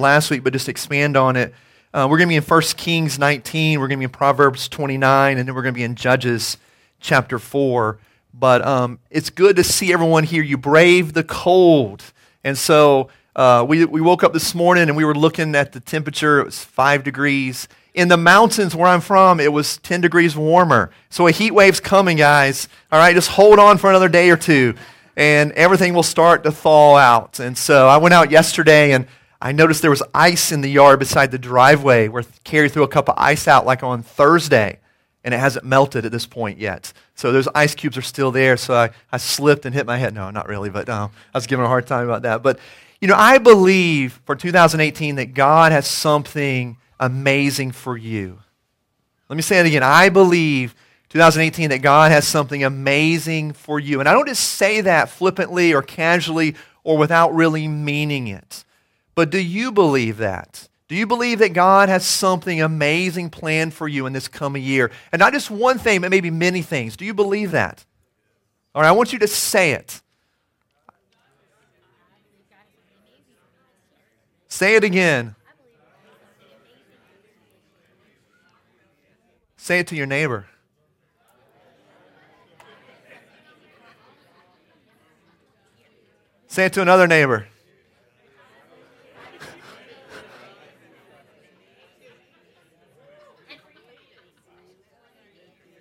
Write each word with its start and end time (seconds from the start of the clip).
last 0.00 0.30
week, 0.30 0.44
but 0.44 0.52
just 0.52 0.68
expand 0.68 1.16
on 1.16 1.36
it. 1.36 1.54
Uh, 1.92 2.06
we're 2.10 2.18
going 2.18 2.28
to 2.28 2.32
be 2.32 2.36
in 2.36 2.42
1 2.42 2.62
Kings 2.76 3.18
19, 3.18 3.80
we're 3.80 3.88
going 3.88 3.98
to 3.98 4.00
be 4.00 4.04
in 4.04 4.10
Proverbs 4.10 4.68
29, 4.68 5.38
and 5.38 5.48
then 5.48 5.54
we're 5.54 5.62
going 5.62 5.74
to 5.74 5.78
be 5.78 5.84
in 5.84 5.94
Judges 5.94 6.58
chapter 7.00 7.38
4. 7.38 7.98
But 8.34 8.64
um, 8.64 8.98
it's 9.10 9.30
good 9.30 9.56
to 9.56 9.64
see 9.64 9.92
everyone 9.92 10.24
here. 10.24 10.42
You 10.42 10.58
brave 10.58 11.12
the 11.12 11.24
cold. 11.24 12.04
And 12.44 12.56
so 12.56 13.08
uh, 13.34 13.64
we, 13.66 13.84
we 13.84 14.00
woke 14.00 14.22
up 14.22 14.32
this 14.32 14.54
morning 14.54 14.88
and 14.88 14.96
we 14.96 15.04
were 15.04 15.14
looking 15.14 15.54
at 15.54 15.72
the 15.72 15.80
temperature. 15.80 16.40
It 16.40 16.44
was 16.44 16.62
five 16.62 17.04
degrees. 17.04 17.68
In 17.94 18.08
the 18.08 18.16
mountains 18.16 18.76
where 18.76 18.88
I'm 18.88 19.00
from, 19.00 19.40
it 19.40 19.52
was 19.52 19.78
10 19.78 20.00
degrees 20.00 20.36
warmer. 20.36 20.90
So 21.10 21.26
a 21.26 21.30
heat 21.30 21.52
wave's 21.52 21.80
coming, 21.80 22.16
guys. 22.16 22.68
All 22.92 22.98
right, 22.98 23.14
just 23.14 23.30
hold 23.30 23.58
on 23.58 23.78
for 23.78 23.90
another 23.90 24.08
day 24.08 24.30
or 24.30 24.36
two, 24.36 24.74
and 25.16 25.50
everything 25.52 25.94
will 25.94 26.04
start 26.04 26.44
to 26.44 26.52
thaw 26.52 26.96
out. 26.96 27.40
And 27.40 27.58
so 27.58 27.88
I 27.88 27.96
went 27.96 28.12
out 28.12 28.30
yesterday 28.30 28.92
and 28.92 29.06
I 29.40 29.52
noticed 29.52 29.82
there 29.82 29.90
was 29.90 30.02
ice 30.12 30.50
in 30.50 30.62
the 30.62 30.70
yard 30.70 30.98
beside 30.98 31.30
the 31.30 31.38
driveway 31.38 32.08
where 32.08 32.24
Carrie 32.44 32.68
threw 32.68 32.82
a 32.82 32.88
cup 32.88 33.08
of 33.08 33.14
ice 33.16 33.46
out 33.46 33.64
like 33.64 33.82
on 33.82 34.02
Thursday, 34.02 34.80
and 35.22 35.32
it 35.32 35.38
hasn't 35.38 35.64
melted 35.64 36.04
at 36.04 36.12
this 36.12 36.26
point 36.26 36.58
yet. 36.58 36.92
So 37.14 37.30
those 37.32 37.48
ice 37.54 37.74
cubes 37.74 37.96
are 37.96 38.02
still 38.02 38.32
there. 38.32 38.56
So 38.56 38.74
I, 38.74 38.90
I 39.12 39.18
slipped 39.18 39.64
and 39.64 39.74
hit 39.74 39.86
my 39.86 39.96
head. 39.96 40.14
No, 40.14 40.30
not 40.30 40.48
really, 40.48 40.70
but 40.70 40.88
no, 40.88 41.10
I 41.34 41.38
was 41.38 41.46
giving 41.46 41.64
a 41.64 41.68
hard 41.68 41.86
time 41.86 42.04
about 42.04 42.22
that. 42.22 42.42
But, 42.42 42.58
you 43.00 43.06
know, 43.06 43.14
I 43.16 43.38
believe 43.38 44.20
for 44.24 44.34
2018 44.34 45.16
that 45.16 45.34
God 45.34 45.70
has 45.70 45.86
something 45.86 46.76
amazing 46.98 47.72
for 47.72 47.96
you. 47.96 48.40
Let 49.28 49.36
me 49.36 49.42
say 49.42 49.60
it 49.60 49.66
again. 49.66 49.82
I 49.82 50.08
believe 50.08 50.74
2018 51.10 51.70
that 51.70 51.78
God 51.78 52.10
has 52.10 52.26
something 52.26 52.64
amazing 52.64 53.52
for 53.52 53.78
you. 53.78 54.00
And 54.00 54.08
I 54.08 54.12
don't 54.12 54.28
just 54.28 54.42
say 54.42 54.80
that 54.80 55.10
flippantly 55.10 55.74
or 55.74 55.82
casually 55.82 56.56
or 56.82 56.98
without 56.98 57.34
really 57.34 57.68
meaning 57.68 58.26
it. 58.28 58.64
But 59.18 59.30
do 59.30 59.40
you 59.40 59.72
believe 59.72 60.18
that? 60.18 60.68
Do 60.86 60.94
you 60.94 61.04
believe 61.04 61.40
that 61.40 61.52
God 61.52 61.88
has 61.88 62.06
something 62.06 62.62
amazing 62.62 63.30
planned 63.30 63.74
for 63.74 63.88
you 63.88 64.06
in 64.06 64.12
this 64.12 64.28
coming 64.28 64.62
year? 64.62 64.92
And 65.10 65.18
not 65.18 65.32
just 65.32 65.50
one 65.50 65.76
thing, 65.76 66.02
but 66.02 66.12
maybe 66.12 66.30
many 66.30 66.62
things. 66.62 66.96
Do 66.96 67.04
you 67.04 67.12
believe 67.12 67.50
that? 67.50 67.84
All 68.76 68.82
right, 68.82 68.86
I 68.86 68.92
want 68.92 69.12
you 69.12 69.18
to 69.18 69.26
say 69.26 69.72
it. 69.72 70.00
Say 74.46 74.76
it 74.76 74.84
again. 74.84 75.34
Say 79.56 79.80
it 79.80 79.88
to 79.88 79.96
your 79.96 80.06
neighbor. 80.06 80.46
Say 86.46 86.66
it 86.66 86.72
to 86.74 86.82
another 86.82 87.08
neighbor. 87.08 87.48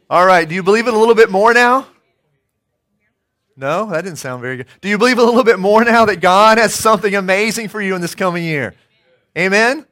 All 0.10 0.26
right, 0.26 0.48
do 0.48 0.56
you 0.56 0.64
believe 0.64 0.88
it 0.88 0.94
a 0.94 0.98
little 0.98 1.16
bit 1.16 1.30
more 1.30 1.54
now? 1.54 1.88
No, 3.58 3.88
that 3.88 4.04
didn't 4.04 4.20
sound 4.20 4.42
very 4.42 4.58
good. 4.58 4.68
Do 4.82 4.88
you 4.88 4.98
believe 4.98 5.18
a 5.18 5.24
little 5.24 5.44
bit 5.44 5.60
more 5.60 5.84
now 5.84 6.06
that 6.06 6.22
God 6.22 6.60
has 6.60 6.74
something 6.74 7.16
amazing 7.16 7.70
for 7.70 7.82
you 7.82 7.96
in 7.96 8.02
this 8.02 8.16
coming 8.16 8.44
year? 8.44 8.76
Amen? 9.38 9.86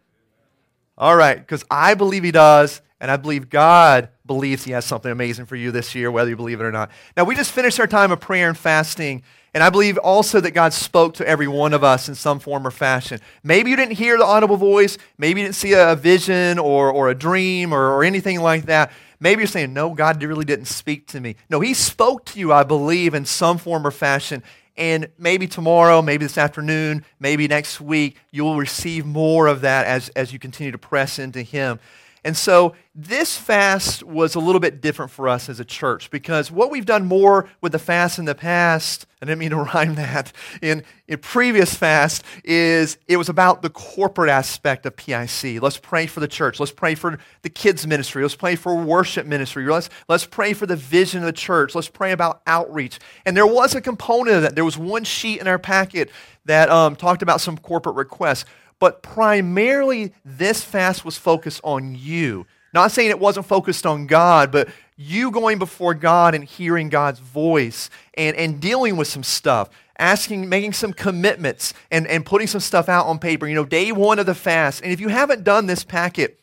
All 0.98 1.16
right, 1.16 1.38
because 1.38 1.66
I 1.70 1.96
believe 1.96 2.24
He 2.24 2.32
does, 2.32 2.82
and 3.02 3.12
I 3.12 3.18
believe 3.18 3.50
God 3.50 4.10
believes 4.26 4.64
He 4.64 4.72
has 4.72 4.86
something 4.86 5.12
amazing 5.12 5.46
for 5.46 5.56
you 5.56 5.72
this 5.72 5.96
year, 5.96 6.12
whether 6.12 6.30
you 6.30 6.36
believe 6.36 6.60
it 6.60 6.64
or 6.64 6.72
not. 6.72 6.92
Now, 7.16 7.24
we 7.24 7.36
just 7.36 7.52
finished 7.52 7.80
our 7.80 7.88
time 7.88 8.12
of 8.12 8.20
prayer 8.20 8.48
and 8.48 8.58
fasting, 8.58 9.24
and 9.54 9.64
I 9.64 9.70
believe 9.70 9.98
also 9.98 10.42
that 10.42 10.52
God 10.52 10.74
spoke 10.74 11.14
to 11.16 11.28
every 11.28 11.48
one 11.48 11.74
of 11.74 11.84
us 11.84 12.10
in 12.10 12.16
some 12.16 12.40
form 12.40 12.68
or 12.68 12.72
fashion. 12.72 13.20
Maybe 13.44 13.70
you 13.70 13.76
didn't 13.76 13.96
hear 13.96 14.18
the 14.18 14.26
audible 14.26 14.58
voice, 14.58 14.98
maybe 15.18 15.42
you 15.42 15.48
didn't 15.48 15.56
see 15.56 15.74
a 15.74 15.96
vision 15.96 16.60
or, 16.60 16.92
or 16.92 17.10
a 17.10 17.16
dream 17.16 17.74
or, 17.74 17.92
or 17.92 18.04
anything 18.04 18.42
like 18.42 18.66
that, 18.66 18.92
Maybe 19.20 19.42
you're 19.42 19.48
saying, 19.48 19.74
no, 19.74 19.94
God 19.94 20.22
really 20.22 20.46
didn't 20.46 20.66
speak 20.66 21.08
to 21.08 21.20
me. 21.20 21.36
No, 21.50 21.60
He 21.60 21.74
spoke 21.74 22.26
to 22.26 22.40
you, 22.40 22.52
I 22.52 22.64
believe, 22.64 23.14
in 23.14 23.26
some 23.26 23.58
form 23.58 23.88
or 23.88 23.92
fashion. 23.92 24.44
And 24.78 25.10
maybe 25.18 25.48
tomorrow, 25.48 26.02
maybe 26.02 26.26
this 26.26 26.38
afternoon, 26.38 27.06
maybe 27.20 27.48
next 27.48 27.80
week, 27.80 28.18
you'll 28.32 28.58
receive 28.58 29.06
more 29.06 29.48
of 29.48 29.62
that 29.62 29.88
as, 29.88 30.10
as 30.10 30.34
you 30.34 30.40
continue 30.40 30.72
to 30.72 30.78
press 30.78 31.18
into 31.18 31.42
Him. 31.42 31.80
And 32.26 32.36
so 32.36 32.74
this 32.96 33.38
fast 33.38 34.02
was 34.02 34.34
a 34.34 34.40
little 34.40 34.60
bit 34.60 34.82
different 34.82 35.12
for 35.12 35.30
us 35.30 35.48
as 35.48 35.60
a 35.60 35.66
church 35.66 36.10
because 36.10 36.52
what 36.52 36.72
we've 36.72 36.86
done 36.86 37.06
more 37.06 37.48
with 37.62 37.72
the 37.72 37.78
fast 37.78 38.18
in 38.18 38.26
the 38.26 38.34
past, 38.34 39.06
I 39.22 39.28
didn't 39.28 39.38
mean 39.38 39.52
to 39.52 39.58
rhyme 39.74 39.94
that, 39.96 40.34
in, 40.60 40.84
in 41.08 41.20
previous 41.20 41.76
fast, 41.76 42.24
is 42.44 42.98
it 43.08 43.18
was 43.18 43.30
about 43.30 43.62
the 43.62 43.70
corporate 43.70 44.32
aspect 44.32 44.88
of 44.88 44.96
PIC. 44.96 45.62
Let's 45.62 45.78
pray 45.78 46.08
for 46.08 46.20
the 46.20 46.28
church. 46.28 46.60
Let's 46.60 46.72
pray 46.72 46.96
for 46.96 47.20
the 47.44 47.50
kids' 47.50 47.86
ministry. 47.86 48.24
Let's 48.24 48.36
pray 48.36 48.56
for 48.56 48.76
worship 48.76 49.28
ministry. 49.28 49.64
Let's, 49.68 49.92
let's 50.08 50.26
pray 50.26 50.54
for 50.54 50.66
the 50.66 50.76
vision 50.76 51.20
of 51.20 51.28
the 51.28 51.34
church. 51.34 51.76
Let's 51.76 51.90
pray 51.90 52.12
about 52.12 52.42
outreach. 52.48 52.98
And 53.24 53.38
there 53.38 53.46
was 53.46 53.76
a 53.76 53.82
component 53.82 54.38
of 54.38 54.42
that. 54.42 54.56
There 54.56 54.66
was 54.66 54.80
one 54.80 55.04
sheet 55.04 55.42
in 55.42 55.48
our 55.48 55.60
packet 55.60 56.10
that 56.46 56.70
um, 56.70 56.96
talked 56.96 57.22
about 57.22 57.40
some 57.40 57.58
corporate 57.58 57.96
requests. 57.96 58.46
But 58.80 59.02
primarily, 59.02 60.14
this 60.24 60.64
fast 60.64 61.06
was 61.06 61.18
focused 61.18 61.62
on 61.64 61.96
you. 61.96 62.46
Not 62.74 62.92
saying 62.92 63.10
it 63.10 63.20
wasn't 63.20 63.46
focused 63.46 63.86
on 63.86 64.06
God, 64.06 64.52
but 64.52 64.68
you 64.98 65.32
going 65.32 65.60
before 65.60 65.94
God 65.94 66.36
and 66.36 66.44
hearing 66.44 66.90
God's 66.90 67.20
voice 67.20 67.90
and, 68.16 68.36
and 68.36 68.60
dealing 68.60 68.98
with 68.98 69.08
some 69.08 69.24
stuff, 69.24 69.70
asking, 69.98 70.50
making 70.50 70.74
some 70.74 70.92
commitments 70.92 71.74
and, 71.90 72.06
and 72.08 72.26
putting 72.26 72.48
some 72.48 72.60
stuff 72.60 72.90
out 72.90 73.06
on 73.06 73.18
paper. 73.18 73.48
You 73.48 73.56
know, 73.56 73.66
day 73.66 73.94
one 73.94 74.20
of 74.20 74.26
the 74.26 74.36
fast. 74.36 74.84
And 74.84 74.92
if 74.92 75.00
you 75.00 75.08
haven't 75.08 75.46
done 75.46 75.68
this 75.68 75.86
packet 75.86 76.40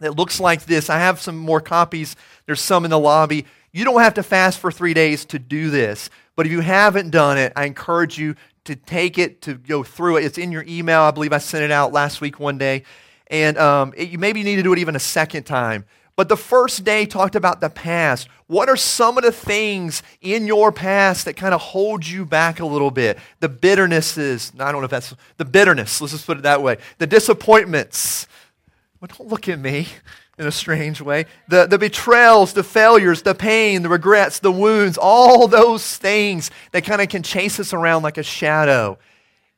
that 0.00 0.16
looks 0.16 0.40
like 0.40 0.64
this, 0.64 0.88
I 0.88 0.98
have 0.98 1.20
some 1.20 1.36
more 1.36 1.60
copies. 1.60 2.16
There's 2.46 2.62
some 2.62 2.86
in 2.86 2.90
the 2.90 2.98
lobby. 2.98 3.44
You 3.70 3.84
don't 3.84 4.00
have 4.00 4.14
to 4.14 4.22
fast 4.22 4.58
for 4.58 4.72
three 4.72 4.94
days 4.94 5.26
to 5.26 5.38
do 5.38 5.68
this. 5.68 6.08
But 6.34 6.46
if 6.46 6.52
you 6.52 6.60
haven't 6.60 7.10
done 7.10 7.36
it, 7.36 7.52
I 7.56 7.66
encourage 7.66 8.18
you 8.18 8.36
to 8.68 8.76
take 8.76 9.18
it, 9.18 9.42
to 9.42 9.54
go 9.54 9.82
through 9.82 10.18
it. 10.18 10.24
It's 10.24 10.38
in 10.38 10.52
your 10.52 10.64
email. 10.68 11.02
I 11.02 11.10
believe 11.10 11.32
I 11.32 11.38
sent 11.38 11.64
it 11.64 11.70
out 11.70 11.92
last 11.92 12.20
week 12.20 12.38
one 12.38 12.58
day. 12.58 12.84
And 13.28 13.58
um, 13.58 13.92
it, 13.96 14.10
you 14.10 14.18
maybe 14.18 14.42
need 14.42 14.56
to 14.56 14.62
do 14.62 14.72
it 14.72 14.78
even 14.78 14.94
a 14.94 15.00
second 15.00 15.44
time. 15.44 15.84
But 16.16 16.28
the 16.28 16.36
first 16.36 16.84
day 16.84 17.06
talked 17.06 17.34
about 17.34 17.60
the 17.60 17.70
past. 17.70 18.28
What 18.46 18.68
are 18.68 18.76
some 18.76 19.18
of 19.18 19.24
the 19.24 19.32
things 19.32 20.02
in 20.20 20.46
your 20.46 20.72
past 20.72 21.24
that 21.24 21.34
kind 21.34 21.54
of 21.54 21.60
hold 21.60 22.06
you 22.06 22.26
back 22.26 22.60
a 22.60 22.66
little 22.66 22.90
bit? 22.90 23.18
The 23.40 23.48
bitternesses, 23.48 24.52
I 24.60 24.72
don't 24.72 24.80
know 24.80 24.86
if 24.86 24.90
that's 24.90 25.14
the 25.36 25.44
bitterness, 25.44 26.00
let's 26.00 26.12
just 26.12 26.26
put 26.26 26.38
it 26.38 26.42
that 26.42 26.62
way. 26.62 26.78
The 26.98 27.06
disappointments. 27.06 28.26
Well, 29.00 29.10
don't 29.16 29.28
look 29.28 29.48
at 29.48 29.60
me 29.60 29.88
in 30.38 30.46
a 30.46 30.52
strange 30.52 31.00
way. 31.00 31.26
The, 31.48 31.66
the 31.66 31.78
betrayals, 31.78 32.52
the 32.52 32.62
failures, 32.62 33.22
the 33.22 33.34
pain, 33.34 33.82
the 33.82 33.88
regrets, 33.88 34.38
the 34.38 34.52
wounds, 34.52 34.96
all 34.96 35.48
those 35.48 35.96
things 35.96 36.50
that 36.72 36.84
kind 36.84 37.02
of 37.02 37.08
can 37.08 37.22
chase 37.22 37.58
us 37.58 37.72
around 37.72 38.02
like 38.02 38.18
a 38.18 38.22
shadow. 38.22 38.98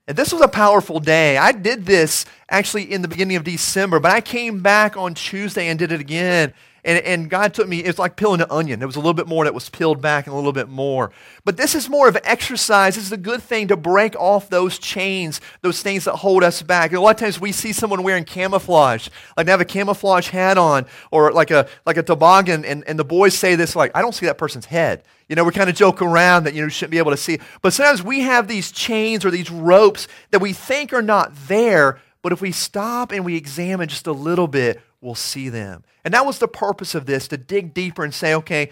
And 0.08 0.16
this 0.16 0.32
was 0.32 0.42
a 0.42 0.48
powerful 0.48 0.98
day. 0.98 1.36
I 1.36 1.52
did 1.52 1.86
this 1.86 2.24
actually 2.48 2.90
in 2.90 3.02
the 3.02 3.08
beginning 3.08 3.36
of 3.36 3.44
December, 3.44 4.00
but 4.00 4.10
I 4.10 4.20
came 4.20 4.60
back 4.60 4.96
on 4.96 5.14
Tuesday 5.14 5.68
and 5.68 5.78
did 5.78 5.92
it 5.92 6.00
again. 6.00 6.54
And, 6.84 6.98
and 7.04 7.30
God 7.30 7.54
took 7.54 7.68
me, 7.68 7.80
it's 7.80 7.98
like 7.98 8.16
peeling 8.16 8.40
an 8.40 8.46
onion. 8.50 8.78
There 8.78 8.88
was 8.88 8.96
a 8.96 9.00
little 9.00 9.14
bit 9.14 9.26
more 9.26 9.44
that 9.44 9.54
was 9.54 9.68
peeled 9.68 10.00
back 10.00 10.26
and 10.26 10.32
a 10.32 10.36
little 10.36 10.52
bit 10.52 10.68
more. 10.68 11.10
But 11.44 11.56
this 11.56 11.74
is 11.74 11.88
more 11.88 12.08
of 12.08 12.16
an 12.16 12.22
exercise. 12.24 12.94
This 12.94 13.04
is 13.04 13.12
a 13.12 13.16
good 13.16 13.42
thing 13.42 13.68
to 13.68 13.76
break 13.76 14.16
off 14.16 14.48
those 14.48 14.78
chains, 14.78 15.40
those 15.62 15.82
things 15.82 16.04
that 16.04 16.16
hold 16.16 16.42
us 16.42 16.62
back. 16.62 16.90
And 16.90 16.98
a 16.98 17.00
lot 17.00 17.16
of 17.16 17.20
times 17.20 17.40
we 17.40 17.52
see 17.52 17.72
someone 17.72 18.02
wearing 18.02 18.24
camouflage, 18.24 19.08
like 19.36 19.46
they 19.46 19.52
have 19.52 19.60
a 19.60 19.64
camouflage 19.66 20.28
hat 20.28 20.58
on 20.58 20.86
or 21.10 21.32
like 21.32 21.50
a, 21.50 21.68
like 21.86 21.96
a 21.96 22.02
toboggan, 22.02 22.64
and, 22.64 22.84
and 22.86 22.98
the 22.98 23.04
boys 23.04 23.36
say 23.36 23.54
this 23.54 23.76
like, 23.76 23.90
I 23.94 24.02
don't 24.02 24.14
see 24.14 24.26
that 24.26 24.38
person's 24.38 24.66
head. 24.66 25.02
You 25.28 25.36
know, 25.36 25.44
we 25.44 25.52
kind 25.52 25.70
of 25.70 25.76
joke 25.76 26.02
around 26.02 26.44
that, 26.44 26.54
you 26.54 26.60
know, 26.60 26.66
you 26.66 26.70
shouldn't 26.70 26.90
be 26.90 26.98
able 26.98 27.12
to 27.12 27.16
see. 27.16 27.38
But 27.62 27.72
sometimes 27.72 28.02
we 28.02 28.20
have 28.22 28.48
these 28.48 28.72
chains 28.72 29.24
or 29.24 29.30
these 29.30 29.48
ropes 29.48 30.08
that 30.32 30.40
we 30.40 30.52
think 30.52 30.92
are 30.92 31.02
not 31.02 31.32
there, 31.46 32.00
but 32.22 32.32
if 32.32 32.40
we 32.40 32.50
stop 32.50 33.12
and 33.12 33.24
we 33.24 33.36
examine 33.36 33.88
just 33.88 34.08
a 34.08 34.12
little 34.12 34.48
bit, 34.48 34.80
we'll 35.00 35.14
see 35.14 35.48
them. 35.48 35.84
And 36.04 36.14
that 36.14 36.26
was 36.26 36.38
the 36.38 36.48
purpose 36.48 36.94
of 36.94 37.06
this 37.06 37.28
to 37.28 37.36
dig 37.36 37.74
deeper 37.74 38.04
and 38.04 38.14
say, 38.14 38.34
okay, 38.34 38.70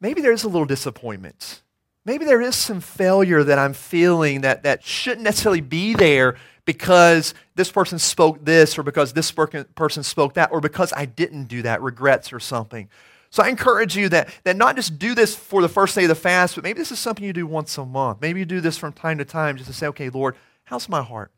maybe 0.00 0.20
there's 0.20 0.44
a 0.44 0.48
little 0.48 0.66
disappointment. 0.66 1.62
Maybe 2.04 2.24
there 2.24 2.40
is 2.40 2.54
some 2.54 2.80
failure 2.80 3.42
that 3.44 3.58
I'm 3.58 3.72
feeling 3.72 4.42
that, 4.42 4.62
that 4.64 4.84
shouldn't 4.84 5.22
necessarily 5.22 5.62
be 5.62 5.94
there 5.94 6.36
because 6.66 7.34
this 7.54 7.70
person 7.70 7.98
spoke 7.98 8.44
this 8.44 8.78
or 8.78 8.82
because 8.82 9.12
this 9.12 9.32
person 9.32 10.02
spoke 10.02 10.34
that 10.34 10.52
or 10.52 10.60
because 10.60 10.92
I 10.94 11.06
didn't 11.06 11.44
do 11.44 11.62
that, 11.62 11.82
regrets 11.82 12.32
or 12.32 12.40
something. 12.40 12.88
So 13.30 13.42
I 13.42 13.48
encourage 13.48 13.96
you 13.96 14.08
that, 14.10 14.28
that 14.44 14.56
not 14.56 14.76
just 14.76 14.98
do 14.98 15.14
this 15.14 15.34
for 15.34 15.60
the 15.60 15.68
first 15.68 15.94
day 15.94 16.04
of 16.04 16.08
the 16.08 16.14
fast, 16.14 16.54
but 16.54 16.64
maybe 16.64 16.78
this 16.78 16.92
is 16.92 16.98
something 16.98 17.24
you 17.24 17.32
do 17.32 17.46
once 17.46 17.76
a 17.78 17.84
month. 17.84 18.20
Maybe 18.20 18.38
you 18.38 18.46
do 18.46 18.60
this 18.60 18.78
from 18.78 18.92
time 18.92 19.18
to 19.18 19.24
time 19.24 19.56
just 19.56 19.68
to 19.68 19.74
say, 19.74 19.88
okay, 19.88 20.08
Lord, 20.08 20.36
how's 20.64 20.88
my 20.88 21.02
heart? 21.02 21.32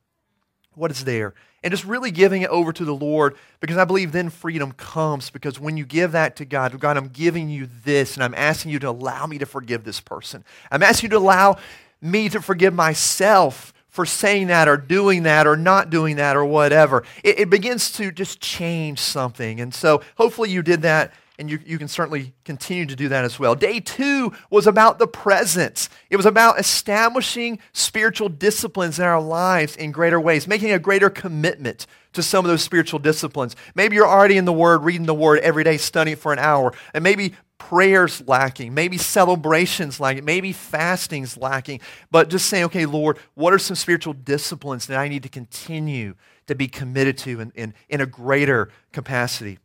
What 0.77 0.93
is 0.93 1.05
there? 1.05 1.35
and 1.67 1.73
just 1.73 1.85
really 1.85 2.13
giving 2.13 2.43
it 2.43 2.51
over 2.51 2.73
to 2.73 2.85
the 2.85 2.95
Lord 2.95 3.35
because 3.59 3.77
I 3.77 3.85
believe 3.85 4.13
then 4.13 4.31
freedom 4.31 4.71
comes 4.71 5.31
because 5.31 5.59
when 5.59 5.77
you 5.77 5.85
give 5.85 6.13
that 6.13 6.37
to 6.37 6.45
God, 6.45 6.79
God, 6.79 6.97
I'm 6.97 7.09
giving 7.09 7.49
you 7.49 7.69
this 7.83 8.15
and 8.15 8.23
I'm 8.23 8.35
asking 8.35 8.71
you 8.71 8.79
to 8.79 8.91
allow 8.91 9.27
me 9.27 9.39
to 9.39 9.47
forgive 9.47 9.83
this 9.83 10.01
person. 10.01 10.45
I'm 10.71 10.85
asking 10.85 11.09
you 11.09 11.17
to 11.17 11.19
allow 11.19 11.57
me 12.01 12.29
to 12.29 12.41
forgive 12.41 12.73
myself 12.73 13.73
for 13.89 14.07
saying 14.07 14.47
that 14.47 14.69
or 14.69 14.77
doing 14.77 15.25
that 15.25 15.49
or 15.49 15.57
not 15.57 15.91
doing 15.91 16.17
that 16.17 16.37
or 16.37 16.45
whatever. 16.45 17.03
It, 17.25 17.41
it 17.41 17.51
begins 17.51 17.91
to 17.95 18.13
just 18.13 18.41
change 18.41 19.01
something. 19.01 19.61
And 19.61 19.75
so 19.75 20.03
hopefully 20.17 20.51
you 20.51 20.63
did 20.63 20.83
that 20.83 21.13
and 21.39 21.51
you, 21.51 21.59
you 21.65 21.79
can 21.79 21.89
certainly 21.89 22.35
continue 22.45 22.87
to 22.87 22.97
do 22.97 23.09
that 23.09 23.25
as 23.25 23.39
well. 23.39 23.55
Day 23.55 23.81
two 23.81 24.33
was 24.51 24.67
about 24.67 24.99
the 24.99 25.07
presence. 25.07 25.89
It 26.11 26.17
was 26.17 26.27
about 26.27 26.59
establishing 26.59 27.59
spiritual 27.73 28.29
disciplines 28.29 28.99
in 28.99 29.05
our 29.05 29.21
lives 29.21 29.77
in 29.77 29.93
greater 29.93 30.21
ways, 30.21 30.47
making 30.47 30.73
a 30.73 30.79
greater 30.79 31.11
commitment 31.11 31.87
to 32.15 32.23
some 32.23 32.45
of 32.45 32.49
those 32.49 32.63
spiritual 32.63 32.99
disciplines. 32.99 33.55
Maybe 33.75 33.97
you're 33.97 34.09
already 34.09 34.39
in 34.39 34.47
the 34.47 34.53
Word, 34.53 34.83
reading 34.85 35.07
the 35.07 35.15
Word 35.15 35.41
every 35.41 35.65
day, 35.65 35.77
studying 35.77 36.17
for 36.17 36.33
an 36.33 36.39
hour, 36.39 36.73
and 36.95 37.05
maybe 37.05 37.35
prayers 37.59 38.23
lacking, 38.27 38.75
maybe 38.75 38.99
celebrations 38.99 39.99
lacking, 39.99 40.25
maybe 40.25 40.53
fasting's 40.53 41.37
lacking, 41.37 41.81
but 42.11 42.29
just 42.29 42.47
saying, 42.47 42.65
okay, 42.65 42.87
Lord, 42.87 43.19
what 43.35 43.53
are 43.53 43.59
some 43.59 43.77
spiritual 43.77 44.13
disciplines 44.13 44.87
that 44.87 44.99
I 44.99 45.09
need 45.09 45.23
to 45.23 45.29
continue 45.29 46.15
to 46.47 46.55
be 46.55 46.69
committed 46.69 47.19
to 47.19 47.41
in, 47.41 47.53
in, 47.55 47.75
in 47.89 48.01
a 48.01 48.07
greater 48.07 48.71
capacity? 48.93 49.59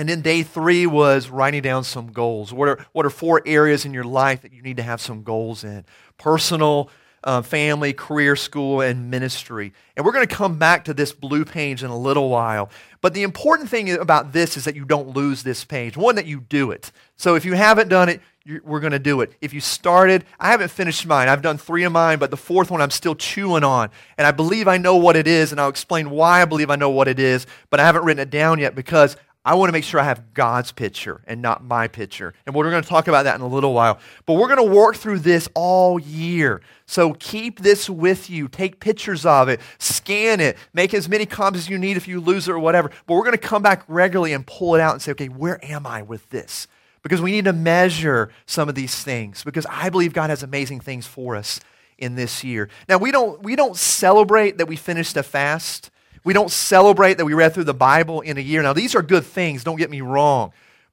And 0.00 0.08
then 0.08 0.22
day 0.22 0.42
three 0.42 0.86
was 0.86 1.28
writing 1.28 1.60
down 1.60 1.84
some 1.84 2.10
goals. 2.10 2.54
What 2.54 2.70
are, 2.70 2.86
what 2.92 3.04
are 3.04 3.10
four 3.10 3.42
areas 3.44 3.84
in 3.84 3.92
your 3.92 4.02
life 4.02 4.40
that 4.40 4.52
you 4.54 4.62
need 4.62 4.78
to 4.78 4.82
have 4.82 4.98
some 4.98 5.22
goals 5.22 5.62
in? 5.62 5.84
Personal, 6.16 6.88
uh, 7.22 7.42
family, 7.42 7.92
career, 7.92 8.34
school, 8.34 8.80
and 8.80 9.10
ministry. 9.10 9.74
And 9.94 10.06
we're 10.06 10.12
going 10.12 10.26
to 10.26 10.34
come 10.34 10.56
back 10.56 10.86
to 10.86 10.94
this 10.94 11.12
blue 11.12 11.44
page 11.44 11.84
in 11.84 11.90
a 11.90 11.98
little 11.98 12.30
while. 12.30 12.70
But 13.02 13.12
the 13.12 13.24
important 13.24 13.68
thing 13.68 13.90
about 13.90 14.32
this 14.32 14.56
is 14.56 14.64
that 14.64 14.74
you 14.74 14.86
don't 14.86 15.14
lose 15.14 15.42
this 15.42 15.66
page. 15.66 15.98
One, 15.98 16.14
that 16.14 16.24
you 16.24 16.40
do 16.40 16.70
it. 16.70 16.92
So 17.18 17.34
if 17.34 17.44
you 17.44 17.52
haven't 17.52 17.88
done 17.88 18.08
it, 18.08 18.22
we're 18.64 18.80
going 18.80 18.92
to 18.92 18.98
do 18.98 19.20
it. 19.20 19.34
If 19.42 19.52
you 19.52 19.60
started, 19.60 20.24
I 20.38 20.50
haven't 20.50 20.70
finished 20.70 21.06
mine. 21.06 21.28
I've 21.28 21.42
done 21.42 21.58
three 21.58 21.84
of 21.84 21.92
mine, 21.92 22.18
but 22.18 22.30
the 22.30 22.38
fourth 22.38 22.70
one 22.70 22.80
I'm 22.80 22.90
still 22.90 23.14
chewing 23.14 23.64
on. 23.64 23.90
And 24.16 24.26
I 24.26 24.30
believe 24.30 24.66
I 24.66 24.78
know 24.78 24.96
what 24.96 25.14
it 25.14 25.26
is, 25.26 25.52
and 25.52 25.60
I'll 25.60 25.68
explain 25.68 26.08
why 26.08 26.40
I 26.40 26.46
believe 26.46 26.70
I 26.70 26.76
know 26.76 26.88
what 26.88 27.06
it 27.06 27.18
is, 27.18 27.46
but 27.68 27.80
I 27.80 27.84
haven't 27.84 28.04
written 28.04 28.22
it 28.22 28.30
down 28.30 28.58
yet 28.58 28.74
because 28.74 29.18
I 29.42 29.54
want 29.54 29.70
to 29.70 29.72
make 29.72 29.84
sure 29.84 29.98
I 29.98 30.04
have 30.04 30.34
God's 30.34 30.70
picture 30.70 31.22
and 31.26 31.40
not 31.40 31.64
my 31.64 31.88
picture. 31.88 32.34
And 32.44 32.54
we're 32.54 32.70
going 32.70 32.82
to 32.82 32.88
talk 32.88 33.08
about 33.08 33.22
that 33.22 33.36
in 33.36 33.40
a 33.40 33.46
little 33.46 33.72
while. 33.72 33.98
But 34.26 34.34
we're 34.34 34.54
going 34.54 34.68
to 34.68 34.74
work 34.74 34.96
through 34.96 35.20
this 35.20 35.48
all 35.54 35.98
year. 35.98 36.60
So 36.84 37.14
keep 37.14 37.60
this 37.60 37.88
with 37.88 38.28
you. 38.28 38.48
Take 38.48 38.80
pictures 38.80 39.24
of 39.24 39.48
it, 39.48 39.60
scan 39.78 40.40
it, 40.40 40.58
make 40.74 40.92
as 40.92 41.08
many 41.08 41.24
copies 41.24 41.62
as 41.62 41.68
you 41.70 41.78
need 41.78 41.96
if 41.96 42.06
you 42.06 42.20
lose 42.20 42.48
it 42.48 42.52
or 42.52 42.58
whatever. 42.58 42.90
But 43.06 43.14
we're 43.14 43.24
going 43.24 43.32
to 43.32 43.38
come 43.38 43.62
back 43.62 43.82
regularly 43.88 44.34
and 44.34 44.46
pull 44.46 44.74
it 44.74 44.80
out 44.80 44.92
and 44.92 45.00
say, 45.00 45.12
okay, 45.12 45.28
where 45.28 45.64
am 45.64 45.86
I 45.86 46.02
with 46.02 46.28
this? 46.28 46.66
Because 47.02 47.22
we 47.22 47.30
need 47.30 47.46
to 47.46 47.54
measure 47.54 48.30
some 48.44 48.68
of 48.68 48.74
these 48.74 49.02
things 49.02 49.42
because 49.42 49.64
I 49.70 49.88
believe 49.88 50.12
God 50.12 50.28
has 50.28 50.42
amazing 50.42 50.80
things 50.80 51.06
for 51.06 51.34
us 51.34 51.60
in 51.96 52.14
this 52.14 52.44
year. 52.44 52.68
Now, 52.90 52.98
we 52.98 53.10
don't, 53.10 53.42
we 53.42 53.56
don't 53.56 53.76
celebrate 53.76 54.58
that 54.58 54.66
we 54.66 54.76
finished 54.76 55.16
a 55.16 55.22
fast. 55.22 55.89
We 56.24 56.32
don't 56.32 56.50
celebrate 56.50 57.14
that 57.14 57.24
we 57.24 57.34
read 57.34 57.54
through 57.54 57.64
the 57.64 57.74
Bible 57.74 58.20
in 58.20 58.36
a 58.36 58.40
year. 58.40 58.62
Now, 58.62 58.72
these 58.72 58.94
are 58.94 59.02
good 59.02 59.24
things, 59.24 59.64
don't 59.64 59.76
get 59.76 59.90
me 59.90 60.00
wrong. 60.00 60.52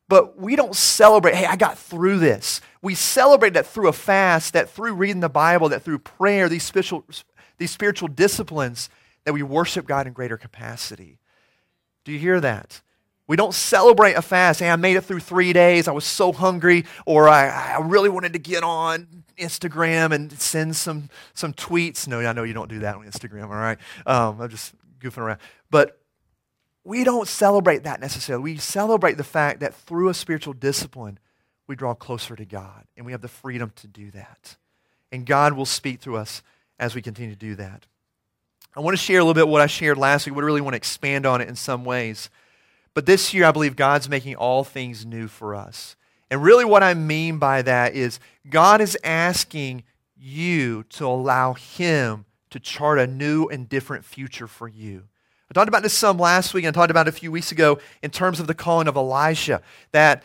But 0.10 0.40
we 0.40 0.56
don't 0.56 0.76
celebrate, 0.76 1.36
hey, 1.36 1.46
I 1.46 1.58
got 1.58 1.78
through 1.78 2.20
this. 2.20 2.62
We 2.82 2.96
celebrate 2.96 3.54
that 3.54 3.66
through 3.66 3.90
a 3.90 3.94
fast, 3.94 4.54
that 4.54 4.70
through 4.70 4.94
reading 4.94 5.20
the 5.20 5.30
Bible, 5.30 5.70
that 5.70 5.82
through 5.82 6.00
prayer, 6.00 6.48
these 6.48 6.64
spiritual, 6.64 7.04
these 7.58 7.72
spiritual 7.72 8.08
disciplines, 8.08 8.90
that 9.26 9.34
we 9.34 9.44
worship 9.44 9.86
God 9.86 10.08
in 10.08 10.14
greater 10.14 10.38
capacity. 10.38 11.20
Do 12.06 12.14
you 12.14 12.20
hear 12.20 12.40
that? 12.40 12.82
We 13.28 13.36
don't 13.36 13.54
celebrate 13.54 14.14
a 14.14 14.22
fast. 14.22 14.62
Hey, 14.62 14.70
I 14.70 14.78
made 14.78 14.96
it 14.96 15.02
through 15.02 15.20
three 15.20 15.52
days. 15.52 15.90
I 15.90 15.92
was 15.92 16.06
so 16.06 16.32
hungry, 16.32 16.86
or 17.06 17.28
I, 17.28 17.76
I 17.76 17.82
really 17.82 18.08
wanted 18.08 18.32
to 18.34 18.40
get 18.40 18.64
on 18.64 19.26
Instagram 19.38 20.14
and 20.14 20.32
send 20.32 20.78
some, 20.78 21.10
some 21.34 21.52
tweets. 21.52 22.08
No, 22.08 22.22
I 22.22 22.32
know 22.32 22.44
you 22.44 22.54
don't 22.54 22.70
do 22.70 22.80
that 22.80 22.96
on 22.96 23.06
Instagram, 23.06 23.50
all 23.50 23.50
right? 23.50 23.78
Um, 24.06 24.40
I'm 24.40 24.50
just 24.50 24.74
goofing 25.00 25.20
around. 25.20 25.40
But 25.70 26.00
we 26.84 27.04
don't 27.04 27.28
celebrate 27.28 27.84
that 27.84 28.00
necessarily. 28.00 28.44
We 28.44 28.58
celebrate 28.58 29.18
the 29.18 29.24
fact 29.24 29.60
that 29.60 29.74
through 29.74 30.10
a 30.10 30.14
spiritual 30.14 30.54
discipline, 30.54 31.20
we 31.68 31.76
draw 31.76 31.94
closer 31.94 32.36
to 32.36 32.46
God, 32.46 32.86
and 32.96 33.06
we 33.06 33.12
have 33.12 33.22
the 33.22 33.28
freedom 33.28 33.74
to 33.76 33.88
do 33.88 34.10
that. 34.12 34.56
And 35.12 35.26
God 35.26 35.54
will 35.54 35.66
speak 35.66 36.00
through 36.00 36.16
us 36.18 36.42
as 36.80 36.96
we 36.96 37.02
continue 37.02 37.34
to 37.34 37.40
do 37.40 37.56
that. 37.56 37.86
I 38.76 38.80
want 38.80 38.96
to 38.96 39.04
share 39.04 39.20
a 39.20 39.24
little 39.24 39.34
bit 39.34 39.48
what 39.48 39.62
I 39.62 39.68
shared 39.68 39.98
last 39.98 40.26
week. 40.26 40.36
We 40.36 40.44
really 40.44 40.62
want 40.62 40.74
to 40.74 40.78
expand 40.78 41.26
on 41.26 41.42
it 41.42 41.50
in 41.50 41.56
some 41.56 41.84
ways. 41.84 42.30
But 42.94 43.06
this 43.06 43.34
year, 43.34 43.46
I 43.46 43.52
believe 43.52 43.76
God's 43.76 44.08
making 44.08 44.36
all 44.36 44.64
things 44.64 45.06
new 45.06 45.28
for 45.28 45.56
us. 45.56 45.96
And 46.30 46.42
really, 46.44 46.64
what 46.64 46.84
I 46.84 46.94
mean 46.94 47.38
by 47.38 47.64
that 47.64 47.96
is 47.96 48.20
God 48.50 48.80
is 48.80 48.98
asking 49.04 49.84
you 50.16 50.84
to 50.90 51.06
allow 51.06 51.54
Him 51.54 52.26
to 52.50 52.60
chart 52.60 53.00
a 53.00 53.08
new 53.08 53.48
and 53.48 53.68
different 53.68 54.06
future 54.06 54.48
for 54.48 54.68
you. 54.68 55.04
I 55.50 55.54
talked 55.54 55.70
about 55.70 55.84
this 55.84 55.94
some 55.94 56.18
last 56.18 56.54
week, 56.54 56.66
and 56.66 56.76
I 56.76 56.80
talked 56.80 56.92
about 56.92 57.08
it 57.08 57.16
a 57.16 57.18
few 57.18 57.32
weeks 57.32 57.52
ago 57.52 57.80
in 58.02 58.12
terms 58.12 58.40
of 58.40 58.48
the 58.48 58.54
calling 58.54 58.88
of 58.88 58.98
Elisha, 58.98 59.62
that 59.92 60.24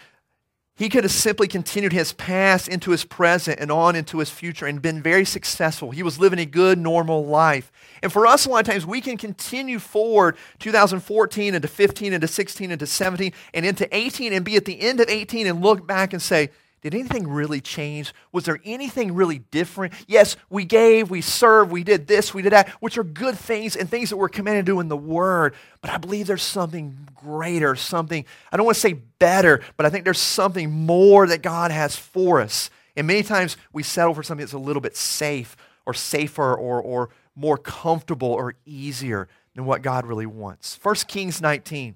he 0.75 0.89
could 0.89 1.05
have 1.05 1.13
simply 1.13 1.47
continued 1.47 1.93
his 1.93 2.13
past 2.15 2.67
into 2.67 2.91
his 2.91 3.05
present 3.05 3.61
and 3.61 3.71
on 3.71 3.95
into 3.95 4.19
his 4.19 4.31
future 4.31 4.67
and 4.67 4.81
been 4.81 5.03
very 5.03 5.25
successful. 5.25 5.91
He 5.91 6.03
was 6.03 6.19
living 6.19 6.39
a 6.39 6.47
good, 6.47 6.79
normal 6.79 7.27
life. 7.27 7.71
And 8.03 8.11
for 8.11 8.27
us, 8.27 8.47
a 8.47 8.51
lot 8.51 8.67
of 8.67 8.73
times, 8.73 8.87
we 8.87 9.01
can 9.01 9.19
continue 9.19 9.79
forward 9.79 10.37
2014 10.61 11.55
into 11.55 11.69
15 11.69 12.13
into 12.15 12.27
16 12.27 12.71
into 12.71 12.87
17 12.87 13.33
and 13.53 13.67
into 13.67 13.87
18 13.97 14.33
and 14.33 14.45
be 14.45 14.57
at 14.57 14.65
the 14.65 14.81
end 14.81 14.99
of 15.01 15.09
18 15.09 15.47
and 15.47 15.63
look 15.63 15.87
back 15.87 16.15
and 16.15 16.23
say, 16.23 16.51
did 16.83 16.95
anything 16.95 17.29
really 17.29 17.61
change? 17.61 18.13
Was 18.33 18.45
there 18.45 18.59
anything 18.65 19.15
really 19.15 19.39
different? 19.39 19.95
Yes, 20.09 20.37
we 20.51 20.65
gave, 20.65 21.11
we 21.11 21.21
served, 21.21 21.71
we 21.71 21.85
did 21.85 22.09
this, 22.09 22.35
we 22.35 22.43
did 22.43 22.53
that, 22.53 22.69
which 22.81 22.99
are 22.99 23.05
good 23.05 23.39
things 23.39 23.77
and 23.77 23.89
things 23.89 24.11
that 24.11 24.17
we're 24.17 24.29
commanded 24.29 24.67
to 24.67 24.73
do 24.73 24.81
in 24.81 24.89
the 24.89 24.97
Word. 24.97 25.55
But 25.81 25.91
I 25.91 25.99
believe 25.99 26.27
there's 26.27 26.43
something 26.43 27.09
greater, 27.15 27.77
something, 27.77 28.25
I 28.51 28.57
don't 28.57 28.67
want 28.67 28.75
to 28.75 28.81
say 28.81 28.95
better, 28.95 29.63
but 29.77 29.87
I 29.87 29.91
think 29.91 30.05
there's 30.05 30.19
something 30.19 30.73
more 30.73 31.29
that 31.29 31.41
God 31.41 31.71
has 31.71 31.95
for 31.95 32.41
us. 32.41 32.69
And 32.97 33.07
many 33.07 33.23
times 33.23 33.57
we 33.73 33.85
settle 33.85 34.13
for 34.13 34.25
something 34.25 34.45
that's 34.45 34.53
a 34.53 34.59
little 34.59 34.83
bit 34.83 34.97
safe 34.97 35.57
or 35.87 35.95
safer 35.95 36.53
or, 36.53 36.83
or 36.83 37.11
more 37.37 37.59
comfortable 37.59 38.33
or 38.33 38.57
easier 38.67 39.29
than 39.55 39.67
what 39.67 39.83
God 39.83 40.05
really 40.05 40.27
wants. 40.27 40.81
1 40.83 40.95
Kings 41.07 41.41
19. 41.41 41.95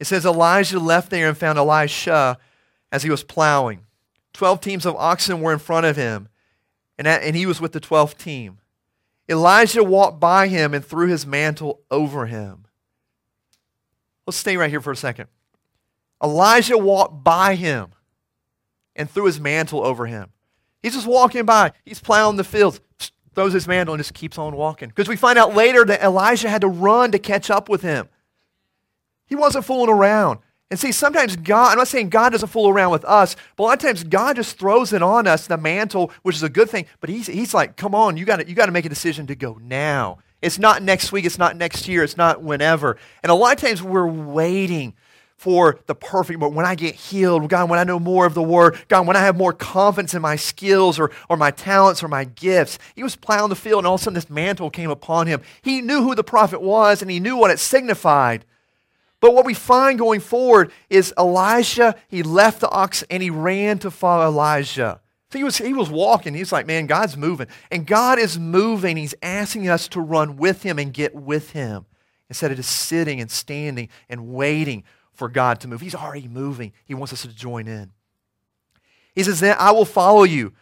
It 0.00 0.06
says 0.06 0.24
Elijah 0.24 0.80
left 0.80 1.10
there 1.10 1.28
and 1.28 1.36
found 1.36 1.58
Elisha 1.58 2.38
as 2.94 3.02
he 3.02 3.10
was 3.10 3.24
plowing. 3.24 3.80
Twelve 4.32 4.60
teams 4.60 4.86
of 4.86 4.94
oxen 4.94 5.40
were 5.40 5.52
in 5.52 5.58
front 5.58 5.84
of 5.84 5.96
him, 5.96 6.28
and, 6.96 7.08
and 7.08 7.34
he 7.34 7.44
was 7.44 7.60
with 7.60 7.72
the 7.72 7.80
twelfth 7.80 8.16
team. 8.16 8.60
Elijah 9.28 9.82
walked 9.82 10.20
by 10.20 10.46
him 10.46 10.72
and 10.72 10.84
threw 10.84 11.08
his 11.08 11.26
mantle 11.26 11.80
over 11.90 12.26
him. 12.26 12.66
Let's 14.28 14.36
stay 14.36 14.56
right 14.56 14.70
here 14.70 14.80
for 14.80 14.92
a 14.92 14.96
second. 14.96 15.26
Elijah 16.22 16.78
walked 16.78 17.24
by 17.24 17.56
him 17.56 17.88
and 18.94 19.10
threw 19.10 19.26
his 19.26 19.40
mantle 19.40 19.84
over 19.84 20.06
him. 20.06 20.30
He's 20.80 20.94
just 20.94 21.08
walking 21.08 21.44
by. 21.44 21.72
He's 21.84 22.00
plowing 22.00 22.36
the 22.36 22.44
fields, 22.44 22.80
throws 23.34 23.54
his 23.54 23.66
mantle, 23.66 23.94
and 23.94 24.00
just 24.00 24.14
keeps 24.14 24.38
on 24.38 24.54
walking. 24.54 24.88
Because 24.88 25.08
we 25.08 25.16
find 25.16 25.36
out 25.36 25.56
later 25.56 25.84
that 25.84 26.00
Elijah 26.00 26.48
had 26.48 26.60
to 26.60 26.68
run 26.68 27.10
to 27.10 27.18
catch 27.18 27.50
up 27.50 27.68
with 27.68 27.82
him. 27.82 28.08
He 29.26 29.34
wasn't 29.34 29.64
fooling 29.64 29.90
around. 29.90 30.38
And 30.70 30.80
see, 30.80 30.92
sometimes 30.92 31.36
God, 31.36 31.72
I'm 31.72 31.78
not 31.78 31.88
saying 31.88 32.08
God 32.08 32.30
doesn't 32.30 32.48
fool 32.48 32.68
around 32.68 32.90
with 32.90 33.04
us, 33.04 33.36
but 33.56 33.64
a 33.64 33.66
lot 33.66 33.72
of 33.74 33.80
times 33.80 34.02
God 34.02 34.36
just 34.36 34.58
throws 34.58 34.92
it 34.92 35.02
on 35.02 35.26
us, 35.26 35.46
the 35.46 35.58
mantle, 35.58 36.10
which 36.22 36.36
is 36.36 36.42
a 36.42 36.48
good 36.48 36.70
thing. 36.70 36.86
But 37.00 37.10
He's, 37.10 37.26
he's 37.26 37.54
like, 37.54 37.76
come 37.76 37.94
on, 37.94 38.16
you 38.16 38.24
got 38.24 38.46
you 38.48 38.54
to 38.54 38.70
make 38.72 38.86
a 38.86 38.88
decision 38.88 39.26
to 39.28 39.34
go 39.34 39.58
now. 39.62 40.18
It's 40.40 40.58
not 40.58 40.82
next 40.82 41.12
week, 41.12 41.24
it's 41.24 41.38
not 41.38 41.56
next 41.56 41.86
year, 41.88 42.02
it's 42.02 42.16
not 42.16 42.42
whenever. 42.42 42.98
And 43.22 43.30
a 43.30 43.34
lot 43.34 43.54
of 43.54 43.60
times 43.60 43.82
we're 43.82 44.06
waiting 44.06 44.94
for 45.36 45.78
the 45.86 45.94
perfect 45.94 46.38
moment. 46.38 46.56
When 46.56 46.66
I 46.66 46.74
get 46.74 46.94
healed, 46.94 47.48
God, 47.48 47.68
when 47.68 47.78
I 47.78 47.84
know 47.84 47.98
more 47.98 48.24
of 48.24 48.34
the 48.34 48.42
Word, 48.42 48.78
God, 48.88 49.06
when 49.06 49.16
I 49.16 49.20
have 49.20 49.36
more 49.36 49.52
confidence 49.52 50.14
in 50.14 50.22
my 50.22 50.36
skills 50.36 50.98
or, 50.98 51.10
or 51.28 51.36
my 51.36 51.50
talents 51.50 52.02
or 52.02 52.08
my 52.08 52.24
gifts. 52.24 52.78
He 52.94 53.02
was 53.02 53.16
plowing 53.16 53.50
the 53.50 53.56
field, 53.56 53.78
and 53.80 53.86
all 53.86 53.94
of 53.94 54.00
a 54.00 54.04
sudden 54.04 54.14
this 54.14 54.30
mantle 54.30 54.70
came 54.70 54.90
upon 54.90 55.26
him. 55.26 55.42
He 55.62 55.82
knew 55.82 56.02
who 56.02 56.14
the 56.14 56.24
prophet 56.24 56.62
was, 56.62 57.02
and 57.02 57.10
he 57.10 57.20
knew 57.20 57.36
what 57.36 57.50
it 57.50 57.58
signified. 57.58 58.44
But 59.24 59.34
what 59.34 59.46
we 59.46 59.54
find 59.54 59.98
going 59.98 60.20
forward 60.20 60.70
is 60.90 61.14
Elisha, 61.16 61.94
he 62.08 62.22
left 62.22 62.60
the 62.60 62.68
ox 62.68 63.02
and 63.08 63.22
he 63.22 63.30
ran 63.30 63.78
to 63.78 63.90
follow 63.90 64.26
Elijah. 64.26 65.00
So 65.30 65.38
he 65.38 65.44
was, 65.44 65.56
he 65.56 65.72
was 65.72 65.88
walking. 65.88 66.34
He's 66.34 66.52
like, 66.52 66.66
man, 66.66 66.84
God's 66.84 67.16
moving. 67.16 67.46
And 67.70 67.86
God 67.86 68.18
is 68.18 68.38
moving. 68.38 68.98
He's 68.98 69.14
asking 69.22 69.66
us 69.66 69.88
to 69.88 70.00
run 70.02 70.36
with 70.36 70.62
him 70.62 70.78
and 70.78 70.92
get 70.92 71.14
with 71.14 71.52
him 71.52 71.86
instead 72.28 72.50
of 72.50 72.58
just 72.58 72.70
sitting 72.70 73.18
and 73.18 73.30
standing 73.30 73.88
and 74.10 74.28
waiting 74.28 74.84
for 75.14 75.30
God 75.30 75.58
to 75.60 75.68
move. 75.68 75.80
He's 75.80 75.94
already 75.94 76.28
moving. 76.28 76.74
He 76.84 76.92
wants 76.92 77.14
us 77.14 77.22
to 77.22 77.28
join 77.28 77.66
in. 77.66 77.92
He 79.14 79.22
says, 79.22 79.40
then 79.40 79.56
I 79.58 79.70
will 79.70 79.86
follow 79.86 80.24
you. 80.24 80.52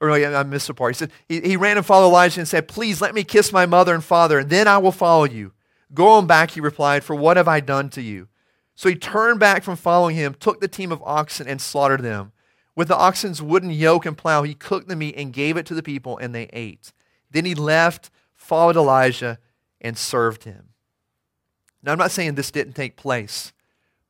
Or 0.00 0.10
I 0.10 0.42
missed 0.44 0.70
a 0.70 0.74
part. 0.74 0.94
He 0.94 0.98
said, 0.98 1.12
he, 1.28 1.42
he 1.42 1.56
ran 1.58 1.76
and 1.76 1.84
followed 1.84 2.08
Elijah 2.08 2.40
and 2.40 2.48
said, 2.48 2.66
please 2.66 3.02
let 3.02 3.14
me 3.14 3.24
kiss 3.24 3.52
my 3.52 3.66
mother 3.66 3.94
and 3.94 4.02
father, 4.02 4.38
and 4.38 4.48
then 4.48 4.68
I 4.68 4.78
will 4.78 4.90
follow 4.90 5.24
you. 5.24 5.52
Go 5.94 6.08
on 6.08 6.26
back, 6.26 6.50
he 6.50 6.60
replied, 6.60 7.04
for 7.04 7.14
what 7.14 7.36
have 7.36 7.48
I 7.48 7.60
done 7.60 7.90
to 7.90 8.02
you? 8.02 8.28
So 8.74 8.88
he 8.88 8.94
turned 8.94 9.40
back 9.40 9.62
from 9.62 9.76
following 9.76 10.16
him, 10.16 10.34
took 10.34 10.60
the 10.60 10.68
team 10.68 10.92
of 10.92 11.02
oxen, 11.02 11.48
and 11.48 11.60
slaughtered 11.60 12.02
them. 12.02 12.32
With 12.74 12.88
the 12.88 12.96
oxen's 12.96 13.40
wooden 13.40 13.70
yoke 13.70 14.04
and 14.04 14.18
plow, 14.18 14.42
he 14.42 14.54
cooked 14.54 14.88
the 14.88 14.96
meat 14.96 15.14
and 15.16 15.32
gave 15.32 15.56
it 15.56 15.64
to 15.66 15.74
the 15.74 15.82
people, 15.82 16.18
and 16.18 16.34
they 16.34 16.50
ate. 16.52 16.92
Then 17.30 17.46
he 17.46 17.54
left, 17.54 18.10
followed 18.34 18.76
Elijah, 18.76 19.38
and 19.80 19.96
served 19.96 20.44
him. 20.44 20.70
Now, 21.82 21.92
I'm 21.92 21.98
not 21.98 22.10
saying 22.10 22.34
this 22.34 22.50
didn't 22.50 22.74
take 22.74 22.96
place, 22.96 23.52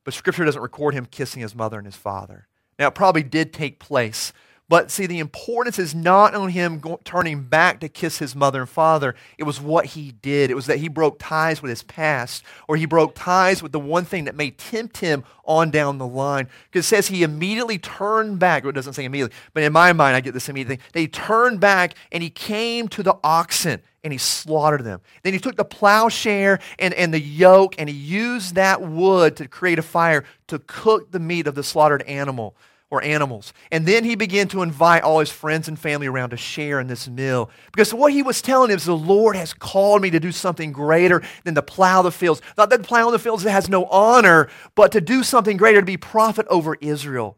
but 0.03 0.13
Scripture 0.13 0.43
doesn't 0.43 0.61
record 0.61 0.93
him 0.93 1.05
kissing 1.05 1.41
his 1.41 1.55
mother 1.55 1.77
and 1.77 1.85
his 1.85 1.95
father. 1.95 2.47
Now, 2.77 2.87
it 2.87 2.95
probably 2.95 3.23
did 3.23 3.53
take 3.53 3.79
place, 3.79 4.33
but 4.69 4.91
see, 4.91 5.05
the 5.05 5.19
importance 5.19 5.79
is 5.79 5.95
not 5.95 6.35
on 6.35 6.49
him 6.49 6.79
go- 6.79 6.99
turning 7.05 7.43
back 7.43 7.79
to 7.79 7.89
kiss 7.89 8.17
his 8.17 8.35
mother 8.35 8.61
and 8.61 8.69
father. 8.69 9.15
It 9.37 9.43
was 9.43 9.61
what 9.61 9.85
he 9.85 10.11
did. 10.11 10.51
It 10.51 10.55
was 10.55 10.65
that 10.65 10.79
he 10.79 10.89
broke 10.89 11.19
ties 11.19 11.61
with 11.61 11.69
his 11.69 11.83
past, 11.83 12.43
or 12.67 12.75
he 12.75 12.85
broke 12.85 13.15
ties 13.15 13.63
with 13.63 13.71
the 13.71 13.79
one 13.79 14.03
thing 14.03 14.25
that 14.25 14.35
may 14.35 14.51
tempt 14.51 14.97
him 14.97 15.23
on 15.45 15.71
down 15.71 15.99
the 15.99 16.07
line. 16.07 16.49
Because 16.69 16.85
it 16.85 16.89
says 16.89 17.07
he 17.07 17.23
immediately 17.23 17.77
turned 17.77 18.39
back. 18.39 18.63
Well, 18.63 18.71
it 18.71 18.73
doesn't 18.73 18.93
say 18.93 19.05
immediately, 19.05 19.35
but 19.53 19.63
in 19.63 19.71
my 19.71 19.93
mind, 19.93 20.17
I 20.17 20.21
get 20.21 20.33
this 20.33 20.49
immediately. 20.49 20.83
That 20.91 20.99
he 20.99 21.07
turned 21.07 21.61
back 21.61 21.93
and 22.11 22.21
he 22.21 22.29
came 22.29 22.89
to 22.89 23.03
the 23.03 23.15
oxen 23.23 23.81
and 24.03 24.11
he 24.11 24.17
slaughtered 24.17 24.83
them. 24.83 24.99
Then 25.23 25.31
he 25.31 25.39
took 25.39 25.55
the 25.55 25.65
plowshare 25.65 26.59
and, 26.77 26.93
and 26.93 27.13
the 27.13 27.21
yoke 27.21 27.75
and 27.77 27.87
he 27.87 27.95
used 27.95 28.55
that 28.55 28.81
wood 28.81 29.37
to 29.37 29.47
create 29.47 29.79
a 29.79 29.83
fire 29.83 30.25
to 30.47 30.59
cook 30.59 31.11
the 31.11 31.19
meat 31.19 31.47
of 31.47 31.55
the 31.55 31.63
slaughtered 31.63 32.03
animal 32.03 32.55
or 32.89 33.03
animals. 33.03 33.53
And 33.71 33.85
then 33.85 34.03
he 34.03 34.15
began 34.15 34.47
to 34.49 34.61
invite 34.61 35.03
all 35.03 35.19
his 35.19 35.29
friends 35.29 35.67
and 35.67 35.77
family 35.77 36.07
around 36.07 36.29
to 36.29 36.37
share 36.37 36.79
in 36.79 36.87
this 36.87 37.07
meal. 37.07 37.49
Because 37.71 37.93
what 37.93 38.13
he 38.13 38.23
was 38.23 38.41
telling 38.41 38.69
them 38.69 38.77
is 38.77 38.85
the 38.85 38.95
Lord 38.95 39.35
has 39.35 39.53
called 39.53 40.01
me 40.01 40.09
to 40.11 40.19
do 40.19 40.31
something 40.31 40.71
greater 40.71 41.21
than 41.43 41.55
to 41.55 41.61
plow 41.61 42.01
the 42.01 42.11
fields. 42.11 42.41
Not 42.57 42.69
that 42.69 42.83
plowing 42.83 43.11
the 43.11 43.19
fields 43.19 43.43
has 43.43 43.67
no 43.67 43.85
honor, 43.85 44.47
but 44.75 44.93
to 44.93 45.01
do 45.01 45.23
something 45.23 45.57
greater, 45.57 45.81
to 45.81 45.85
be 45.85 45.97
prophet 45.97 46.47
over 46.49 46.75
Israel. 46.75 47.37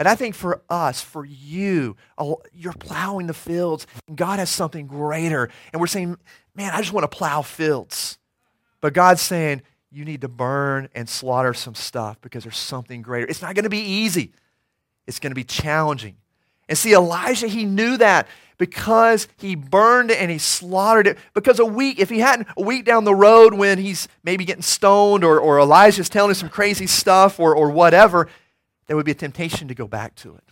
And 0.00 0.06
I 0.06 0.14
think 0.14 0.34
for 0.34 0.62
us, 0.68 1.00
for 1.00 1.24
you, 1.24 1.96
you're 2.52 2.72
plowing 2.72 3.26
the 3.26 3.34
fields, 3.34 3.86
God 4.14 4.38
has 4.38 4.50
something 4.50 4.86
greater. 4.86 5.48
And 5.72 5.80
we're 5.80 5.88
saying, 5.88 6.16
man, 6.54 6.72
I 6.72 6.80
just 6.80 6.92
want 6.92 7.10
to 7.10 7.16
plow 7.16 7.42
fields. 7.42 8.18
But 8.80 8.94
God's 8.94 9.20
saying, 9.20 9.62
you 9.90 10.04
need 10.04 10.20
to 10.20 10.28
burn 10.28 10.88
and 10.94 11.08
slaughter 11.08 11.54
some 11.54 11.74
stuff 11.74 12.20
because 12.20 12.44
there's 12.44 12.58
something 12.58 13.02
greater. 13.02 13.26
It's 13.26 13.42
not 13.42 13.54
going 13.54 13.64
to 13.64 13.70
be 13.70 13.78
easy. 13.78 14.32
It's 15.08 15.18
going 15.18 15.32
to 15.32 15.34
be 15.34 15.42
challenging. 15.42 16.16
And 16.68 16.76
see, 16.76 16.92
Elijah, 16.92 17.48
he 17.48 17.64
knew 17.64 17.96
that 17.96 18.28
because 18.58 19.26
he 19.38 19.54
burned 19.54 20.10
it 20.10 20.20
and 20.20 20.30
he 20.30 20.38
slaughtered 20.38 21.06
it. 21.06 21.18
Because 21.32 21.58
a 21.58 21.64
week, 21.64 21.98
if 21.98 22.10
he 22.10 22.18
hadn't, 22.18 22.46
a 22.56 22.62
week 22.62 22.84
down 22.84 23.04
the 23.04 23.14
road 23.14 23.54
when 23.54 23.78
he's 23.78 24.06
maybe 24.22 24.44
getting 24.44 24.62
stoned 24.62 25.24
or, 25.24 25.40
or 25.40 25.58
Elijah's 25.58 26.08
telling 26.10 26.30
him 26.30 26.34
some 26.34 26.48
crazy 26.50 26.86
stuff 26.86 27.40
or, 27.40 27.56
or 27.56 27.70
whatever, 27.70 28.28
there 28.86 28.96
would 28.96 29.06
be 29.06 29.12
a 29.12 29.16
temptation 29.16 29.68
to 29.68 29.74
go 29.74 29.88
back 29.88 30.14
to 30.16 30.34
it. 30.34 30.44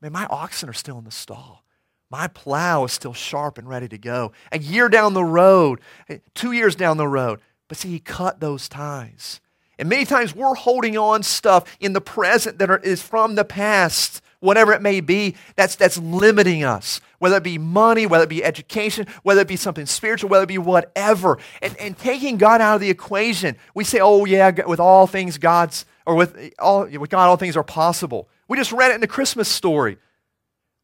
Man, 0.00 0.12
my 0.12 0.26
oxen 0.26 0.68
are 0.68 0.74
still 0.74 0.98
in 0.98 1.04
the 1.04 1.10
stall. 1.10 1.64
My 2.10 2.26
plow 2.26 2.84
is 2.84 2.92
still 2.92 3.14
sharp 3.14 3.58
and 3.58 3.68
ready 3.68 3.86
to 3.88 3.98
go. 3.98 4.32
A 4.50 4.58
year 4.58 4.88
down 4.88 5.14
the 5.14 5.24
road, 5.24 5.80
eh, 6.08 6.18
two 6.34 6.50
years 6.50 6.74
down 6.74 6.96
the 6.96 7.06
road. 7.06 7.40
But 7.68 7.78
see, 7.78 7.90
he 7.90 8.00
cut 8.00 8.40
those 8.40 8.68
ties. 8.68 9.40
And 9.80 9.88
many 9.88 10.04
times 10.04 10.36
we're 10.36 10.54
holding 10.54 10.98
on 10.98 11.22
stuff 11.22 11.64
in 11.80 11.94
the 11.94 12.02
present 12.02 12.58
that 12.58 12.70
are, 12.70 12.76
is 12.76 13.00
from 13.00 13.34
the 13.34 13.46
past, 13.46 14.20
whatever 14.40 14.74
it 14.74 14.82
may 14.82 15.00
be, 15.00 15.36
that's, 15.56 15.74
that's 15.74 15.96
limiting 15.96 16.62
us. 16.64 17.00
Whether 17.18 17.38
it 17.38 17.42
be 17.42 17.56
money, 17.56 18.04
whether 18.04 18.24
it 18.24 18.28
be 18.28 18.44
education, 18.44 19.06
whether 19.22 19.40
it 19.40 19.48
be 19.48 19.56
something 19.56 19.86
spiritual, 19.86 20.28
whether 20.28 20.44
it 20.44 20.48
be 20.48 20.58
whatever. 20.58 21.38
And, 21.62 21.74
and 21.78 21.96
taking 21.96 22.36
God 22.36 22.60
out 22.60 22.74
of 22.74 22.82
the 22.82 22.90
equation, 22.90 23.56
we 23.74 23.84
say, 23.84 24.00
oh, 24.00 24.26
yeah, 24.26 24.50
with 24.66 24.80
all 24.80 25.06
things 25.06 25.38
God's, 25.38 25.86
or 26.04 26.14
with, 26.14 26.52
all, 26.58 26.86
with 26.86 27.08
God, 27.08 27.28
all 27.28 27.38
things 27.38 27.56
are 27.56 27.64
possible. 27.64 28.28
We 28.48 28.58
just 28.58 28.72
read 28.72 28.90
it 28.90 28.96
in 28.96 29.00
the 29.00 29.06
Christmas 29.06 29.48
story. 29.48 29.96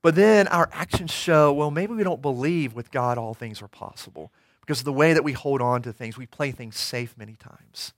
But 0.02 0.14
then 0.14 0.48
our 0.48 0.70
actions 0.72 1.10
show, 1.10 1.52
well, 1.52 1.70
maybe 1.70 1.92
we 1.92 2.02
don't 2.02 2.22
believe 2.22 2.72
with 2.72 2.90
God 2.90 3.18
all 3.18 3.34
things 3.34 3.60
are 3.60 3.68
possible 3.68 4.32
because 4.60 4.78
of 4.78 4.86
the 4.86 4.92
way 4.92 5.12
that 5.12 5.22
we 5.22 5.32
hold 5.32 5.60
on 5.60 5.82
to 5.82 5.92
things. 5.92 6.16
We 6.16 6.24
play 6.24 6.50
things 6.50 6.78
safe 6.78 7.14
many 7.18 7.34
times. 7.34 7.92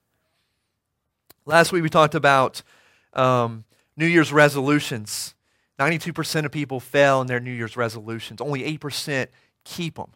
Last 1.48 1.72
week 1.72 1.82
we 1.82 1.88
talked 1.88 2.14
about 2.14 2.62
um, 3.14 3.64
New 3.96 4.04
Year's 4.04 4.34
resolutions. 4.34 5.34
92% 5.80 6.44
of 6.44 6.52
people 6.52 6.78
fail 6.78 7.22
in 7.22 7.26
their 7.26 7.40
New 7.40 7.52
Year's 7.52 7.74
resolutions. 7.74 8.42
Only 8.42 8.76
8% 8.76 9.28
keep 9.64 9.94
them. 9.94 10.12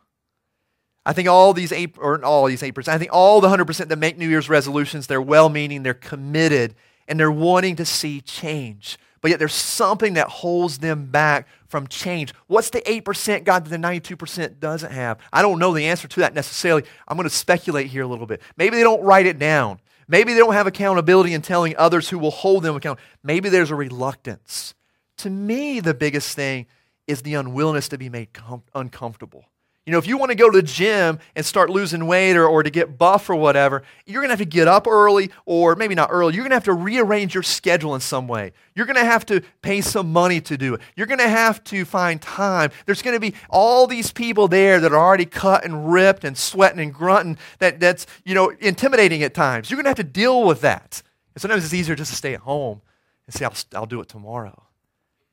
I 1.07 1.15
think 1.15 1.29
all 1.29 1.55
these 1.55 1.73
8 1.73 1.95
or 1.97 2.23
all 2.23 2.45
these 2.45 2.61
8%, 2.61 2.87
I 2.87 2.99
think 2.99 3.15
all 3.15 3.41
the 3.41 3.49
100% 3.49 3.89
that 3.89 3.99
make 3.99 4.19
New 4.19 4.29
Year's 4.29 4.51
resolutions, 4.51 5.07
they're 5.07 5.23
well-meaning, 5.23 5.83
they're 5.83 5.95
committed, 5.95 6.75
and 7.09 7.19
they're 7.19 7.33
wanting 7.33 7.77
to 7.77 7.87
see 7.87 8.21
change. 8.21 8.99
But 9.23 9.31
yet 9.31 9.39
there's 9.39 9.55
something 9.55 10.13
that 10.15 10.29
holds 10.29 10.79
them 10.79 11.07
back 11.07 11.49
from 11.67 11.87
change. 11.87 12.35
What's 12.47 12.69
the 12.69 12.83
8% 12.83 13.45
God 13.45 13.65
that 13.65 13.71
the 13.71 13.79
92% 13.79 14.61
doesn't 14.61 14.93
have? 14.93 15.19
I 15.33 15.41
don't 15.41 15.59
know 15.59 15.73
the 15.73 15.87
answer 15.87 16.09
to 16.09 16.21
that 16.21 16.35
necessarily. 16.35 16.83
I'm 17.09 17.17
going 17.17 17.27
to 17.27 17.35
speculate 17.35 17.87
here 17.87 18.03
a 18.03 18.07
little 18.07 18.27
bit. 18.27 18.43
Maybe 18.59 18.77
they 18.77 18.83
don't 18.83 19.03
write 19.03 19.25
it 19.25 19.39
down. 19.39 19.81
Maybe 20.09 20.33
they 20.33 20.39
don't 20.39 20.55
have 20.55 20.67
accountability 20.67 21.35
in 21.35 21.43
telling 21.43 21.77
others 21.77 22.09
who 22.09 22.19
will 22.19 22.31
hold 22.31 22.63
them 22.63 22.77
accountable. 22.77 23.03
Maybe 23.23 23.49
there's 23.49 23.71
a 23.71 23.77
reluctance. 23.77 24.75
To 25.19 25.31
me, 25.31 25.81
the 25.81 25.95
biggest 25.95 26.35
thing 26.35 26.67
is 27.07 27.23
the 27.23 27.35
unwillingness 27.35 27.89
to 27.89 27.99
be 27.99 28.09
made 28.09 28.33
com- 28.33 28.65
uncomfortable. 28.75 29.45
You 29.85 29.91
know, 29.91 29.99
if 29.99 30.07
you 30.07 30.17
want 30.17 30.31
to 30.31 30.37
go 30.37 30.49
to 30.49 30.57
the 30.57 30.63
gym 30.63 31.19
and 31.35 31.45
start 31.45 31.69
losing 31.69 32.07
weight 32.07 32.37
or, 32.37 32.47
or 32.47 32.63
to 32.63 32.71
get 32.71 32.99
buff 32.99 33.29
or 33.29 33.35
whatever, 33.35 33.83
you're 34.07 34.21
going 34.21 34.29
to 34.29 34.33
have 34.33 34.39
to 34.39 34.45
get 34.45 34.69
up 34.69 34.87
early, 34.87 35.33
or 35.45 35.75
maybe 35.75 35.97
not 35.97 36.11
early. 36.13 36.35
You're 36.35 36.45
going 36.45 36.51
to 36.51 36.57
have 36.57 36.65
to 36.65 36.73
rearrange 36.73 37.35
your 37.35 37.43
schedule 37.43 37.97
in 37.97 38.01
some 38.01 38.29
way. 38.29 38.53
You're 38.77 38.87
going 38.87 38.97
to 38.97 39.05
have 39.05 39.27
to 39.27 39.43
pay 39.61 39.81
some 39.81 40.13
money 40.13 40.41
to 40.43 40.57
do 40.57 40.75
it. 40.75 40.83
You're 40.95 41.09
going 41.09 41.19
to 41.19 41.29
have 41.29 41.65
to 41.65 41.85
find 41.85 42.23
time. 42.23 42.71
There's 42.87 43.03
going 43.03 43.17
to 43.17 43.21
be 43.21 43.35
all 43.51 43.89
these 43.89 44.13
people 44.13 44.47
there 44.47 44.79
that 44.79 44.93
are 44.93 45.05
already 45.05 45.27
cut 45.27 45.65
and 45.65 45.93
ripped 45.93 46.23
and 46.23 46.39
sweating 46.39 46.79
and 46.79 46.95
grunting 46.95 47.37
that, 47.59 47.81
that's, 47.81 48.07
you 48.25 48.37
know, 48.37 48.51
intimidating 48.61 49.25
at 49.25 49.35
times. 49.35 49.69
You're 49.69 49.79
going 49.79 49.87
to 49.87 49.91
have 49.91 49.97
to 49.97 50.05
deal 50.05 50.45
with 50.45 50.61
that. 50.61 51.03
And 51.35 51.43
sometimes 51.43 51.65
it's 51.65 51.75
easier 51.75 51.97
just 51.97 52.13
to 52.13 52.17
stay 52.17 52.35
at 52.35 52.41
home 52.41 52.83
and 53.27 53.35
say, 53.35 53.45
I'll, 53.45 53.55
I'll 53.75 53.87
do 53.87 54.01
it 54.01 54.09
tomorrow. 54.09 54.63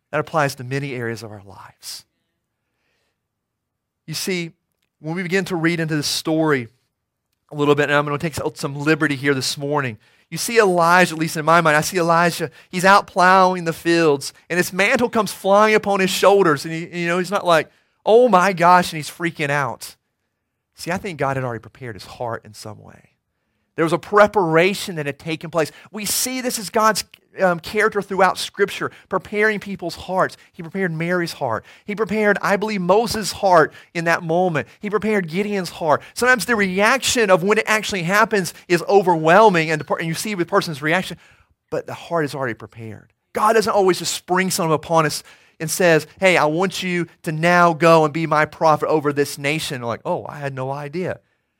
That 0.09 0.21
applies 0.21 0.55
to 0.55 0.63
many 0.63 0.95
areas 0.95 1.21
of 1.21 1.29
our 1.29 1.43
lives. 1.43 2.05
You 4.09 4.15
see, 4.15 4.53
when 4.97 5.15
we 5.15 5.21
begin 5.21 5.45
to 5.45 5.55
read 5.55 5.79
into 5.79 5.95
the 5.95 6.01
story 6.01 6.67
a 7.51 7.55
little 7.55 7.75
bit, 7.75 7.83
and 7.83 7.93
I'm 7.93 8.07
going 8.07 8.17
to 8.17 8.29
take 8.29 8.57
some 8.57 8.75
liberty 8.75 9.15
here 9.15 9.35
this 9.35 9.55
morning. 9.55 9.99
You 10.31 10.39
see 10.39 10.57
Elijah, 10.57 11.13
at 11.13 11.19
least 11.19 11.37
in 11.37 11.45
my 11.45 11.61
mind, 11.61 11.77
I 11.77 11.81
see 11.81 11.99
Elijah, 11.99 12.49
he's 12.71 12.85
out 12.85 13.05
plowing 13.05 13.65
the 13.65 13.71
fields, 13.71 14.33
and 14.49 14.57
his 14.57 14.73
mantle 14.73 15.11
comes 15.11 15.31
flying 15.31 15.75
upon 15.75 15.99
his 15.99 16.09
shoulders, 16.09 16.65
and 16.65 16.73
he, 16.73 17.01
you 17.01 17.07
know, 17.07 17.19
he's 17.19 17.29
not 17.29 17.45
like, 17.45 17.69
oh 18.03 18.27
my 18.29 18.51
gosh, 18.51 18.91
and 18.91 18.97
he's 18.97 19.11
freaking 19.11 19.51
out. 19.51 19.95
See, 20.73 20.89
I 20.89 20.97
think 20.97 21.19
God 21.19 21.37
had 21.37 21.43
already 21.43 21.61
prepared 21.61 21.95
his 21.95 22.05
heart 22.05 22.43
in 22.45 22.55
some 22.55 22.81
way. 22.81 23.11
There 23.75 23.85
was 23.85 23.93
a 23.93 23.99
preparation 23.99 24.95
that 24.95 25.05
had 25.05 25.19
taken 25.19 25.51
place. 25.51 25.71
We 25.91 26.05
see 26.05 26.41
this 26.41 26.57
as 26.57 26.71
God's 26.71 27.03
um, 27.39 27.59
character 27.59 28.01
throughout 28.01 28.37
Scripture, 28.37 28.91
preparing 29.07 29.59
people's 29.59 29.95
hearts. 29.95 30.37
He 30.51 30.63
prepared 30.63 30.91
Mary's 30.91 31.33
heart. 31.33 31.65
He 31.85 31.95
prepared, 31.95 32.37
I 32.41 32.57
believe, 32.57 32.81
Moses' 32.81 33.31
heart 33.31 33.73
in 33.93 34.05
that 34.05 34.23
moment. 34.23 34.67
He 34.79 34.89
prepared 34.89 35.27
Gideon's 35.27 35.69
heart. 35.69 36.01
Sometimes 36.13 36.45
the 36.45 36.55
reaction 36.55 37.29
of 37.29 37.43
when 37.43 37.57
it 37.57 37.65
actually 37.67 38.03
happens 38.03 38.53
is 38.67 38.83
overwhelming, 38.83 39.71
and, 39.71 39.81
the, 39.81 39.93
and 39.95 40.07
you 40.07 40.13
see 40.13 40.33
the 40.33 40.45
person's 40.45 40.81
reaction, 40.81 41.17
but 41.69 41.85
the 41.85 41.93
heart 41.93 42.25
is 42.25 42.33
already 42.33 42.53
prepared. 42.53 43.13
God 43.33 43.53
doesn't 43.53 43.71
always 43.71 43.99
just 43.99 44.13
spring 44.13 44.49
something 44.49 44.73
upon 44.73 45.05
us 45.05 45.23
and 45.59 45.69
says, 45.69 46.07
Hey, 46.19 46.37
I 46.37 46.45
want 46.45 46.81
you 46.81 47.07
to 47.23 47.31
now 47.31 47.73
go 47.73 48.05
and 48.05 48.13
be 48.13 48.25
my 48.25 48.45
prophet 48.45 48.87
over 48.87 49.13
this 49.13 49.37
nation. 49.37 49.81
Like, 49.81 50.01
oh, 50.05 50.25
I 50.27 50.39
had 50.39 50.53
no 50.53 50.71
idea. 50.71 51.19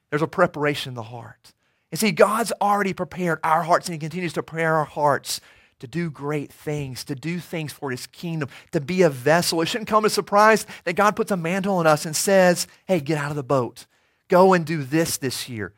There's 0.10 0.22
a 0.22 0.28
preparation 0.28 0.92
in 0.92 0.96
the 0.96 1.04
heart. 1.04 1.54
And 1.92 2.00
see, 2.00 2.12
God's 2.12 2.52
already 2.62 2.94
prepared 2.94 3.40
our 3.44 3.64
hearts, 3.64 3.88
and 3.88 3.94
He 3.94 4.00
continues 4.00 4.34
to 4.34 4.44
prepare 4.44 4.76
our 4.76 4.86
hearts 4.86 5.42
to 5.80 5.88
do 5.88 6.10
great 6.10 6.52
things, 6.52 7.04
to 7.06 7.16
do 7.16 7.40
things 7.40 7.74
for 7.74 7.92
his 7.92 8.08
kingdom, 8.08 8.50
to 8.72 8.82
be 8.82 9.02
a 9.02 9.10
vessel. 9.10 9.62
It 9.62 9.68
shouldn't 9.68 9.90
come 9.90 10.06
as 10.06 10.12
a 10.12 10.16
surprise 10.16 10.66
that 10.84 10.94
God 10.94 11.16
puts 11.16 11.32
a 11.32 11.38
mantle 11.38 11.78
on 11.78 11.88
us 11.88 12.06
and 12.06 12.16
says, 12.16 12.68
hey, 12.86 13.00
get 13.00 13.18
out 13.18 13.30
of 13.30 13.36
the 13.36 13.44
boat. 13.44 13.86
Go 14.28 14.54
and 14.54 14.66
do 14.66 14.84
this 14.84 15.18
this 15.18 15.50
year. 15.50 15.74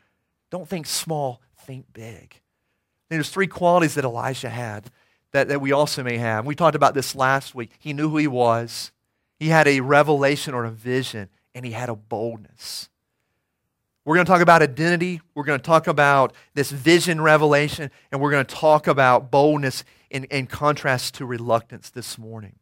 Don't 0.50 0.68
think 0.68 0.86
small, 0.86 1.40
think 1.66 1.86
big. 1.92 2.40
And 3.10 3.18
there's 3.18 3.30
three 3.30 3.46
qualities 3.46 3.94
that 3.94 4.04
Elijah 4.04 4.50
had 4.50 4.90
that, 5.32 5.48
that 5.48 5.60
we 5.60 5.72
also 5.72 6.02
may 6.02 6.18
have. 6.18 6.46
We 6.46 6.54
talked 6.54 6.76
about 6.76 6.94
this 6.94 7.14
last 7.14 7.54
week. 7.54 7.70
He 7.78 7.92
knew 7.92 8.10
who 8.10 8.18
he 8.18 8.28
was, 8.28 8.92
he 9.38 9.48
had 9.48 9.66
a 9.66 9.80
revelation 9.80 10.54
or 10.54 10.64
a 10.64 10.70
vision, 10.70 11.28
and 11.54 11.64
he 11.64 11.72
had 11.72 11.88
a 11.88 11.96
boldness. 11.96 12.88
We're 14.04 14.16
going 14.16 14.26
to 14.26 14.32
talk 14.32 14.40
about 14.40 14.62
identity. 14.62 15.20
We're 15.34 15.44
going 15.44 15.60
to 15.60 15.64
talk 15.64 15.86
about 15.86 16.34
this 16.54 16.70
vision 16.70 17.20
revelation, 17.20 17.90
and 18.10 18.20
we're 18.20 18.32
going 18.32 18.44
to 18.44 18.54
talk 18.54 18.88
about 18.88 19.30
boldness 19.30 19.84
in, 20.10 20.24
in 20.24 20.46
contrast 20.46 21.14
to 21.14 21.26
reluctance 21.26 21.90
this 21.90 22.18
morning. 22.18 22.56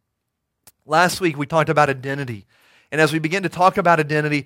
Last 0.85 1.19
week, 1.19 1.37
we 1.37 1.47
talked 1.47 1.69
about 1.69 1.89
identity. 1.89 2.45
And 2.91 3.01
as 3.01 3.11
we 3.11 3.19
begin 3.19 3.43
to 3.43 3.49
talk 3.49 3.77
about 3.77 3.99
identity, 3.99 4.45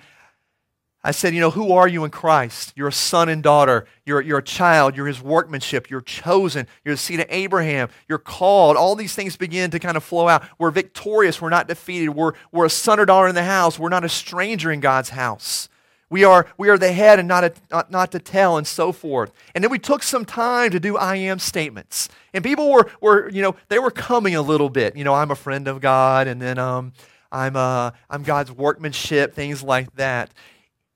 I 1.03 1.11
said, 1.11 1.35
you 1.35 1.39
know, 1.39 1.51
who 1.51 1.73
are 1.73 1.87
you 1.87 2.03
in 2.03 2.11
Christ? 2.11 2.73
You're 2.75 2.87
a 2.87 2.93
son 2.93 3.29
and 3.29 3.43
daughter. 3.43 3.85
You're, 4.05 4.21
you're 4.21 4.39
a 4.39 4.43
child. 4.43 4.95
You're 4.95 5.05
his 5.05 5.21
workmanship. 5.21 5.89
You're 5.89 6.01
chosen. 6.01 6.65
You're 6.83 6.95
the 6.95 6.99
seed 6.99 7.19
of 7.19 7.27
Abraham. 7.29 7.89
You're 8.07 8.17
called. 8.17 8.75
All 8.75 8.95
these 8.95 9.13
things 9.13 9.37
begin 9.37 9.69
to 9.71 9.79
kind 9.79 9.97
of 9.97 10.03
flow 10.03 10.27
out. 10.27 10.43
We're 10.57 10.71
victorious. 10.71 11.41
We're 11.41 11.49
not 11.49 11.67
defeated. 11.67 12.09
We're, 12.09 12.33
we're 12.51 12.65
a 12.65 12.71
son 12.71 12.99
or 12.99 13.05
daughter 13.05 13.27
in 13.27 13.35
the 13.35 13.43
house. 13.43 13.77
We're 13.77 13.89
not 13.89 14.05
a 14.05 14.09
stranger 14.09 14.71
in 14.71 14.79
God's 14.79 15.09
house. 15.09 15.69
We 16.09 16.23
are, 16.23 16.47
we 16.57 16.69
are 16.69 16.77
the 16.77 16.91
head 16.91 17.19
and 17.19 17.27
not, 17.27 17.43
a, 17.43 17.53
not, 17.71 17.91
not 17.91 18.11
to 18.11 18.19
tell 18.19 18.57
and 18.57 18.67
so 18.67 18.91
forth. 18.91 19.31
And 19.53 19.63
then 19.63 19.71
we 19.71 19.79
took 19.79 20.03
some 20.03 20.23
time 20.23 20.71
to 20.71 20.79
do 20.79 20.97
I 20.97 21.15
am 21.15 21.39
statements. 21.39 22.09
And 22.33 22.43
people 22.43 22.71
were, 22.71 22.89
were 23.01 23.29
you 23.29 23.41
know, 23.41 23.55
they 23.69 23.79
were 23.79 23.91
coming 23.91 24.35
a 24.35 24.41
little 24.41 24.69
bit. 24.69 24.95
You 24.95 25.03
know, 25.03 25.15
I'm 25.15 25.31
a 25.31 25.35
friend 25.35 25.67
of 25.67 25.81
God 25.81 26.27
and 26.27 26.41
then 26.41 26.59
um, 26.59 26.93
I'm, 27.31 27.55
uh, 27.55 27.91
I'm 28.09 28.23
God's 28.23 28.51
workmanship, 28.51 29.33
things 29.33 29.63
like 29.63 29.95
that 29.95 30.31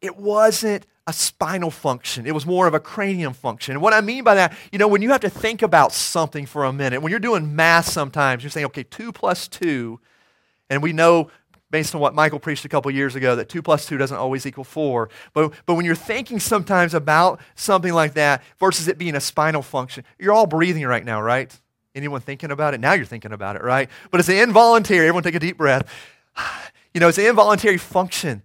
it 0.01 0.17
wasn't 0.17 0.85
a 1.07 1.13
spinal 1.13 1.71
function. 1.71 2.25
It 2.25 2.33
was 2.33 2.45
more 2.45 2.67
of 2.67 2.73
a 2.73 2.79
cranium 2.79 3.33
function. 3.33 3.73
And 3.73 3.81
what 3.81 3.93
I 3.93 4.01
mean 4.01 4.23
by 4.23 4.35
that, 4.35 4.53
you 4.71 4.77
know, 4.77 4.87
when 4.87 5.01
you 5.01 5.09
have 5.09 5.21
to 5.21 5.29
think 5.29 5.61
about 5.61 5.91
something 5.91 6.45
for 6.45 6.65
a 6.65 6.73
minute, 6.73 7.01
when 7.01 7.09
you're 7.09 7.19
doing 7.19 7.55
math 7.55 7.89
sometimes, 7.89 8.43
you're 8.43 8.51
saying, 8.51 8.67
okay, 8.67 8.83
2 8.83 9.11
plus 9.11 9.47
2, 9.47 9.99
and 10.69 10.83
we 10.83 10.93
know 10.93 11.31
based 11.71 11.93
on 11.93 12.01
what 12.01 12.15
Michael 12.15 12.39
preached 12.39 12.65
a 12.65 12.69
couple 12.69 12.89
years 12.91 13.15
ago 13.15 13.35
that 13.35 13.49
2 13.49 13.61
plus 13.61 13.85
2 13.85 13.97
doesn't 13.97 14.17
always 14.17 14.45
equal 14.45 14.63
4. 14.63 15.09
But, 15.33 15.53
but 15.65 15.75
when 15.75 15.85
you're 15.85 15.95
thinking 15.95 16.39
sometimes 16.39 16.93
about 16.93 17.39
something 17.55 17.93
like 17.93 18.13
that 18.15 18.43
versus 18.59 18.88
it 18.88 18.97
being 18.97 19.15
a 19.15 19.21
spinal 19.21 19.61
function, 19.61 20.03
you're 20.17 20.33
all 20.33 20.47
breathing 20.47 20.85
right 20.85 21.05
now, 21.05 21.21
right? 21.21 21.55
Anyone 21.95 22.21
thinking 22.21 22.51
about 22.51 22.73
it? 22.73 22.79
Now 22.79 22.93
you're 22.93 23.05
thinking 23.05 23.31
about 23.31 23.55
it, 23.55 23.63
right? 23.63 23.89
But 24.11 24.19
it's 24.19 24.29
an 24.29 24.38
involuntary. 24.38 25.07
Everyone 25.07 25.23
take 25.23 25.35
a 25.35 25.39
deep 25.39 25.57
breath. 25.57 25.88
You 26.91 26.99
know, 26.99 27.07
it's 27.07 27.19
an 27.19 27.27
involuntary 27.27 27.77
function. 27.77 28.41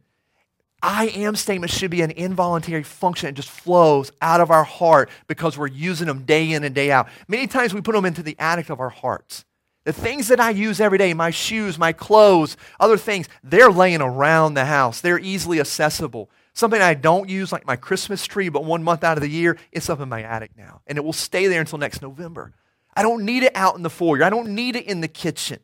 I 0.83 1.07
am 1.07 1.35
statement 1.35 1.73
should 1.73 1.91
be 1.91 2.03
an 2.03 2.11
involuntary 2.11 2.83
function. 2.83 3.31
It 3.31 3.37
just 3.37 3.49
flows 3.49 4.13
out 4.21 4.43
of 4.43 4.51
our 4.51 4.65
heart 4.65 5.09
because 5.29 5.57
we're 5.57 5.69
using 5.69 6.07
them 6.07 6.25
day 6.25 6.53
in 6.53 6.63
and 6.63 6.75
day 6.75 6.91
out. 6.91 7.09
Many 7.27 7.47
times 7.47 7.73
we 7.73 7.81
put 7.81 7.95
them 7.95 8.05
into 8.05 8.23
the 8.23 8.37
attic 8.39 8.69
of 8.69 8.81
our 8.81 8.91
hearts. 8.91 9.47
The 9.85 9.93
things 9.93 10.29
that 10.29 10.41
I 10.41 10.51
use 10.51 10.81
every 10.81 10.97
day, 10.97 11.13
my 11.13 11.31
shoes, 11.31 11.79
my 11.79 11.93
clothes, 11.93 12.57
other 12.81 12.97
things, 12.97 13.29
they're 13.43 13.71
laying 13.71 14.01
around 14.01 14.55
the 14.55 14.65
house. 14.65 15.03
They're 15.03 15.19
easily 15.19 15.61
accessible. 15.61 16.31
Something 16.55 16.81
I 16.81 16.95
don't 16.95 17.29
use, 17.29 17.53
like 17.53 17.67
my 17.67 17.77
Christmas 17.77 18.27
tree, 18.27 18.49
but 18.49 18.65
one 18.65 18.83
month 18.83 19.05
out 19.05 19.19
of 19.19 19.23
the 19.23 19.29
year, 19.29 19.59
it's 19.73 19.91
up 19.91 20.01
in 20.01 20.09
my 20.09 20.23
attic 20.23 20.53
now. 20.57 20.81
And 20.87 20.97
it 20.97 21.05
will 21.05 21.13
stay 21.13 21.49
there 21.49 21.61
until 21.61 21.79
next 21.79 22.01
November. 22.01 22.53
I 22.97 23.03
don't 23.03 23.25
need 23.25 23.43
it 23.43 23.53
out 23.55 23.77
in 23.77 23.83
the 23.83 23.91
foyer. 23.91 24.25
I 24.25 24.31
don't 24.31 24.55
need 24.55 24.77
it 24.77 24.87
in 24.87 25.01
the 25.03 25.09
kitchen. 25.09 25.59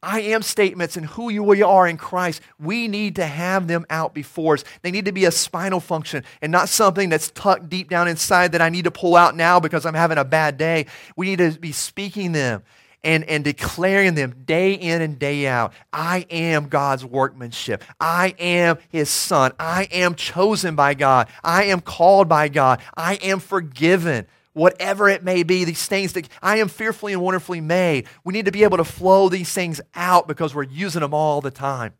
I 0.00 0.20
am 0.20 0.42
statements 0.42 0.96
and 0.96 1.06
who 1.06 1.28
you 1.28 1.66
are 1.66 1.88
in 1.88 1.96
Christ, 1.96 2.40
we 2.60 2.86
need 2.86 3.16
to 3.16 3.26
have 3.26 3.66
them 3.66 3.84
out 3.90 4.14
before 4.14 4.54
us. 4.54 4.64
They 4.82 4.92
need 4.92 5.06
to 5.06 5.12
be 5.12 5.24
a 5.24 5.32
spinal 5.32 5.80
function 5.80 6.22
and 6.40 6.52
not 6.52 6.68
something 6.68 7.08
that's 7.08 7.30
tucked 7.30 7.68
deep 7.68 7.90
down 7.90 8.06
inside 8.06 8.52
that 8.52 8.62
I 8.62 8.68
need 8.68 8.84
to 8.84 8.92
pull 8.92 9.16
out 9.16 9.34
now 9.34 9.58
because 9.58 9.84
I'm 9.84 9.94
having 9.94 10.18
a 10.18 10.24
bad 10.24 10.56
day. 10.56 10.86
We 11.16 11.26
need 11.26 11.38
to 11.38 11.58
be 11.58 11.72
speaking 11.72 12.30
them 12.30 12.62
and, 13.04 13.24
and 13.24 13.44
declaring 13.44 14.14
them 14.14 14.44
day 14.44 14.74
in 14.74 15.02
and 15.02 15.18
day 15.18 15.46
out. 15.46 15.72
I 15.92 16.26
am 16.30 16.68
God's 16.68 17.04
workmanship. 17.04 17.84
I 18.00 18.34
am 18.38 18.78
his 18.88 19.08
son. 19.08 19.52
I 19.58 19.88
am 19.92 20.14
chosen 20.14 20.74
by 20.74 20.94
God. 20.94 21.28
I 21.42 21.64
am 21.64 21.80
called 21.80 22.28
by 22.28 22.48
God. 22.48 22.80
I 22.96 23.14
am 23.16 23.40
forgiven 23.40 24.26
whatever 24.52 25.08
it 25.08 25.22
may 25.22 25.44
be, 25.44 25.64
these 25.64 25.86
things 25.86 26.12
that 26.14 26.28
I 26.42 26.56
am 26.56 26.68
fearfully 26.68 27.12
and 27.12 27.22
wonderfully 27.22 27.60
made. 27.60 28.06
We 28.24 28.32
need 28.32 28.46
to 28.46 28.52
be 28.52 28.64
able 28.64 28.78
to 28.78 28.84
flow 28.84 29.28
these 29.28 29.52
things 29.52 29.80
out 29.94 30.26
because 30.26 30.54
we're 30.54 30.64
using 30.64 31.00
them 31.00 31.14
all 31.14 31.40
the 31.40 31.50
time. 31.50 31.94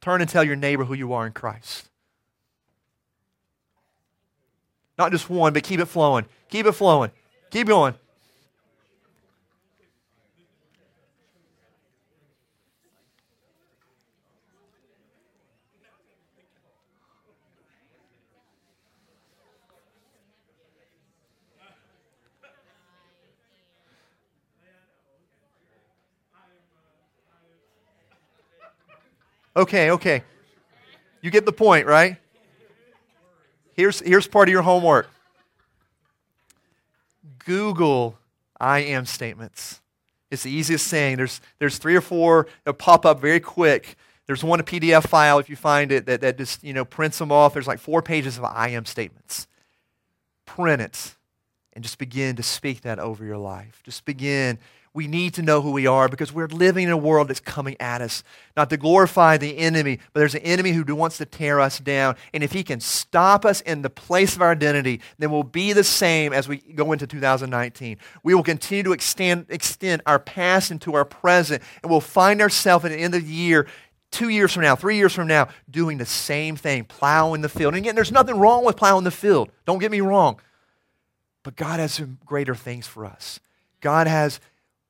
Turn 0.00 0.20
and 0.20 0.30
tell 0.30 0.44
your 0.44 0.56
neighbor 0.56 0.84
who 0.84 0.94
you 0.94 1.12
are 1.12 1.26
in 1.26 1.32
Christ. 1.32 1.88
Not 4.96 5.10
just 5.10 5.28
one, 5.28 5.52
but 5.52 5.64
keep 5.64 5.80
it 5.80 5.86
flowing. 5.86 6.26
Keep 6.48 6.66
it 6.66 6.72
flowing. 6.72 7.10
Keep 7.50 7.66
going. 7.66 7.94
Okay, 29.56 29.90
okay. 29.92 30.22
You 31.22 31.30
get 31.30 31.46
the 31.46 31.52
point, 31.52 31.86
right? 31.86 32.16
Here's, 33.74 34.00
here's 34.00 34.26
part 34.26 34.48
of 34.48 34.52
your 34.52 34.62
homework 34.62 35.08
Google 37.44 38.18
I 38.60 38.80
am 38.80 39.06
statements. 39.06 39.80
It's 40.30 40.42
the 40.42 40.50
easiest 40.50 40.88
thing. 40.88 41.16
There's, 41.16 41.40
there's 41.58 41.78
three 41.78 41.94
or 41.94 42.00
four 42.00 42.46
that 42.64 42.74
pop 42.74 43.06
up 43.06 43.20
very 43.20 43.40
quick. 43.40 43.96
There's 44.26 44.42
one 44.42 44.60
PDF 44.62 45.06
file 45.06 45.38
if 45.38 45.50
you 45.50 45.56
find 45.56 45.92
it 45.92 46.06
that, 46.06 46.22
that 46.22 46.38
just 46.38 46.64
you 46.64 46.72
know 46.72 46.84
prints 46.84 47.18
them 47.18 47.30
off. 47.30 47.52
There's 47.52 47.66
like 47.66 47.78
four 47.78 48.00
pages 48.00 48.38
of 48.38 48.44
I 48.44 48.68
am 48.70 48.86
statements. 48.86 49.46
Print 50.46 50.80
it 50.80 51.14
and 51.74 51.84
just 51.84 51.98
begin 51.98 52.36
to 52.36 52.42
speak 52.42 52.82
that 52.82 52.98
over 52.98 53.24
your 53.24 53.36
life. 53.36 53.82
Just 53.84 54.04
begin 54.04 54.58
we 54.94 55.08
need 55.08 55.34
to 55.34 55.42
know 55.42 55.60
who 55.60 55.72
we 55.72 55.88
are 55.88 56.08
because 56.08 56.32
we're 56.32 56.46
living 56.46 56.84
in 56.84 56.90
a 56.90 56.96
world 56.96 57.26
that's 57.26 57.40
coming 57.40 57.76
at 57.80 58.00
us. 58.00 58.22
Not 58.56 58.70
to 58.70 58.76
glorify 58.76 59.36
the 59.36 59.58
enemy, 59.58 59.98
but 60.12 60.20
there's 60.20 60.36
an 60.36 60.42
enemy 60.42 60.70
who 60.70 60.84
wants 60.94 61.18
to 61.18 61.26
tear 61.26 61.60
us 61.60 61.80
down. 61.80 62.14
And 62.32 62.44
if 62.44 62.52
he 62.52 62.62
can 62.62 62.78
stop 62.78 63.44
us 63.44 63.60
in 63.62 63.82
the 63.82 63.90
place 63.90 64.36
of 64.36 64.42
our 64.42 64.52
identity, 64.52 65.00
then 65.18 65.32
we'll 65.32 65.42
be 65.42 65.72
the 65.72 65.82
same 65.82 66.32
as 66.32 66.48
we 66.48 66.58
go 66.58 66.92
into 66.92 67.08
2019. 67.08 67.98
We 68.22 68.34
will 68.34 68.44
continue 68.44 68.84
to 68.84 68.92
extend, 68.92 69.46
extend 69.48 70.00
our 70.06 70.20
past 70.20 70.70
into 70.70 70.94
our 70.94 71.04
present, 71.04 71.60
and 71.82 71.90
we'll 71.90 72.00
find 72.00 72.40
ourselves 72.40 72.84
at 72.84 72.92
the 72.92 72.96
end 72.96 73.16
of 73.16 73.26
the 73.26 73.32
year 73.32 73.66
two 74.12 74.28
years 74.28 74.52
from 74.52 74.62
now, 74.62 74.76
three 74.76 74.96
years 74.96 75.12
from 75.12 75.26
now, 75.26 75.48
doing 75.68 75.98
the 75.98 76.06
same 76.06 76.54
thing, 76.54 76.84
plowing 76.84 77.40
the 77.40 77.48
field. 77.48 77.74
And 77.74 77.82
again, 77.82 77.96
there's 77.96 78.12
nothing 78.12 78.38
wrong 78.38 78.64
with 78.64 78.76
plowing 78.76 79.02
the 79.02 79.10
field. 79.10 79.50
Don't 79.66 79.80
get 79.80 79.90
me 79.90 80.00
wrong. 80.00 80.40
But 81.42 81.56
God 81.56 81.80
has 81.80 81.94
some 81.94 82.18
greater 82.24 82.54
things 82.54 82.86
for 82.86 83.04
us. 83.04 83.40
God 83.80 84.06
has 84.06 84.38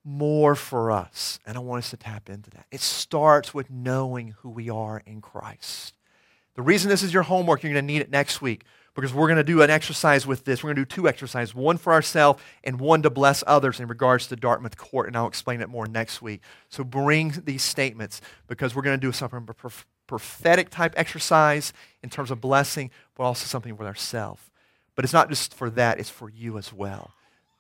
more 0.05 0.55
for 0.55 0.91
us. 0.91 1.39
And 1.47 1.57
I 1.57 1.61
want 1.61 1.85
us 1.85 1.91
to 1.91 1.97
tap 1.97 2.29
into 2.29 2.51
that. 2.51 2.67
It 2.71 2.81
starts 2.81 3.55
with 3.55 3.71
knowing 3.71 4.35
who 4.41 4.51
we 4.51 4.69
are 4.71 5.03
in 5.07 5.21
Christ. 5.21 5.95
The 6.55 6.63
reason 6.63 6.89
this 6.89 7.03
is 7.03 7.13
your 7.13 7.25
homework, 7.25 7.63
you're 7.63 7.73
going 7.73 7.85
to 7.85 7.93
need 7.93 8.03
it 8.03 8.11
next 8.11 8.41
week 8.41 8.65
because 8.95 9.13
we're 9.13 9.27
going 9.27 9.39
to 9.39 9.45
do 9.45 9.63
an 9.63 9.71
exercise 9.71 10.27
with 10.27 10.45
this. 10.45 10.63
We're 10.63 10.69
going 10.69 10.77
to 10.77 10.83
do 10.83 10.95
two 10.95 11.09
exercises, 11.09 11.55
one 11.55 11.79
for 11.79 11.93
ourselves 11.93 12.41
and 12.63 12.79
one 12.79 13.03
to 13.03 13.11
bless 13.11 13.43
others 13.47 13.81
in 13.81 13.89
regards 13.89 14.29
to 14.29 14.37
Dartmouth 14.37 14.77
Court, 14.77 15.09
and 15.09 15.17
I'll 15.17 15.27
explain 15.27 15.61
it 15.61 15.69
more 15.69 15.87
next 15.87 16.23
week. 16.23 16.43
So 16.69 16.85
bring 16.85 17.35
these 17.45 17.63
statements 17.63 18.21
because 18.47 18.75
we're 18.75 18.83
going 18.83 19.01
to 19.01 19.07
do 19.07 19.11
something 19.11 19.49
prophetic 20.07 20.71
type 20.71 20.95
exercise 20.97 21.73
in 22.03 22.11
terms 22.11 22.31
of 22.31 22.41
blessing, 22.41 22.91
but 23.17 23.25
also 23.25 23.47
something 23.47 23.77
with 23.77 23.89
ourselves. 23.89 24.43
But 24.95 25.05
it's 25.05 25.15
not 25.15 25.29
just 25.29 25.55
for 25.55 25.71
that, 25.71 25.99
it's 25.99 26.11
for 26.11 26.31
you 26.31 26.57
as 26.57 26.73
well. 26.73 27.11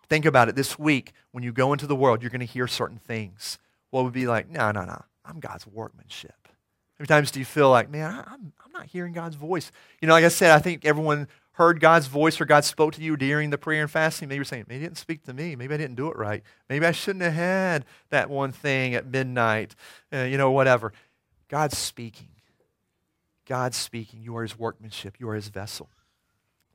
Think 0.09 0.25
about 0.25 0.49
it 0.49 0.57
this 0.57 0.79
week 0.79 1.13
when 1.33 1.43
you 1.43 1.53
go 1.53 1.73
into 1.73 1.87
the 1.87 1.97
world, 1.97 2.23
you're 2.23 2.31
going 2.31 2.41
to 2.41 2.47
hear 2.47 2.67
certain 2.67 2.99
things. 2.99 3.59
What 3.91 4.05
would 4.05 4.13
be 4.13 4.27
like, 4.27 4.51
no, 4.51 4.71
no, 4.71 4.85
no, 4.85 5.03
I'm 5.25 5.41
God's 5.41 5.67
workmanship. 5.67 6.35
How 6.45 7.03
many 7.03 7.09
times 7.09 7.31
do 7.31 7.39
you 7.39 7.45
feel 7.45 7.71
like, 7.71 7.91
man, 7.91 8.25
I'm, 8.27 8.53
I'm 8.65 8.73
not 8.73 8.87
hearing 8.87 9.13
God's 9.13 9.37
voice? 9.37 9.73
You 10.01 10.09
know, 10.09 10.15
like 10.15 10.25
I 10.25 10.29
said, 10.29 10.53
I 10.53 10.59
think 10.59 10.85
everyone 10.85 11.29
heard 11.53 11.81
God's 11.81 12.07
voice 12.07 12.41
or 12.41 12.45
God 12.45 12.65
spoke 12.65 12.95
to 12.95 13.03
you 13.03 13.17
during 13.17 13.51
the 13.51 13.59
prayer 13.59 13.83
and 13.83 13.91
fasting. 13.91 14.29
Maybe 14.29 14.37
you're 14.37 14.45
saying, 14.45 14.67
maybe 14.69 14.81
He 14.81 14.87
didn't 14.87 14.99
speak 14.99 15.25
to 15.25 15.33
me. 15.33 15.57
Maybe 15.57 15.75
I 15.75 15.77
didn't 15.77 15.97
do 15.97 16.09
it 16.09 16.17
right. 16.17 16.43
Maybe 16.69 16.85
I 16.87 16.93
shouldn't 16.93 17.25
have 17.25 17.35
had 17.35 17.85
that 18.11 18.31
one 18.31 18.53
thing 18.53 18.95
at 18.95 19.07
midnight, 19.07 19.75
uh, 20.13 20.23
you 20.23 20.37
know, 20.37 20.51
whatever. 20.51 20.93
God's 21.49 21.79
speaking. 21.79 22.29
God's 23.47 23.77
speaking. 23.77 24.23
You 24.23 24.37
are 24.37 24.43
His 24.43 24.59
workmanship. 24.59 25.17
You 25.19 25.29
are 25.29 25.35
His 25.35 25.49
vessel. 25.49 25.89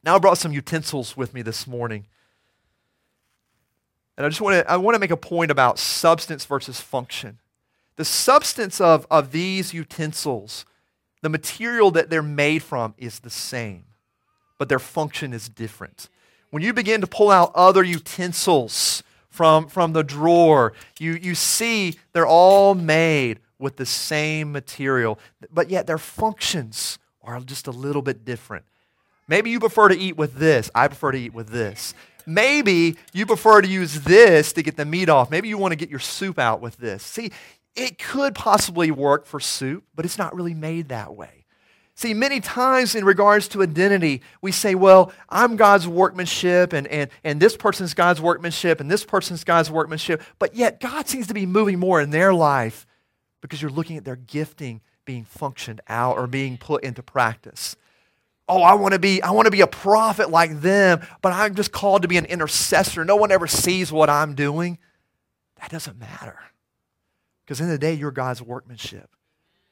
Now, 0.03 0.15
I 0.15 0.19
brought 0.19 0.37
some 0.37 0.53
utensils 0.53 1.17
with 1.17 1.33
me 1.33 1.41
this 1.41 1.67
morning. 1.67 2.07
And 4.19 4.25
I 4.25 4.29
just 4.29 4.41
want 4.41 4.55
to, 4.55 4.69
I 4.69 4.75
want 4.75 4.95
to 4.95 4.99
make 4.99 5.11
a 5.11 5.17
point 5.17 5.49
about 5.49 5.79
substance 5.79 6.43
versus 6.43 6.81
function. 6.81 7.39
The 7.95 8.03
substance 8.03 8.81
of, 8.81 9.07
of 9.09 9.31
these 9.31 9.73
utensils, 9.73 10.65
the 11.21 11.29
material 11.29 11.89
that 11.91 12.09
they're 12.09 12.21
made 12.21 12.61
from 12.61 12.95
is 12.97 13.21
the 13.21 13.29
same, 13.29 13.85
but 14.57 14.67
their 14.67 14.77
function 14.77 15.31
is 15.31 15.47
different. 15.47 16.09
When 16.49 16.61
you 16.61 16.73
begin 16.73 16.99
to 16.99 17.07
pull 17.07 17.31
out 17.31 17.53
other 17.55 17.81
utensils 17.81 19.03
from, 19.29 19.69
from 19.69 19.93
the 19.93 20.03
drawer, 20.03 20.73
you, 20.99 21.13
you 21.13 21.33
see 21.33 21.95
they're 22.11 22.27
all 22.27 22.75
made 22.75 23.39
with 23.57 23.77
the 23.77 23.85
same 23.85 24.51
material, 24.51 25.17
but 25.49 25.69
yet 25.69 25.87
their 25.87 25.97
functions 25.97 26.99
are 27.23 27.39
just 27.39 27.67
a 27.67 27.71
little 27.71 28.01
bit 28.01 28.25
different. 28.25 28.65
Maybe 29.29 29.49
you 29.49 29.61
prefer 29.61 29.87
to 29.87 29.97
eat 29.97 30.17
with 30.17 30.35
this. 30.35 30.69
I 30.75 30.87
prefer 30.87 31.13
to 31.13 31.17
eat 31.17 31.33
with 31.33 31.49
this. 31.49 31.93
Maybe 32.25 32.97
you 33.13 33.25
prefer 33.25 33.61
to 33.61 33.67
use 33.67 34.01
this 34.01 34.53
to 34.53 34.63
get 34.63 34.77
the 34.77 34.85
meat 34.85 35.09
off. 35.09 35.31
Maybe 35.31 35.47
you 35.47 35.57
want 35.57 35.71
to 35.71 35.75
get 35.75 35.89
your 35.89 35.99
soup 35.99 36.37
out 36.39 36.61
with 36.61 36.77
this. 36.77 37.03
See, 37.03 37.31
it 37.75 37.97
could 37.97 38.35
possibly 38.35 38.91
work 38.91 39.25
for 39.25 39.39
soup, 39.39 39.83
but 39.95 40.05
it's 40.05 40.17
not 40.17 40.35
really 40.35 40.53
made 40.53 40.89
that 40.89 41.15
way. 41.15 41.45
See, 41.95 42.13
many 42.13 42.39
times 42.39 42.95
in 42.95 43.03
regards 43.03 43.49
to 43.49 43.61
identity, 43.61 44.21
we 44.41 44.53
say, 44.53 44.73
well, 44.73 45.11
I'm 45.27 45.57
God's 45.57 45.85
workmanship, 45.85 46.71
and, 46.71 46.87
and, 46.87 47.09
and 47.25 47.41
this 47.41 47.57
person's 47.57 47.93
God's 47.93 48.21
workmanship, 48.21 48.79
and 48.79 48.89
this 48.89 49.03
person's 49.03 49.43
God's 49.43 49.69
workmanship. 49.69 50.21
But 50.39 50.55
yet, 50.55 50.79
God 50.79 51.09
seems 51.09 51.27
to 51.27 51.33
be 51.33 51.45
moving 51.45 51.77
more 51.77 51.99
in 51.99 52.11
their 52.11 52.33
life 52.33 52.87
because 53.41 53.61
you're 53.61 53.69
looking 53.69 53.97
at 53.97 54.05
their 54.05 54.15
gifting 54.15 54.79
being 55.03 55.25
functioned 55.25 55.81
out 55.89 56.17
or 56.17 56.25
being 56.25 56.57
put 56.57 56.83
into 56.83 57.03
practice. 57.03 57.75
Oh, 58.49 58.63
I 58.63 58.73
want 58.73 58.93
to 58.93 58.99
be 58.99 59.21
I 59.21 59.29
want 59.31 59.45
to 59.45 59.51
be 59.51 59.61
a 59.61 59.67
prophet 59.67 60.31
like 60.31 60.59
them, 60.61 61.05
but 61.21 61.31
I'm 61.31 61.53
just 61.53 61.71
called 61.71 62.01
to 62.01 62.07
be 62.07 62.17
an 62.17 62.25
intercessor. 62.25 63.05
No 63.05 63.15
one 63.15 63.31
ever 63.31 63.45
sees 63.45 63.91
what 63.91 64.09
I'm 64.09 64.33
doing. 64.33 64.79
That 65.61 65.69
doesn't 65.69 65.99
matter. 65.99 66.39
Because 67.45 67.61
in 67.61 67.67
the, 67.67 67.73
the 67.73 67.79
day, 67.79 67.93
you're 67.93 68.11
God's 68.11 68.41
workmanship. 68.41 69.09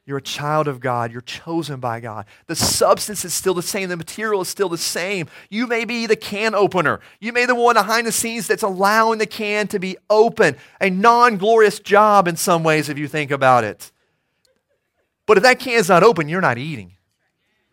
You're 0.06 0.20
a 0.20 0.22
child 0.22 0.68
of 0.68 0.80
God. 0.80 1.12
You're 1.12 1.22
chosen 1.22 1.80
by 1.80 2.00
God. 2.00 2.28
The 2.46 2.56
substance 2.56 3.26
is 3.26 3.34
still 3.34 3.54
the 3.54 3.62
same. 3.62 3.90
The 3.90 3.98
material 3.98 4.42
is 4.42 4.48
still 4.48 4.70
the 4.70 4.78
same. 4.78 5.28
You 5.50 5.68
may 5.68 5.84
be 5.84 6.06
the 6.06 6.16
can 6.16 6.56
opener. 6.56 7.02
You 7.20 7.34
may 7.34 7.42
be 7.42 7.48
the 7.48 7.56
one 7.56 7.76
behind 7.76 8.08
the 8.08 8.12
scenes 8.12 8.48
that's 8.48 8.63
allowing 8.63 9.20
the 9.20 9.26
can 9.26 9.68
to 9.70 9.80
be 9.80 9.98
open. 10.10 10.56
A 10.80 10.90
non 10.90 11.38
glorious 11.38 11.80
job 11.80 12.28
in 12.28 12.38
some 12.38 12.63
ways, 12.63 12.90
if 12.90 12.98
you 12.98 13.08
think 13.08 13.32
about 13.32 13.63
it. 13.63 13.92
But 15.26 15.38
if 15.38 15.44
that 15.44 15.60
can's 15.60 15.90
not 15.90 16.04
open, 16.04 16.30
you're 16.30 16.42
not 16.42 16.58
eating. 16.58 16.97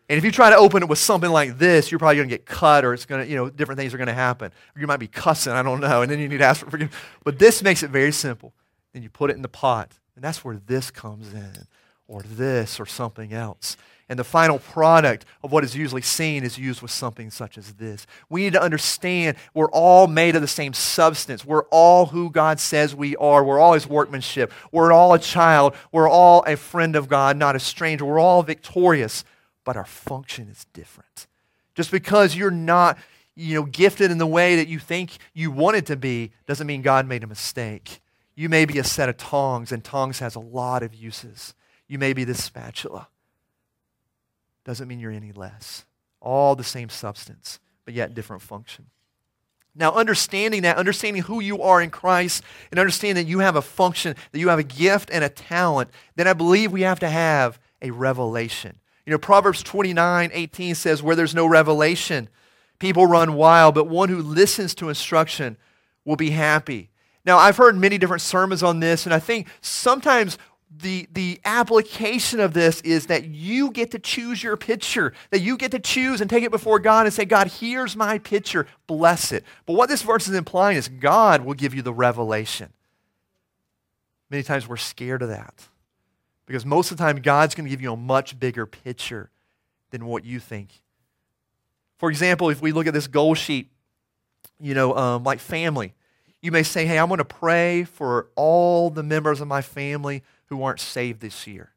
And 0.07 0.17
if 0.17 0.23
you 0.23 0.31
try 0.31 0.51
to 0.51 0.55
open 0.55 0.83
it 0.83 0.89
with 0.89 0.99
something 0.99 1.31
like 1.31 1.57
this, 1.57 1.91
you're 1.91 1.99
probably 1.99 2.17
going 2.17 2.29
to 2.29 2.35
get 2.35 2.45
cut 2.45 2.85
or 2.85 2.93
it's 2.93 3.05
going 3.05 3.25
to, 3.25 3.29
you 3.29 3.35
know, 3.35 3.49
different 3.49 3.79
things 3.79 3.93
are 3.93 3.97
going 3.97 4.07
to 4.07 4.13
happen. 4.13 4.51
Or 4.75 4.79
you 4.79 4.85
might 4.85 4.99
be 4.99 5.07
cussing, 5.07 5.53
I 5.53 5.63
don't 5.63 5.79
know, 5.79 6.03
and 6.03 6.11
then 6.11 6.19
you 6.19 6.27
need 6.27 6.37
to 6.37 6.43
ask 6.43 6.63
for 6.63 6.69
forgiveness. 6.69 6.97
But 7.23 7.39
this 7.39 7.63
makes 7.63 7.81
it 7.81 7.89
very 7.89 8.11
simple. 8.11 8.53
Then 8.93 9.01
you 9.01 9.09
put 9.09 9.31
it 9.31 9.35
in 9.35 9.41
the 9.41 9.47
pot. 9.47 9.91
And 10.15 10.23
that's 10.23 10.45
where 10.45 10.57
this 10.67 10.91
comes 10.91 11.33
in 11.33 11.67
or 12.07 12.21
this 12.21 12.79
or 12.79 12.85
something 12.85 13.33
else. 13.33 13.77
And 14.07 14.19
the 14.19 14.23
final 14.23 14.59
product 14.59 15.25
of 15.43 15.51
what 15.51 15.63
is 15.63 15.75
usually 15.75 16.03
seen 16.03 16.43
is 16.43 16.59
used 16.59 16.83
with 16.83 16.91
something 16.91 17.31
such 17.31 17.57
as 17.57 17.73
this. 17.73 18.05
We 18.29 18.43
need 18.43 18.53
to 18.53 18.61
understand 18.61 19.35
we're 19.55 19.71
all 19.71 20.05
made 20.05 20.35
of 20.35 20.43
the 20.43 20.47
same 20.47 20.73
substance. 20.73 21.43
We're 21.43 21.63
all 21.71 22.05
who 22.05 22.29
God 22.29 22.59
says 22.59 22.93
we 22.93 23.15
are. 23.15 23.43
We're 23.43 23.59
all 23.59 23.73
His 23.73 23.87
workmanship. 23.87 24.53
We're 24.71 24.91
all 24.91 25.15
a 25.15 25.19
child. 25.19 25.73
We're 25.91 26.07
all 26.07 26.43
a 26.45 26.55
friend 26.55 26.95
of 26.95 27.09
God, 27.09 27.35
not 27.35 27.55
a 27.55 27.59
stranger. 27.59 28.05
We're 28.05 28.19
all 28.19 28.43
victorious, 28.43 29.25
but 29.65 29.75
our 29.75 29.85
function 29.85 30.47
is 30.47 30.65
different. 30.71 31.27
Just 31.73 31.91
because 31.91 32.35
you're 32.35 32.49
not 32.49 32.97
you 33.35 33.55
know, 33.55 33.63
gifted 33.63 34.11
in 34.11 34.17
the 34.17 34.25
way 34.25 34.55
that 34.55 34.69
you 34.69 34.79
think 34.79 35.17
you 35.33 35.51
wanted 35.51 35.85
to 35.87 35.97
be 35.97 36.31
doesn't 36.47 36.65
mean 36.65 36.81
God 36.81 37.05
made 37.05 37.23
a 37.23 37.27
mistake. 37.27 37.99
You 38.33 38.47
may 38.49 38.65
be 38.65 38.79
a 38.79 38.83
set 38.83 39.09
of 39.09 39.17
tongs, 39.17 39.71
and 39.71 39.83
tongs 39.83 40.19
has 40.19 40.35
a 40.35 40.39
lot 40.39 40.83
of 40.83 40.93
uses. 40.93 41.53
You 41.87 41.99
may 41.99 42.13
be 42.13 42.23
this 42.23 42.43
spatula. 42.43 43.09
Doesn't 44.63 44.87
mean 44.87 44.99
you're 44.99 45.11
any 45.11 45.31
less. 45.31 45.85
All 46.21 46.55
the 46.55 46.63
same 46.63 46.89
substance, 46.89 47.59
but 47.83 47.93
yet 47.93 48.13
different 48.13 48.41
function. 48.41 48.85
Now, 49.75 49.91
understanding 49.91 50.61
that, 50.61 50.77
understanding 50.77 51.23
who 51.23 51.41
you 51.41 51.61
are 51.61 51.81
in 51.81 51.89
Christ, 51.89 52.43
and 52.71 52.79
understanding 52.79 53.25
that 53.25 53.29
you 53.29 53.39
have 53.39 53.57
a 53.57 53.61
function, 53.61 54.15
that 54.31 54.39
you 54.39 54.47
have 54.47 54.59
a 54.59 54.63
gift 54.63 55.09
and 55.11 55.23
a 55.23 55.29
talent, 55.29 55.89
then 56.15 56.27
I 56.27 56.33
believe 56.33 56.71
we 56.71 56.81
have 56.81 56.99
to 57.01 57.09
have 57.09 57.59
a 57.81 57.91
revelation. 57.91 58.79
You 59.05 59.11
know, 59.11 59.17
Proverbs 59.17 59.61
29 59.61 60.31
18 60.33 60.75
says, 60.75 61.03
Where 61.03 61.15
there's 61.15 61.35
no 61.35 61.45
revelation, 61.45 62.29
people 62.79 63.05
run 63.05 63.35
wild, 63.35 63.75
but 63.75 63.87
one 63.87 64.09
who 64.09 64.21
listens 64.21 64.73
to 64.75 64.89
instruction 64.89 65.57
will 66.03 66.15
be 66.15 66.31
happy. 66.31 66.89
Now, 67.25 67.37
I've 67.37 67.57
heard 67.57 67.75
many 67.75 67.97
different 67.97 68.21
sermons 68.21 68.63
on 68.63 68.79
this, 68.79 69.05
and 69.05 69.13
I 69.13 69.19
think 69.19 69.47
sometimes 69.61 70.37
the, 70.77 71.07
the 71.13 71.39
application 71.45 72.39
of 72.39 72.53
this 72.53 72.81
is 72.81 73.07
that 73.07 73.25
you 73.25 73.71
get 73.71 73.91
to 73.91 73.99
choose 73.99 74.43
your 74.43 74.57
picture, 74.57 75.13
that 75.31 75.39
you 75.39 75.57
get 75.57 75.71
to 75.71 75.79
choose 75.79 76.21
and 76.21 76.29
take 76.29 76.43
it 76.43 76.51
before 76.51 76.79
God 76.79 77.05
and 77.05 77.13
say, 77.13 77.25
God, 77.25 77.47
here's 77.47 77.95
my 77.95 78.19
picture, 78.19 78.67
bless 78.85 79.31
it. 79.31 79.43
But 79.65 79.73
what 79.73 79.89
this 79.89 80.01
verse 80.01 80.27
is 80.27 80.35
implying 80.35 80.77
is 80.77 80.87
God 80.87 81.45
will 81.45 81.53
give 81.53 81.73
you 81.73 81.81
the 81.81 81.93
revelation. 81.93 82.73
Many 84.29 84.43
times 84.43 84.67
we're 84.67 84.77
scared 84.77 85.21
of 85.21 85.29
that 85.29 85.67
because 86.45 86.65
most 86.65 86.91
of 86.91 86.97
the 86.97 87.03
time 87.03 87.17
God's 87.17 87.55
going 87.55 87.65
to 87.65 87.69
give 87.69 87.81
you 87.81 87.93
a 87.93 87.97
much 87.97 88.39
bigger 88.39 88.65
picture 88.65 89.29
than 89.91 90.05
what 90.05 90.25
you 90.25 90.39
think. 90.39 90.81
For 91.97 92.09
example, 92.09 92.49
if 92.49 92.61
we 92.61 92.71
look 92.71 92.87
at 92.87 92.93
this 92.93 93.07
goal 93.07 93.35
sheet, 93.35 93.71
you 94.59 94.73
know, 94.73 94.95
um, 94.95 95.23
like 95.23 95.39
family, 95.39 95.93
you 96.41 96.51
may 96.51 96.63
say, 96.63 96.85
hey, 96.85 96.99
I'm 96.99 97.07
going 97.07 97.17
to 97.17 97.25
pray 97.25 97.83
for 97.83 98.27
all 98.35 98.89
the 98.89 99.03
members 99.03 99.41
of 99.41 99.47
my 99.47 99.61
family 99.61 100.23
who 100.47 100.63
aren't 100.63 100.79
saved 100.79 101.21
this 101.21 101.47
year. 101.47 101.71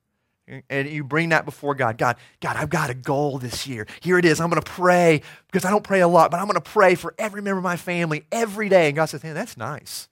And 0.70 0.88
you 0.88 1.04
bring 1.04 1.28
that 1.28 1.44
before 1.44 1.74
God. 1.74 1.98
God, 1.98 2.16
God, 2.40 2.56
I've 2.56 2.70
got 2.70 2.88
a 2.88 2.94
goal 2.94 3.38
this 3.38 3.66
year. 3.66 3.86
Here 4.00 4.18
it 4.18 4.24
is. 4.24 4.40
I'm 4.40 4.48
going 4.48 4.62
to 4.62 4.70
pray 4.70 5.20
because 5.46 5.66
I 5.66 5.70
don't 5.70 5.84
pray 5.84 6.00
a 6.00 6.08
lot, 6.08 6.30
but 6.30 6.40
I'm 6.40 6.46
going 6.46 6.54
to 6.54 6.60
pray 6.60 6.94
for 6.94 7.14
every 7.18 7.42
member 7.42 7.58
of 7.58 7.64
my 7.64 7.76
family 7.76 8.24
every 8.32 8.70
day. 8.70 8.86
And 8.86 8.96
God 8.96 9.06
says, 9.06 9.20
hey, 9.20 9.34
that's 9.34 9.58
nice. 9.58 10.08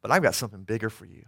But 0.00 0.12
I've 0.12 0.22
got 0.22 0.36
something 0.36 0.62
bigger 0.62 0.90
for 0.90 1.06
you. 1.06 1.24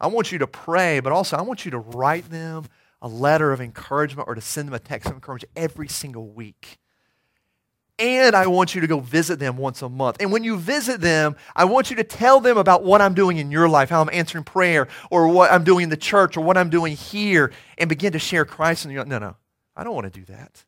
I 0.00 0.06
want 0.06 0.32
you 0.32 0.38
to 0.38 0.46
pray, 0.46 1.00
but 1.00 1.12
also 1.12 1.36
I 1.36 1.42
want 1.42 1.64
you 1.64 1.70
to 1.72 1.78
write 1.78 2.30
them 2.30 2.64
a 3.02 3.08
letter 3.08 3.52
of 3.52 3.60
encouragement 3.60 4.28
or 4.28 4.34
to 4.34 4.40
send 4.40 4.68
them 4.68 4.74
a 4.74 4.78
text 4.78 5.08
of 5.08 5.14
encouragement 5.14 5.52
every 5.56 5.88
single 5.88 6.28
week 6.28 6.78
and 8.00 8.34
I 8.34 8.46
want 8.46 8.74
you 8.74 8.80
to 8.80 8.86
go 8.86 8.98
visit 8.98 9.38
them 9.38 9.58
once 9.58 9.82
a 9.82 9.88
month. 9.88 10.16
And 10.20 10.32
when 10.32 10.42
you 10.42 10.56
visit 10.56 11.02
them, 11.02 11.36
I 11.54 11.66
want 11.66 11.90
you 11.90 11.96
to 11.96 12.04
tell 12.04 12.40
them 12.40 12.56
about 12.56 12.82
what 12.82 13.02
I'm 13.02 13.12
doing 13.12 13.36
in 13.36 13.50
your 13.50 13.68
life, 13.68 13.90
how 13.90 14.00
I'm 14.00 14.08
answering 14.10 14.42
prayer, 14.42 14.88
or 15.10 15.28
what 15.28 15.52
I'm 15.52 15.64
doing 15.64 15.84
in 15.84 15.90
the 15.90 15.98
church, 15.98 16.36
or 16.36 16.40
what 16.40 16.56
I'm 16.56 16.70
doing 16.70 16.96
here, 16.96 17.52
and 17.76 17.88
begin 17.88 18.14
to 18.14 18.18
share 18.18 18.46
Christ. 18.46 18.86
And 18.86 18.92
you're 18.92 19.02
like, 19.02 19.08
no, 19.08 19.18
no, 19.18 19.36
I 19.76 19.84
don't 19.84 19.94
want 19.94 20.10
to 20.12 20.18
do 20.18 20.24
that. 20.32 20.64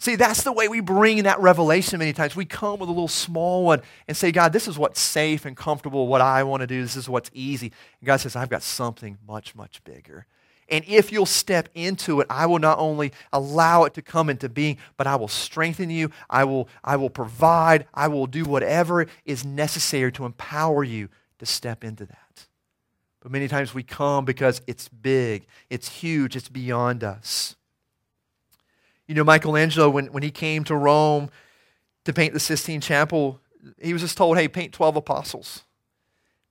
See, 0.00 0.16
that's 0.16 0.44
the 0.44 0.52
way 0.52 0.66
we 0.66 0.80
bring 0.80 1.24
that 1.24 1.38
revelation 1.40 1.98
many 1.98 2.14
times. 2.14 2.34
We 2.34 2.46
come 2.46 2.80
with 2.80 2.88
a 2.88 2.92
little 2.92 3.06
small 3.06 3.66
one 3.66 3.82
and 4.08 4.16
say, 4.16 4.32
God, 4.32 4.50
this 4.50 4.66
is 4.66 4.78
what's 4.78 4.98
safe 4.98 5.44
and 5.44 5.54
comfortable, 5.54 6.06
what 6.06 6.22
I 6.22 6.42
want 6.42 6.62
to 6.62 6.66
do. 6.66 6.80
This 6.80 6.96
is 6.96 7.06
what's 7.06 7.30
easy. 7.34 7.70
And 8.00 8.06
God 8.06 8.16
says, 8.16 8.34
I've 8.34 8.48
got 8.48 8.62
something 8.62 9.18
much, 9.28 9.54
much 9.54 9.84
bigger. 9.84 10.24
And 10.70 10.86
if 10.88 11.12
you'll 11.12 11.26
step 11.26 11.68
into 11.74 12.20
it, 12.22 12.28
I 12.30 12.46
will 12.46 12.58
not 12.58 12.78
only 12.78 13.12
allow 13.30 13.84
it 13.84 13.92
to 13.92 14.02
come 14.02 14.30
into 14.30 14.48
being, 14.48 14.78
but 14.96 15.06
I 15.06 15.16
will 15.16 15.28
strengthen 15.28 15.90
you. 15.90 16.10
I 16.30 16.44
will, 16.44 16.70
I 16.82 16.96
will 16.96 17.10
provide. 17.10 17.86
I 17.92 18.08
will 18.08 18.26
do 18.26 18.44
whatever 18.44 19.06
is 19.26 19.44
necessary 19.44 20.12
to 20.12 20.24
empower 20.24 20.82
you 20.82 21.10
to 21.40 21.46
step 21.46 21.84
into 21.84 22.06
that. 22.06 22.46
But 23.20 23.32
many 23.32 23.48
times 23.48 23.74
we 23.74 23.82
come 23.82 24.24
because 24.24 24.62
it's 24.66 24.88
big, 24.88 25.46
it's 25.68 25.90
huge, 25.90 26.36
it's 26.36 26.48
beyond 26.48 27.04
us. 27.04 27.56
You 29.10 29.16
know, 29.16 29.24
Michelangelo, 29.24 29.90
when, 29.90 30.06
when 30.12 30.22
he 30.22 30.30
came 30.30 30.62
to 30.62 30.76
Rome 30.76 31.30
to 32.04 32.12
paint 32.12 32.32
the 32.32 32.38
Sistine 32.38 32.80
Chapel, 32.80 33.40
he 33.82 33.92
was 33.92 34.02
just 34.02 34.16
told, 34.16 34.38
hey, 34.38 34.46
paint 34.46 34.72
12 34.72 34.94
apostles. 34.94 35.64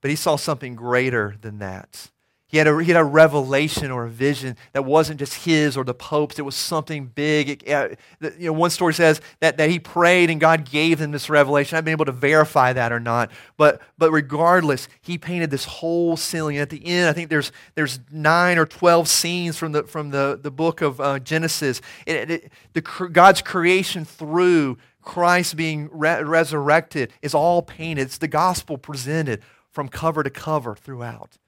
But 0.02 0.10
he 0.10 0.14
saw 0.14 0.36
something 0.36 0.74
greater 0.74 1.36
than 1.40 1.58
that. 1.60 2.10
He 2.50 2.58
had, 2.58 2.66
a, 2.66 2.76
he 2.82 2.90
had 2.90 3.00
a 3.00 3.04
revelation 3.04 3.92
or 3.92 4.06
a 4.06 4.08
vision 4.08 4.56
that 4.72 4.84
wasn't 4.84 5.20
just 5.20 5.44
his 5.44 5.76
or 5.76 5.84
the 5.84 5.94
Pope's. 5.94 6.36
It 6.36 6.42
was 6.42 6.56
something 6.56 7.06
big. 7.06 7.62
It, 7.62 7.70
uh, 7.70 7.90
you 8.20 8.46
know, 8.46 8.54
one 8.54 8.70
story 8.70 8.92
says 8.92 9.20
that, 9.38 9.56
that 9.58 9.70
he 9.70 9.78
prayed 9.78 10.30
and 10.30 10.40
God 10.40 10.68
gave 10.68 11.00
him 11.00 11.12
this 11.12 11.30
revelation. 11.30 11.78
I've 11.78 11.84
been 11.84 11.92
able 11.92 12.06
to 12.06 12.12
verify 12.12 12.72
that 12.72 12.90
or 12.90 12.98
not. 12.98 13.30
But, 13.56 13.80
but 13.98 14.10
regardless, 14.10 14.88
he 15.00 15.16
painted 15.16 15.52
this 15.52 15.64
whole 15.64 16.16
ceiling. 16.16 16.56
And 16.56 16.62
at 16.62 16.70
the 16.70 16.84
end, 16.84 17.08
I 17.08 17.12
think 17.12 17.30
there's, 17.30 17.52
there's 17.76 18.00
nine 18.10 18.58
or 18.58 18.66
12 18.66 19.06
scenes 19.06 19.56
from 19.56 19.70
the, 19.70 19.84
from 19.84 20.10
the, 20.10 20.36
the 20.42 20.50
book 20.50 20.80
of 20.80 21.00
uh, 21.00 21.20
Genesis. 21.20 21.80
It, 22.04 22.30
it, 22.32 22.52
the, 22.72 22.80
God's 22.80 23.42
creation 23.42 24.04
through 24.04 24.76
Christ 25.02 25.54
being 25.54 25.88
re- 25.92 26.24
resurrected 26.24 27.12
is 27.22 27.32
all 27.32 27.62
painted. 27.62 28.02
It's 28.02 28.18
the 28.18 28.26
gospel 28.26 28.76
presented 28.76 29.40
from 29.70 29.88
cover 29.88 30.24
to 30.24 30.30
cover 30.30 30.74
throughout. 30.74 31.38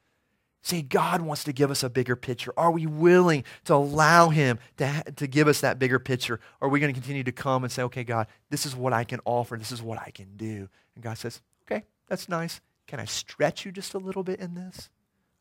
See, 0.64 0.80
God 0.80 1.22
wants 1.22 1.42
to 1.44 1.52
give 1.52 1.72
us 1.72 1.82
a 1.82 1.90
bigger 1.90 2.14
picture. 2.14 2.52
Are 2.56 2.70
we 2.70 2.86
willing 2.86 3.42
to 3.64 3.74
allow 3.74 4.28
Him 4.28 4.60
to, 4.76 5.04
to 5.16 5.26
give 5.26 5.48
us 5.48 5.60
that 5.60 5.80
bigger 5.80 5.98
picture? 5.98 6.38
Or 6.60 6.68
are 6.68 6.70
we 6.70 6.78
going 6.78 6.94
to 6.94 6.98
continue 6.98 7.24
to 7.24 7.32
come 7.32 7.64
and 7.64 7.72
say, 7.72 7.82
okay, 7.82 8.04
God, 8.04 8.28
this 8.48 8.64
is 8.64 8.76
what 8.76 8.92
I 8.92 9.02
can 9.02 9.18
offer, 9.24 9.56
this 9.56 9.72
is 9.72 9.82
what 9.82 9.98
I 9.98 10.10
can 10.10 10.36
do? 10.36 10.68
And 10.94 11.02
God 11.02 11.18
says, 11.18 11.40
okay, 11.64 11.82
that's 12.08 12.28
nice. 12.28 12.60
Can 12.86 13.00
I 13.00 13.06
stretch 13.06 13.64
you 13.64 13.72
just 13.72 13.92
a 13.94 13.98
little 13.98 14.22
bit 14.22 14.38
in 14.38 14.54
this? 14.54 14.88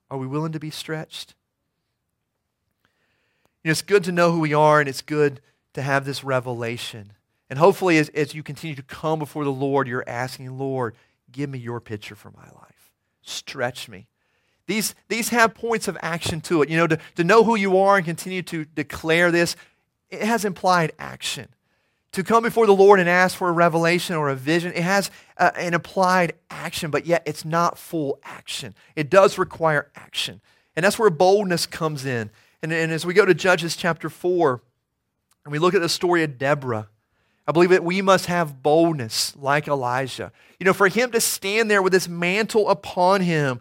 Are 0.10 0.18
we 0.18 0.26
willing 0.26 0.54
to 0.54 0.60
be 0.60 0.72
stretched? 0.72 1.36
You 3.64 3.70
know, 3.70 3.72
it's 3.72 3.84
good 3.84 4.04
to 4.06 4.12
know 4.12 4.32
who 4.32 4.40
we 4.40 4.56
are, 4.56 4.80
and 4.80 4.90
it's 4.90 5.02
good 5.04 5.40
to 5.74 5.84
have 5.84 6.04
this 6.04 6.24
revelation. 6.24 7.14
And 7.48 7.60
hopefully, 7.60 8.00
as, 8.00 8.10
as 8.10 8.34
you 8.34 8.42
continue 8.42 8.76
to 8.76 8.82
come 8.82 9.20
before 9.20 9.44
the 9.44 9.52
Lord, 9.52 9.88
you're 9.88 10.08
asking, 10.08 10.58
Lord, 10.58 10.96
give 11.32 11.50
me 11.50 11.60
your 11.60 11.80
picture 11.80 12.16
for 12.16 12.32
my 12.32 12.46
life. 12.46 12.92
Stretch 13.22 13.88
me. 13.88 14.08
These, 14.72 14.96
these 15.10 15.28
have 15.30 15.54
points 15.54 15.90
of 15.90 15.98
action 16.02 16.40
to 16.42 16.62
it. 16.62 16.70
You 16.70 16.78
know, 16.78 16.88
to, 16.88 16.98
to 17.16 17.26
know 17.26 17.44
who 17.44 17.56
you 17.56 17.78
are 17.78 17.98
and 17.98 18.06
continue 18.06 18.42
to 18.44 18.64
declare 18.64 19.30
this, 19.30 19.58
it 20.10 20.22
has 20.22 20.46
implied 20.46 20.94
action. 20.98 21.50
To 22.14 22.24
come 22.24 22.44
before 22.44 22.66
the 22.68 22.74
Lord 22.74 23.02
and 23.02 23.10
ask 23.10 23.36
for 23.36 23.50
a 23.50 23.52
revelation 23.52 24.16
or 24.16 24.30
a 24.30 24.36
vision, 24.36 24.72
it 24.72 24.84
has 24.84 25.12
uh, 25.38 25.52
an 25.58 25.74
implied 25.74 26.36
action, 26.50 26.90
but 26.90 27.06
yet 27.06 27.22
it's 27.26 27.44
not 27.44 27.78
full 27.78 28.18
action. 28.24 28.74
It 28.96 29.10
does 29.10 29.38
require 29.38 29.92
action. 29.94 30.40
And 30.78 30.86
that's 30.86 30.98
where 30.98 31.10
boldness 31.10 31.66
comes 31.66 32.06
in. 32.06 32.30
And, 32.64 32.72
and 32.72 32.94
as 32.94 33.06
we 33.06 33.14
go 33.14 33.26
to 33.26 33.34
Judges 33.34 33.76
chapter 33.76 34.10
4, 34.10 34.62
and 35.44 35.52
we 35.52 35.60
look 35.60 35.74
at 35.74 35.82
the 35.82 35.90
story 35.90 36.24
of 36.24 36.38
Deborah, 36.38 36.88
I 37.46 37.52
believe 37.52 37.72
that 37.72 37.84
we 37.84 38.02
must 38.02 38.28
have 38.28 38.64
boldness 38.64 39.36
like 39.36 39.68
Elijah. 39.68 40.32
You 40.62 40.66
know, 40.66 40.74
for 40.74 40.88
him 40.88 41.12
to 41.12 41.20
stand 41.20 41.70
there 41.70 41.82
with 41.82 41.92
this 41.92 42.08
mantle 42.08 42.70
upon 42.70 43.20
him, 43.20 43.60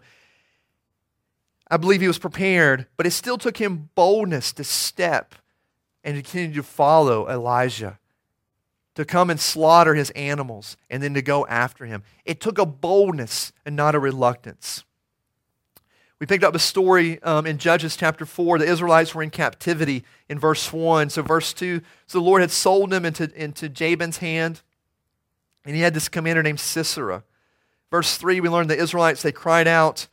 I 1.71 1.77
believe 1.77 2.01
he 2.01 2.07
was 2.07 2.19
prepared, 2.19 2.85
but 2.97 3.07
it 3.07 3.11
still 3.11 3.37
took 3.37 3.55
him 3.55 3.89
boldness 3.95 4.51
to 4.53 4.63
step 4.65 5.35
and 6.03 6.17
to 6.17 6.21
continue 6.21 6.55
to 6.57 6.63
follow 6.63 7.29
Elijah, 7.29 7.97
to 8.95 9.05
come 9.05 9.29
and 9.29 9.39
slaughter 9.39 9.95
his 9.95 10.09
animals, 10.09 10.75
and 10.89 11.01
then 11.01 11.13
to 11.13 11.21
go 11.21 11.47
after 11.47 11.85
him. 11.85 12.03
It 12.25 12.41
took 12.41 12.57
a 12.57 12.65
boldness 12.65 13.53
and 13.65 13.77
not 13.77 13.95
a 13.95 13.99
reluctance. 13.99 14.83
We 16.19 16.27
picked 16.27 16.43
up 16.43 16.53
a 16.55 16.59
story 16.59 17.23
um, 17.23 17.47
in 17.47 17.57
Judges 17.57 17.95
chapter 17.95 18.25
4. 18.25 18.59
The 18.59 18.65
Israelites 18.65 19.15
were 19.15 19.23
in 19.23 19.29
captivity 19.29 20.03
in 20.27 20.37
verse 20.37 20.73
1. 20.73 21.09
So, 21.09 21.21
verse 21.21 21.53
2 21.53 21.81
so 22.05 22.19
the 22.19 22.23
Lord 22.23 22.41
had 22.41 22.51
sold 22.51 22.89
them 22.89 23.05
into, 23.05 23.31
into 23.33 23.69
Jabin's 23.69 24.17
hand, 24.17 24.61
and 25.63 25.73
he 25.73 25.81
had 25.81 25.93
this 25.93 26.09
commander 26.09 26.43
named 26.43 26.59
Sisera. 26.59 27.23
Verse 27.89 28.17
3, 28.17 28.41
we 28.41 28.49
learned 28.49 28.69
the 28.69 28.77
Israelites, 28.77 29.21
they 29.21 29.31
cried 29.31 29.67
out, 29.67 30.07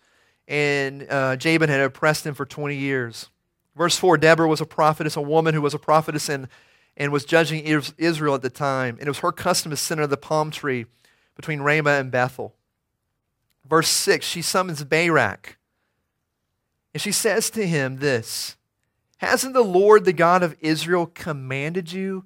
and 0.49 1.07
uh, 1.09 1.37
Jabin 1.37 1.69
had 1.69 1.81
oppressed 1.81 2.27
him 2.27 2.35
for 2.35 2.45
20 2.45 2.75
years. 2.75 3.29
Verse 3.77 3.97
4 3.97 4.19
Deborah 4.19 4.49
was 4.49 4.61
a 4.61 4.67
prophetess, 4.67 5.15
a 5.15 5.23
woman 5.23 5.55
who 5.55 5.63
was 5.63 5.75
a 5.75 5.79
prophetess 5.79 6.29
and, 6.29 6.49
and 6.97 7.13
was 7.13 7.25
judging 7.25 7.65
Israel 7.99 8.35
at 8.35 8.43
the 8.43 8.51
time. 8.51 8.97
And 8.99 9.07
it 9.07 9.11
was 9.11 9.21
her 9.21 9.31
custom 9.31 9.71
to 9.71 9.77
sit 9.77 9.99
under 9.99 10.07
the 10.09 10.17
palm 10.17 10.51
tree 10.51 10.87
between 11.37 11.61
Ramah 11.61 11.91
and 11.91 12.11
Bethel. 12.11 12.57
Verse 13.65 13.89
6 13.89 14.27
She 14.27 14.43
summons 14.43 14.83
Barak 14.83 15.59
and 16.95 17.03
she 17.03 17.13
says 17.13 17.51
to 17.51 17.67
him 17.67 17.99
this 17.99 18.57
Hasn't 19.19 19.55
the 19.55 19.63
Lord, 19.63 20.05
the 20.05 20.13
God 20.13 20.43
of 20.43 20.57
Israel, 20.61 21.07
commanded 21.07 21.93
you? 21.93 22.25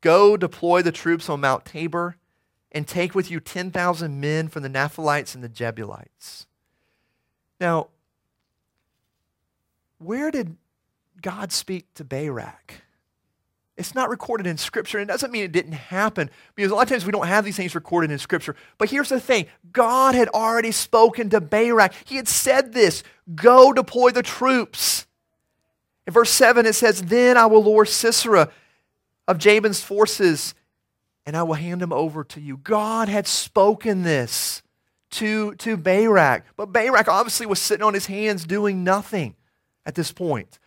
Go 0.00 0.36
deploy 0.36 0.82
the 0.82 0.92
troops 0.92 1.28
on 1.28 1.42
Mount 1.42 1.64
Tabor 1.64 2.16
and 2.72 2.88
take 2.88 3.14
with 3.14 3.30
you 3.30 3.38
10,000 3.38 4.20
men 4.20 4.48
from 4.48 4.62
the 4.62 4.68
Naphtalites 4.68 5.34
and 5.34 5.44
the 5.44 5.48
Jebusites. 5.48 6.46
Now, 7.62 7.90
where 9.98 10.32
did 10.32 10.56
God 11.22 11.52
speak 11.52 11.94
to 11.94 12.02
Barak? 12.02 12.82
It's 13.76 13.94
not 13.94 14.10
recorded 14.10 14.48
in 14.48 14.56
Scripture. 14.56 14.98
And 14.98 15.08
it 15.08 15.12
doesn't 15.12 15.30
mean 15.30 15.44
it 15.44 15.52
didn't 15.52 15.74
happen 15.74 16.28
because 16.56 16.72
a 16.72 16.74
lot 16.74 16.82
of 16.82 16.88
times 16.88 17.06
we 17.06 17.12
don't 17.12 17.28
have 17.28 17.44
these 17.44 17.56
things 17.56 17.76
recorded 17.76 18.10
in 18.10 18.18
Scripture. 18.18 18.56
But 18.78 18.90
here's 18.90 19.10
the 19.10 19.20
thing 19.20 19.46
God 19.70 20.16
had 20.16 20.28
already 20.30 20.72
spoken 20.72 21.30
to 21.30 21.40
Barak. 21.40 21.94
He 22.04 22.16
had 22.16 22.26
said 22.26 22.72
this 22.72 23.04
go 23.36 23.72
deploy 23.72 24.10
the 24.10 24.24
troops. 24.24 25.06
In 26.04 26.12
verse 26.12 26.30
7, 26.30 26.66
it 26.66 26.74
says, 26.74 27.02
Then 27.02 27.36
I 27.36 27.46
will 27.46 27.62
lure 27.62 27.84
Sisera 27.84 28.50
of 29.28 29.38
Jabin's 29.38 29.80
forces, 29.80 30.54
and 31.24 31.36
I 31.36 31.44
will 31.44 31.54
hand 31.54 31.80
him 31.80 31.92
over 31.92 32.24
to 32.24 32.40
you. 32.40 32.56
God 32.56 33.08
had 33.08 33.28
spoken 33.28 34.02
this 34.02 34.61
to, 35.12 35.54
to 35.56 35.76
Barak. 35.76 36.44
But 36.56 36.72
Barak 36.72 37.08
obviously 37.08 37.46
was 37.46 37.60
sitting 37.60 37.84
on 37.84 37.94
his 37.94 38.06
hands 38.06 38.44
doing 38.44 38.84
nothing 38.84 39.36
at 39.86 39.94
this 39.94 40.12
point. 40.12 40.58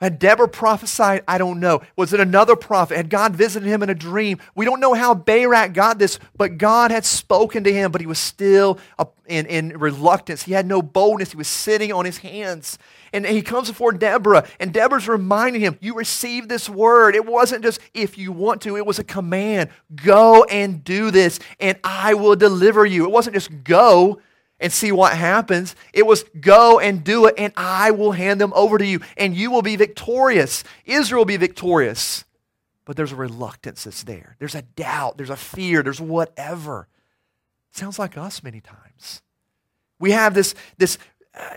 Had 0.00 0.18
Deborah 0.18 0.48
prophesied? 0.48 1.22
I 1.28 1.38
don't 1.38 1.60
know. 1.60 1.80
Was 1.94 2.12
it 2.12 2.18
another 2.18 2.56
prophet? 2.56 2.96
Had 2.96 3.08
God 3.08 3.36
visited 3.36 3.68
him 3.68 3.84
in 3.84 3.88
a 3.88 3.94
dream? 3.94 4.38
We 4.56 4.64
don't 4.64 4.80
know 4.80 4.94
how 4.94 5.14
Barak 5.14 5.74
got 5.74 6.00
this, 6.00 6.18
but 6.36 6.58
God 6.58 6.90
had 6.90 7.04
spoken 7.04 7.62
to 7.62 7.72
him, 7.72 7.92
but 7.92 8.00
he 8.00 8.06
was 8.08 8.18
still 8.18 8.80
in, 9.26 9.46
in 9.46 9.78
reluctance. 9.78 10.42
He 10.42 10.54
had 10.54 10.66
no 10.66 10.82
boldness. 10.82 11.30
He 11.30 11.36
was 11.36 11.46
sitting 11.46 11.92
on 11.92 12.04
his 12.04 12.18
hands. 12.18 12.78
And 13.12 13.26
he 13.26 13.42
comes 13.42 13.68
before 13.68 13.92
Deborah, 13.92 14.46
and 14.58 14.72
Deborah's 14.72 15.06
reminding 15.06 15.60
him, 15.60 15.78
You 15.80 15.94
received 15.94 16.48
this 16.48 16.68
word. 16.68 17.14
It 17.14 17.26
wasn't 17.26 17.62
just 17.62 17.80
if 17.92 18.16
you 18.16 18.32
want 18.32 18.62
to, 18.62 18.76
it 18.76 18.86
was 18.86 18.98
a 18.98 19.04
command. 19.04 19.70
Go 19.94 20.44
and 20.44 20.82
do 20.82 21.10
this, 21.10 21.38
and 21.60 21.78
I 21.84 22.14
will 22.14 22.36
deliver 22.36 22.86
you. 22.86 23.04
It 23.04 23.10
wasn't 23.10 23.34
just 23.34 23.64
go 23.64 24.20
and 24.58 24.72
see 24.72 24.92
what 24.92 25.12
happens. 25.12 25.74
It 25.92 26.06
was 26.06 26.24
go 26.40 26.78
and 26.78 27.04
do 27.04 27.26
it, 27.26 27.34
and 27.36 27.52
I 27.56 27.90
will 27.90 28.12
hand 28.12 28.40
them 28.40 28.52
over 28.54 28.78
to 28.78 28.86
you, 28.86 29.00
and 29.16 29.36
you 29.36 29.50
will 29.50 29.62
be 29.62 29.76
victorious. 29.76 30.64
Israel 30.86 31.20
will 31.20 31.26
be 31.26 31.36
victorious. 31.36 32.24
But 32.84 32.96
there's 32.96 33.12
a 33.12 33.16
reluctance 33.16 33.84
that's 33.84 34.02
there. 34.02 34.36
There's 34.38 34.54
a 34.54 34.62
doubt. 34.62 35.16
There's 35.16 35.30
a 35.30 35.36
fear. 35.36 35.82
There's 35.82 36.00
whatever. 36.00 36.88
Sounds 37.70 37.98
like 37.98 38.18
us 38.18 38.42
many 38.42 38.60
times. 38.60 39.22
We 39.98 40.10
have 40.10 40.34
this, 40.34 40.54
this 40.78 40.98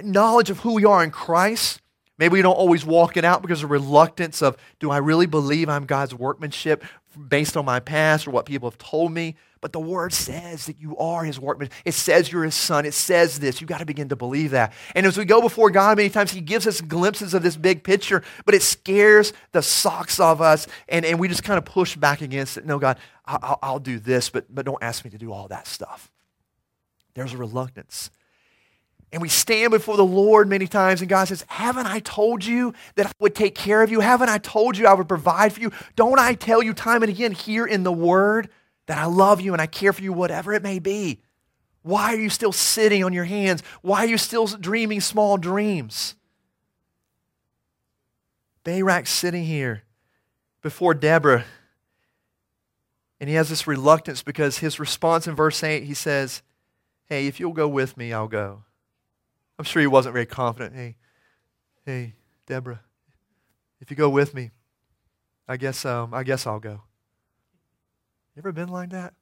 knowledge 0.04 0.50
of 0.50 0.60
who 0.60 0.74
we 0.74 0.86
are 0.86 1.04
in 1.04 1.12
Christ. 1.12 1.82
Maybe 2.18 2.34
we 2.34 2.42
don't 2.42 2.56
always 2.56 2.86
walk 2.86 3.18
it 3.18 3.26
out 3.26 3.42
because 3.42 3.62
of 3.64 3.72
reluctance 3.72 4.42
of, 4.42 4.56
do 4.80 4.90
I 4.90 4.98
really 4.98 5.26
believe 5.26 5.68
I'm 5.68 5.86
God's 5.86 6.14
workmanship 6.14 6.84
based 7.28 7.58
on 7.58 7.66
my 7.66 7.80
past 7.80 8.28
or 8.28 8.32
what 8.32 8.46
people 8.46 8.70
have 8.70 8.78
told 8.78 9.12
me? 9.12 9.36
But 9.60 9.74
the 9.74 9.80
word 9.80 10.14
says 10.14 10.68
that 10.68 10.80
you 10.80 10.96
are 10.98 11.24
his 11.24 11.40
workman. 11.40 11.72
It 11.86 11.94
says 11.94 12.32
you're 12.32 12.44
his 12.44 12.56
son. 12.56 12.86
It 12.86 12.94
says 12.94 13.40
this. 13.40 13.60
You've 13.60 13.68
got 13.68 13.80
to 13.80 13.86
begin 13.86 14.10
to 14.10 14.16
believe 14.16 14.52
that. 14.52 14.74
And 14.94 15.06
as 15.06 15.18
we 15.18 15.26
go 15.26 15.42
before 15.42 15.72
God, 15.72 15.98
many 15.98 16.10
times 16.10 16.32
he 16.32 16.40
gives 16.40 16.68
us 16.68 16.82
glimpses 16.82 17.34
of 17.34 17.42
this 17.42 17.58
big 17.58 17.84
picture, 17.84 18.22
but 18.46 18.54
it 18.54 18.62
scares 18.62 19.34
the 19.54 19.64
socks 19.64 20.20
off 20.20 20.40
us, 20.40 20.68
and, 20.88 21.04
and 21.04 21.20
we 21.20 21.28
just 21.28 21.44
kind 21.44 21.58
of 21.58 21.66
push 21.66 21.96
back 21.96 22.22
against 22.22 22.58
it. 22.58 22.66
No, 22.66 22.78
God, 22.78 22.98
I'll, 23.26 23.58
I'll 23.64 23.80
do 23.80 23.98
this, 23.98 24.30
but, 24.30 24.54
but 24.54 24.66
don't 24.66 24.84
ask 24.84 25.04
me 25.04 25.10
to 25.12 25.18
do 25.18 25.34
all 25.34 25.48
that 25.48 25.66
stuff. 25.66 26.12
There's 27.16 27.34
a 27.34 27.38
reluctance. 27.38 28.12
And 29.16 29.22
we 29.22 29.30
stand 29.30 29.72
before 29.72 29.96
the 29.96 30.04
Lord 30.04 30.50
many 30.50 30.68
times, 30.68 31.00
and 31.00 31.08
God 31.08 31.30
says, 31.30 31.46
Haven't 31.48 31.86
I 31.86 32.00
told 32.00 32.44
you 32.44 32.74
that 32.96 33.06
I 33.06 33.12
would 33.22 33.34
take 33.34 33.56
care 33.56 33.82
of 33.82 33.90
you? 33.90 34.02
Haven't 34.02 34.28
I 34.28 34.40
told 34.40 34.78
you 34.78 34.88
I 34.88 34.94
would 34.94 35.08
provide 35.08 35.54
for 35.54 35.62
you? 35.62 35.72
Don't 35.96 36.20
I 36.20 36.34
tell 36.34 36.62
you 36.62 36.74
time 36.74 37.02
and 37.02 37.10
again 37.10 37.32
here 37.32 37.66
in 37.66 37.84
the 37.84 37.94
Word 37.94 38.50
that 38.88 38.98
I 38.98 39.06
love 39.06 39.40
you 39.40 39.54
and 39.54 39.62
I 39.62 39.68
care 39.68 39.94
for 39.94 40.02
you, 40.02 40.12
whatever 40.12 40.52
it 40.52 40.62
may 40.62 40.80
be. 40.80 41.22
Why 41.82 42.14
are 42.14 42.20
you 42.20 42.30
still 42.30 42.52
sitting 42.52 43.06
on 43.06 43.14
your 43.14 43.24
hands? 43.24 43.64
Why 43.82 44.00
are 44.00 44.08
you 44.08 44.18
still 44.18 44.48
dreaming 44.48 45.00
small 45.00 45.38
dreams? 45.38 46.16
Barak's 48.66 49.12
sitting 49.12 49.46
here 49.46 49.84
before 50.62 50.94
Deborah, 50.94 51.46
and 53.22 53.30
he 53.30 53.38
has 53.38 53.48
this 53.48 53.66
reluctance 53.66 54.24
because 54.24 54.58
his 54.58 54.78
response 54.78 55.26
in 55.26 55.36
verse 55.36 55.64
8, 55.64 55.84
he 55.84 55.94
says, 55.94 56.42
Hey, 57.06 57.28
if 57.28 57.40
you'll 57.40 57.54
go 57.54 57.70
with 57.70 57.96
me, 57.96 58.12
I'll 58.12 58.28
go. 58.28 58.66
I'm 59.58 59.66
sure 59.66 59.82
he 59.82 59.88
wasn't 59.88 60.14
very 60.14 60.26
confident. 60.26 60.76
Hey, 60.76 60.96
hey, 61.86 62.14
Deborah, 62.46 62.82
if 63.80 63.90
you 63.90 63.98
go 63.98 64.10
with 64.10 64.34
me, 64.34 64.52
I 65.48 65.58
guess, 65.58 65.86
um, 65.86 66.14
I 66.14 66.24
guess 66.24 66.46
I'll 66.46 66.60
go. 66.60 66.82
You 68.36 68.42
ever 68.42 68.52
been 68.52 68.70
like 68.70 68.90
that? 68.90 69.14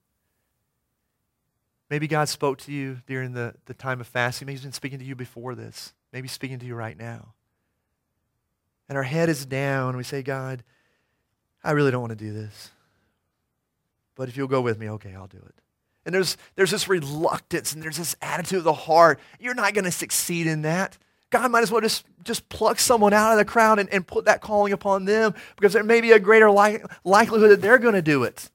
Maybe 1.89 2.08
God 2.08 2.28
spoke 2.28 2.58
to 2.60 2.72
you 2.72 3.02
during 3.06 3.34
the, 3.34 3.54
the 3.65 3.74
time 3.76 4.02
of 4.02 4.08
fasting. 4.08 4.48
Maybe 4.48 4.56
He's 4.56 4.63
been 4.63 4.72
speaking 4.72 5.00
to 5.00 5.06
you 5.06 5.15
before 5.15 5.54
this. 5.54 5.93
Maybe 6.12 6.28
speaking 6.28 6.58
to 6.60 6.65
you 6.65 6.74
right 6.74 6.98
now. 6.98 7.34
And 8.89 8.98
our 8.98 9.04
head 9.04 9.30
is 9.30 9.46
down, 9.46 9.89
and 9.89 9.98
we 9.98 10.04
say, 10.04 10.24
God, 10.24 10.63
I 11.63 11.72
really 11.72 11.91
don't 11.91 12.02
want 12.02 12.12
to 12.12 12.15
do 12.15 12.34
this. 12.34 12.72
But 14.15 14.30
if 14.30 14.38
you'll 14.38 14.48
go 14.48 14.62
with 14.62 14.80
me, 14.80 14.89
okay, 14.89 15.13
I'll 15.13 15.28
do 15.28 15.38
it. 15.38 15.56
And 16.06 16.13
there's, 16.13 16.38
there's 16.56 16.72
this 16.72 16.88
reluctance 16.88 17.74
and 17.74 17.82
there's 17.82 17.98
this 17.98 18.16
attitude 18.22 18.60
of 18.60 18.63
the 18.63 18.74
heart. 18.74 19.20
You're 19.39 19.54
not 19.54 19.74
going 19.74 19.86
to 19.86 19.92
succeed 19.92 20.48
in 20.48 20.63
that. 20.63 20.98
God 21.30 21.50
might 21.50 21.63
as 21.63 21.72
well 21.72 21.82
just, 21.82 22.06
just 22.24 22.48
pluck 22.50 22.80
someone 22.80 23.13
out 23.13 23.32
of 23.32 23.38
the 23.38 23.46
crowd 23.46 23.80
and, 23.80 23.89
and 23.92 24.06
put 24.06 24.26
that 24.26 24.42
calling 24.42 24.74
upon 24.74 25.06
them 25.06 25.34
because 25.56 25.74
there 25.74 25.84
may 25.84 26.02
be 26.02 26.12
a 26.12 26.20
greater 26.20 26.52
li- 26.52 26.82
likelihood 27.04 27.50
that 27.50 27.62
they're 27.62 27.80
going 27.80 27.96
to 27.96 28.02
do 28.02 28.24
it. 28.24 28.52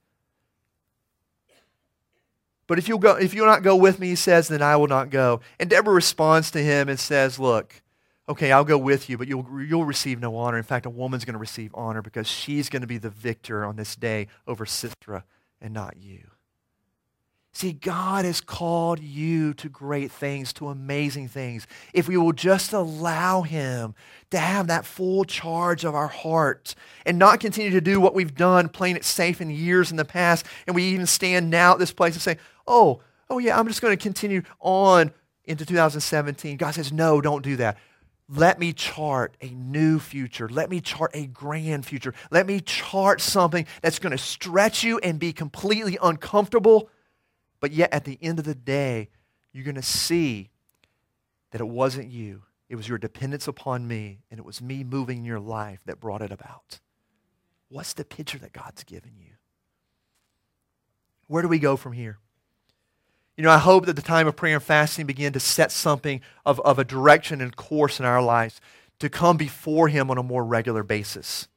But 2.68 2.78
if 2.78 2.86
you'll, 2.86 2.98
go, 2.98 3.16
if 3.16 3.34
you'll 3.34 3.46
not 3.46 3.62
go 3.62 3.74
with 3.74 3.98
me, 3.98 4.08
he 4.08 4.14
says, 4.14 4.48
then 4.48 4.62
I 4.62 4.76
will 4.76 4.86
not 4.86 5.10
go. 5.10 5.40
And 5.58 5.70
Deborah 5.70 5.94
responds 5.94 6.50
to 6.50 6.62
him 6.62 6.90
and 6.90 7.00
says, 7.00 7.38
Look, 7.38 7.82
okay, 8.28 8.52
I'll 8.52 8.64
go 8.64 8.76
with 8.76 9.08
you, 9.08 9.16
but 9.16 9.26
you'll, 9.26 9.46
you'll 9.66 9.86
receive 9.86 10.20
no 10.20 10.36
honor. 10.36 10.58
In 10.58 10.62
fact, 10.62 10.84
a 10.84 10.90
woman's 10.90 11.24
going 11.24 11.32
to 11.32 11.40
receive 11.40 11.74
honor 11.74 12.02
because 12.02 12.28
she's 12.28 12.68
going 12.68 12.82
to 12.82 12.86
be 12.86 12.98
the 12.98 13.10
victor 13.10 13.64
on 13.64 13.76
this 13.76 13.96
day 13.96 14.28
over 14.46 14.66
Sisera 14.66 15.24
and 15.60 15.72
not 15.72 15.96
you. 15.96 16.27
See, 17.58 17.72
God 17.72 18.24
has 18.24 18.40
called 18.40 19.00
you 19.00 19.52
to 19.54 19.68
great 19.68 20.12
things, 20.12 20.52
to 20.52 20.68
amazing 20.68 21.26
things. 21.26 21.66
If 21.92 22.06
we 22.06 22.16
will 22.16 22.32
just 22.32 22.72
allow 22.72 23.42
Him 23.42 23.96
to 24.30 24.38
have 24.38 24.68
that 24.68 24.86
full 24.86 25.24
charge 25.24 25.82
of 25.82 25.92
our 25.92 26.06
heart 26.06 26.76
and 27.04 27.18
not 27.18 27.40
continue 27.40 27.72
to 27.72 27.80
do 27.80 27.98
what 27.98 28.14
we've 28.14 28.36
done, 28.36 28.68
playing 28.68 28.94
it 28.94 29.04
safe 29.04 29.40
in 29.40 29.50
years 29.50 29.90
in 29.90 29.96
the 29.96 30.04
past, 30.04 30.46
and 30.68 30.76
we 30.76 30.84
even 30.84 31.04
stand 31.04 31.50
now 31.50 31.72
at 31.72 31.80
this 31.80 31.90
place 31.90 32.14
and 32.14 32.22
say, 32.22 32.36
oh, 32.68 33.00
oh 33.28 33.38
yeah, 33.38 33.58
I'm 33.58 33.66
just 33.66 33.82
going 33.82 33.90
to 33.90 34.00
continue 34.00 34.42
on 34.60 35.10
into 35.44 35.66
2017. 35.66 36.58
God 36.58 36.74
says, 36.76 36.92
no, 36.92 37.20
don't 37.20 37.42
do 37.42 37.56
that. 37.56 37.76
Let 38.28 38.60
me 38.60 38.72
chart 38.72 39.36
a 39.40 39.48
new 39.48 39.98
future. 39.98 40.48
Let 40.48 40.70
me 40.70 40.80
chart 40.80 41.10
a 41.12 41.26
grand 41.26 41.86
future. 41.86 42.14
Let 42.30 42.46
me 42.46 42.60
chart 42.60 43.20
something 43.20 43.66
that's 43.82 43.98
going 43.98 44.12
to 44.12 44.18
stretch 44.18 44.84
you 44.84 45.00
and 45.00 45.18
be 45.18 45.32
completely 45.32 45.98
uncomfortable 46.00 46.88
but 47.60 47.72
yet, 47.72 47.92
at 47.92 48.04
the 48.04 48.18
end 48.22 48.38
of 48.38 48.44
the 48.44 48.54
day, 48.54 49.08
you're 49.52 49.64
going 49.64 49.74
to 49.74 49.82
see 49.82 50.50
that 51.50 51.60
it 51.60 51.68
wasn't 51.68 52.08
you, 52.08 52.42
It 52.68 52.76
was 52.76 52.88
your 52.88 52.98
dependence 52.98 53.48
upon 53.48 53.88
me, 53.88 54.18
and 54.30 54.38
it 54.38 54.44
was 54.44 54.60
me 54.60 54.84
moving 54.84 55.24
your 55.24 55.40
life 55.40 55.80
that 55.86 56.00
brought 56.00 56.20
it 56.20 56.30
about. 56.30 56.80
What's 57.70 57.94
the 57.94 58.04
picture 58.04 58.38
that 58.38 58.52
God's 58.52 58.84
given 58.84 59.12
you? 59.18 59.32
Where 61.28 61.42
do 61.42 61.48
we 61.48 61.58
go 61.58 61.76
from 61.76 61.92
here? 61.92 62.18
You 63.36 63.44
know, 63.44 63.50
I 63.50 63.58
hope 63.58 63.86
that 63.86 63.96
the 63.96 64.02
time 64.02 64.26
of 64.26 64.36
prayer 64.36 64.54
and 64.54 64.62
fasting 64.62 65.06
begin 65.06 65.32
to 65.32 65.40
set 65.40 65.70
something 65.72 66.20
of, 66.44 66.60
of 66.60 66.78
a 66.78 66.84
direction 66.84 67.40
and 67.40 67.54
course 67.54 68.00
in 68.00 68.04
our 68.04 68.22
lives 68.22 68.60
to 68.98 69.08
come 69.08 69.36
before 69.36 69.88
Him 69.88 70.10
on 70.10 70.18
a 70.18 70.22
more 70.22 70.44
regular 70.44 70.82
basis. 70.82 71.48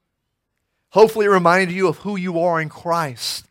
Hopefully, 0.90 1.26
it 1.26 1.30
reminded 1.30 1.74
you 1.74 1.88
of 1.88 2.00
who 2.00 2.16
you 2.16 2.40
are 2.40 2.62
in 2.62 2.70
Christ. 2.70 3.48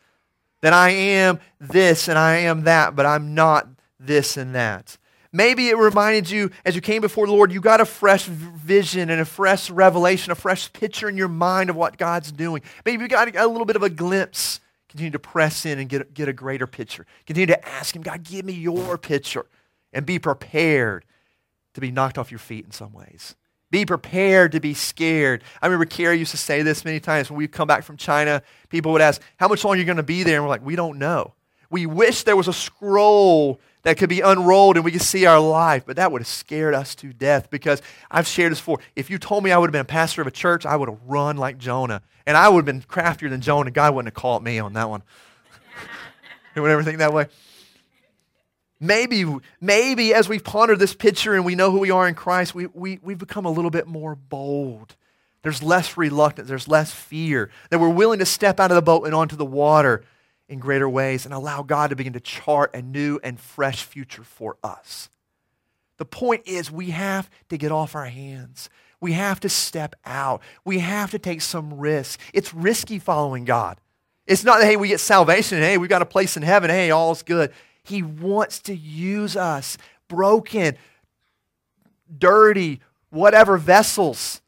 That 0.62 0.72
I 0.72 0.90
am 0.90 1.40
this 1.58 2.08
and 2.08 2.18
I 2.18 2.36
am 2.38 2.64
that, 2.64 2.94
but 2.94 3.06
I'm 3.06 3.34
not 3.34 3.68
this 3.98 4.36
and 4.36 4.54
that. 4.54 4.98
Maybe 5.32 5.68
it 5.68 5.78
reminded 5.78 6.28
you 6.28 6.50
as 6.64 6.74
you 6.74 6.80
came 6.80 7.00
before 7.00 7.26
the 7.26 7.32
Lord, 7.32 7.52
you 7.52 7.60
got 7.60 7.80
a 7.80 7.84
fresh 7.84 8.24
vision 8.24 9.10
and 9.10 9.20
a 9.20 9.24
fresh 9.24 9.70
revelation, 9.70 10.32
a 10.32 10.34
fresh 10.34 10.72
picture 10.72 11.08
in 11.08 11.16
your 11.16 11.28
mind 11.28 11.70
of 11.70 11.76
what 11.76 11.96
God's 11.96 12.32
doing. 12.32 12.62
Maybe 12.84 13.02
you 13.02 13.08
got 13.08 13.34
a 13.34 13.46
little 13.46 13.64
bit 13.64 13.76
of 13.76 13.82
a 13.82 13.90
glimpse. 13.90 14.60
Continue 14.88 15.12
to 15.12 15.20
press 15.20 15.64
in 15.64 15.78
and 15.78 15.88
get, 15.88 16.14
get 16.14 16.28
a 16.28 16.32
greater 16.32 16.66
picture. 16.66 17.06
Continue 17.24 17.46
to 17.46 17.68
ask 17.68 17.94
Him, 17.94 18.02
God, 18.02 18.24
give 18.24 18.44
me 18.44 18.54
your 18.54 18.98
picture. 18.98 19.46
And 19.92 20.04
be 20.04 20.18
prepared 20.18 21.04
to 21.74 21.80
be 21.80 21.90
knocked 21.92 22.18
off 22.18 22.30
your 22.30 22.38
feet 22.38 22.64
in 22.64 22.70
some 22.72 22.92
ways. 22.92 23.36
Be 23.70 23.86
prepared 23.86 24.52
to 24.52 24.60
be 24.60 24.74
scared. 24.74 25.44
I 25.62 25.66
remember 25.66 25.84
Carrie 25.84 26.18
used 26.18 26.32
to 26.32 26.36
say 26.36 26.62
this 26.62 26.84
many 26.84 26.98
times 26.98 27.30
when 27.30 27.38
we'd 27.38 27.52
come 27.52 27.68
back 27.68 27.84
from 27.84 27.96
China. 27.96 28.42
People 28.68 28.92
would 28.92 29.00
ask, 29.00 29.22
How 29.36 29.48
much 29.48 29.64
longer 29.64 29.76
are 29.76 29.78
you 29.78 29.84
going 29.84 29.96
to 29.96 30.02
be 30.02 30.22
there? 30.24 30.36
And 30.36 30.44
we're 30.44 30.50
like, 30.50 30.64
We 30.64 30.76
don't 30.76 30.98
know. 30.98 31.34
We 31.70 31.86
wish 31.86 32.24
there 32.24 32.36
was 32.36 32.48
a 32.48 32.52
scroll 32.52 33.60
that 33.82 33.96
could 33.96 34.08
be 34.08 34.20
unrolled 34.20 34.76
and 34.76 34.84
we 34.84 34.90
could 34.90 35.02
see 35.02 35.24
our 35.24 35.38
life. 35.38 35.84
But 35.86 35.96
that 35.96 36.10
would 36.10 36.20
have 36.20 36.28
scared 36.28 36.74
us 36.74 36.96
to 36.96 37.12
death 37.12 37.48
because 37.48 37.80
I've 38.10 38.26
shared 38.26 38.50
this 38.50 38.58
before. 38.58 38.80
If 38.96 39.08
you 39.08 39.18
told 39.18 39.44
me 39.44 39.52
I 39.52 39.58
would 39.58 39.68
have 39.68 39.72
been 39.72 39.80
a 39.80 39.84
pastor 39.84 40.20
of 40.20 40.26
a 40.26 40.32
church, 40.32 40.66
I 40.66 40.74
would 40.74 40.88
have 40.88 40.98
run 41.06 41.36
like 41.36 41.58
Jonah. 41.58 42.02
And 42.26 42.36
I 42.36 42.48
would 42.48 42.58
have 42.58 42.66
been 42.66 42.82
craftier 42.82 43.28
than 43.28 43.40
Jonah. 43.40 43.70
God 43.70 43.94
wouldn't 43.94 44.14
have 44.14 44.20
called 44.20 44.42
me 44.42 44.58
on 44.58 44.72
that 44.72 44.90
one. 44.90 45.02
you 46.56 46.62
would 46.62 46.70
ever 46.70 46.82
think 46.82 46.98
that 46.98 47.12
way? 47.12 47.28
Maybe, 48.80 49.26
maybe 49.60 50.14
as 50.14 50.28
we 50.28 50.38
ponder 50.38 50.74
this 50.74 50.94
picture 50.94 51.34
and 51.34 51.44
we 51.44 51.54
know 51.54 51.70
who 51.70 51.78
we 51.78 51.90
are 51.90 52.08
in 52.08 52.14
Christ, 52.14 52.54
we, 52.54 52.66
we, 52.66 52.98
we've 53.02 53.18
become 53.18 53.44
a 53.44 53.50
little 53.50 53.70
bit 53.70 53.86
more 53.86 54.14
bold. 54.14 54.96
There's 55.42 55.62
less 55.62 55.96
reluctance, 55.96 56.48
there's 56.48 56.68
less 56.68 56.90
fear, 56.90 57.50
that 57.68 57.78
we're 57.78 57.90
willing 57.90 58.18
to 58.18 58.26
step 58.26 58.58
out 58.58 58.70
of 58.70 58.74
the 58.74 58.82
boat 58.82 59.04
and 59.04 59.14
onto 59.14 59.36
the 59.36 59.44
water 59.44 60.04
in 60.48 60.58
greater 60.58 60.88
ways 60.88 61.24
and 61.24 61.34
allow 61.34 61.62
God 61.62 61.90
to 61.90 61.96
begin 61.96 62.14
to 62.14 62.20
chart 62.20 62.74
a 62.74 62.82
new 62.82 63.20
and 63.22 63.38
fresh 63.38 63.84
future 63.84 64.24
for 64.24 64.56
us. 64.64 65.10
The 65.98 66.04
point 66.06 66.42
is, 66.46 66.70
we 66.70 66.90
have 66.90 67.30
to 67.50 67.58
get 67.58 67.70
off 67.70 67.94
our 67.94 68.06
hands. 68.06 68.70
We 69.00 69.12
have 69.12 69.40
to 69.40 69.48
step 69.48 69.94
out. 70.04 70.42
We 70.64 70.78
have 70.78 71.10
to 71.10 71.18
take 71.18 71.42
some 71.42 71.78
risk. 71.78 72.18
It's 72.32 72.52
risky 72.54 72.98
following 72.98 73.44
God. 73.44 73.78
It's 74.26 74.44
not 74.44 74.60
that, 74.60 74.66
hey, 74.66 74.76
we 74.76 74.88
get 74.88 75.00
salvation 75.00 75.58
and, 75.58 75.66
hey, 75.66 75.78
we've 75.78 75.90
got 75.90 76.02
a 76.02 76.06
place 76.06 76.36
in 76.36 76.42
heaven. 76.42 76.70
Hey, 76.70 76.90
all's 76.90 77.22
good. 77.22 77.52
He 77.90 78.02
wants 78.02 78.60
to 78.62 78.74
use 78.74 79.36
us, 79.36 79.76
broken, 80.06 80.76
dirty, 82.16 82.80
whatever 83.10 83.58
vessels 83.58 84.40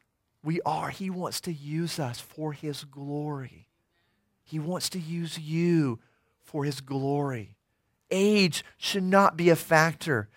we 0.45 0.61
are. 0.63 0.91
He 0.91 1.11
wants 1.11 1.41
to 1.43 1.53
use 1.53 1.99
us 1.99 2.21
for 2.21 2.53
His 2.53 2.85
glory. 2.85 3.69
He 4.45 4.59
wants 4.59 4.89
to 4.91 4.99
use 5.01 5.39
you 5.39 5.99
for 6.41 6.65
His 6.65 6.81
glory. 6.81 7.57
Age 8.11 8.65
should 8.79 9.03
not 9.03 9.37
be 9.37 9.51
a 9.51 9.57
factor. 9.57 10.29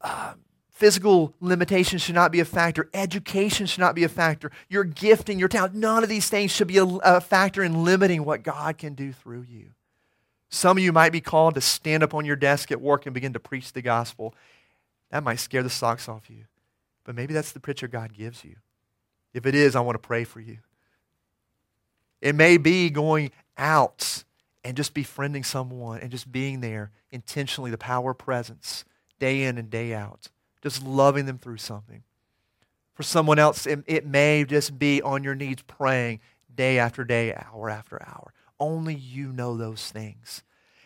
Uh, 0.00 0.34
physical 0.70 1.34
limitations 1.40 2.02
should 2.02 2.14
not 2.14 2.30
be 2.30 2.38
a 2.38 2.44
factor. 2.44 2.88
Education 2.94 3.66
should 3.66 3.80
not 3.80 3.96
be 3.96 4.04
a 4.04 4.08
factor. 4.08 4.52
Your 4.68 4.84
gifting, 4.84 5.40
your 5.40 5.48
talent, 5.48 5.74
none 5.74 6.04
of 6.04 6.08
these 6.08 6.28
things 6.28 6.52
should 6.52 6.68
be 6.68 6.78
a, 6.78 6.84
a 6.84 7.20
factor 7.20 7.64
in 7.64 7.82
limiting 7.82 8.24
what 8.24 8.44
God 8.44 8.78
can 8.78 8.94
do 8.94 9.12
through 9.12 9.42
you. 9.48 9.70
Some 10.50 10.78
of 10.78 10.82
you 10.82 10.92
might 10.92 11.12
be 11.12 11.20
called 11.20 11.54
to 11.54 11.60
stand 11.60 12.02
up 12.02 12.14
on 12.14 12.24
your 12.24 12.36
desk 12.36 12.72
at 12.72 12.80
work 12.80 13.06
and 13.06 13.14
begin 13.14 13.34
to 13.34 13.40
preach 13.40 13.72
the 13.72 13.82
gospel. 13.82 14.34
That 15.10 15.22
might 15.22 15.40
scare 15.40 15.62
the 15.62 15.70
socks 15.70 16.08
off 16.08 16.30
you. 16.30 16.44
But 17.04 17.14
maybe 17.14 17.34
that's 17.34 17.52
the 17.52 17.60
picture 17.60 17.88
God 17.88 18.12
gives 18.12 18.44
you. 18.44 18.56
If 19.34 19.46
it 19.46 19.54
is, 19.54 19.76
I 19.76 19.80
want 19.80 19.94
to 19.94 20.06
pray 20.06 20.24
for 20.24 20.40
you. 20.40 20.58
It 22.20 22.34
may 22.34 22.56
be 22.56 22.90
going 22.90 23.30
out 23.56 24.24
and 24.64 24.76
just 24.76 24.94
befriending 24.94 25.44
someone 25.44 26.00
and 26.00 26.10
just 26.10 26.30
being 26.30 26.60
there 26.60 26.90
intentionally, 27.10 27.70
the 27.70 27.78
power 27.78 28.10
of 28.10 28.18
presence, 28.18 28.84
day 29.18 29.44
in 29.44 29.58
and 29.58 29.70
day 29.70 29.94
out, 29.94 30.28
just 30.62 30.82
loving 30.82 31.26
them 31.26 31.38
through 31.38 31.58
something. 31.58 32.02
For 32.94 33.02
someone 33.02 33.38
else, 33.38 33.66
it, 33.66 33.84
it 33.86 34.06
may 34.06 34.44
just 34.44 34.78
be 34.78 35.00
on 35.00 35.22
your 35.22 35.34
knees 35.34 35.62
praying 35.66 36.20
day 36.54 36.78
after 36.78 37.04
day, 37.04 37.32
hour 37.34 37.70
after 37.70 38.02
hour. 38.02 38.32
Only 38.60 38.94
you 38.94 39.32
know 39.32 39.56
those 39.56 39.90
things. 39.90 40.42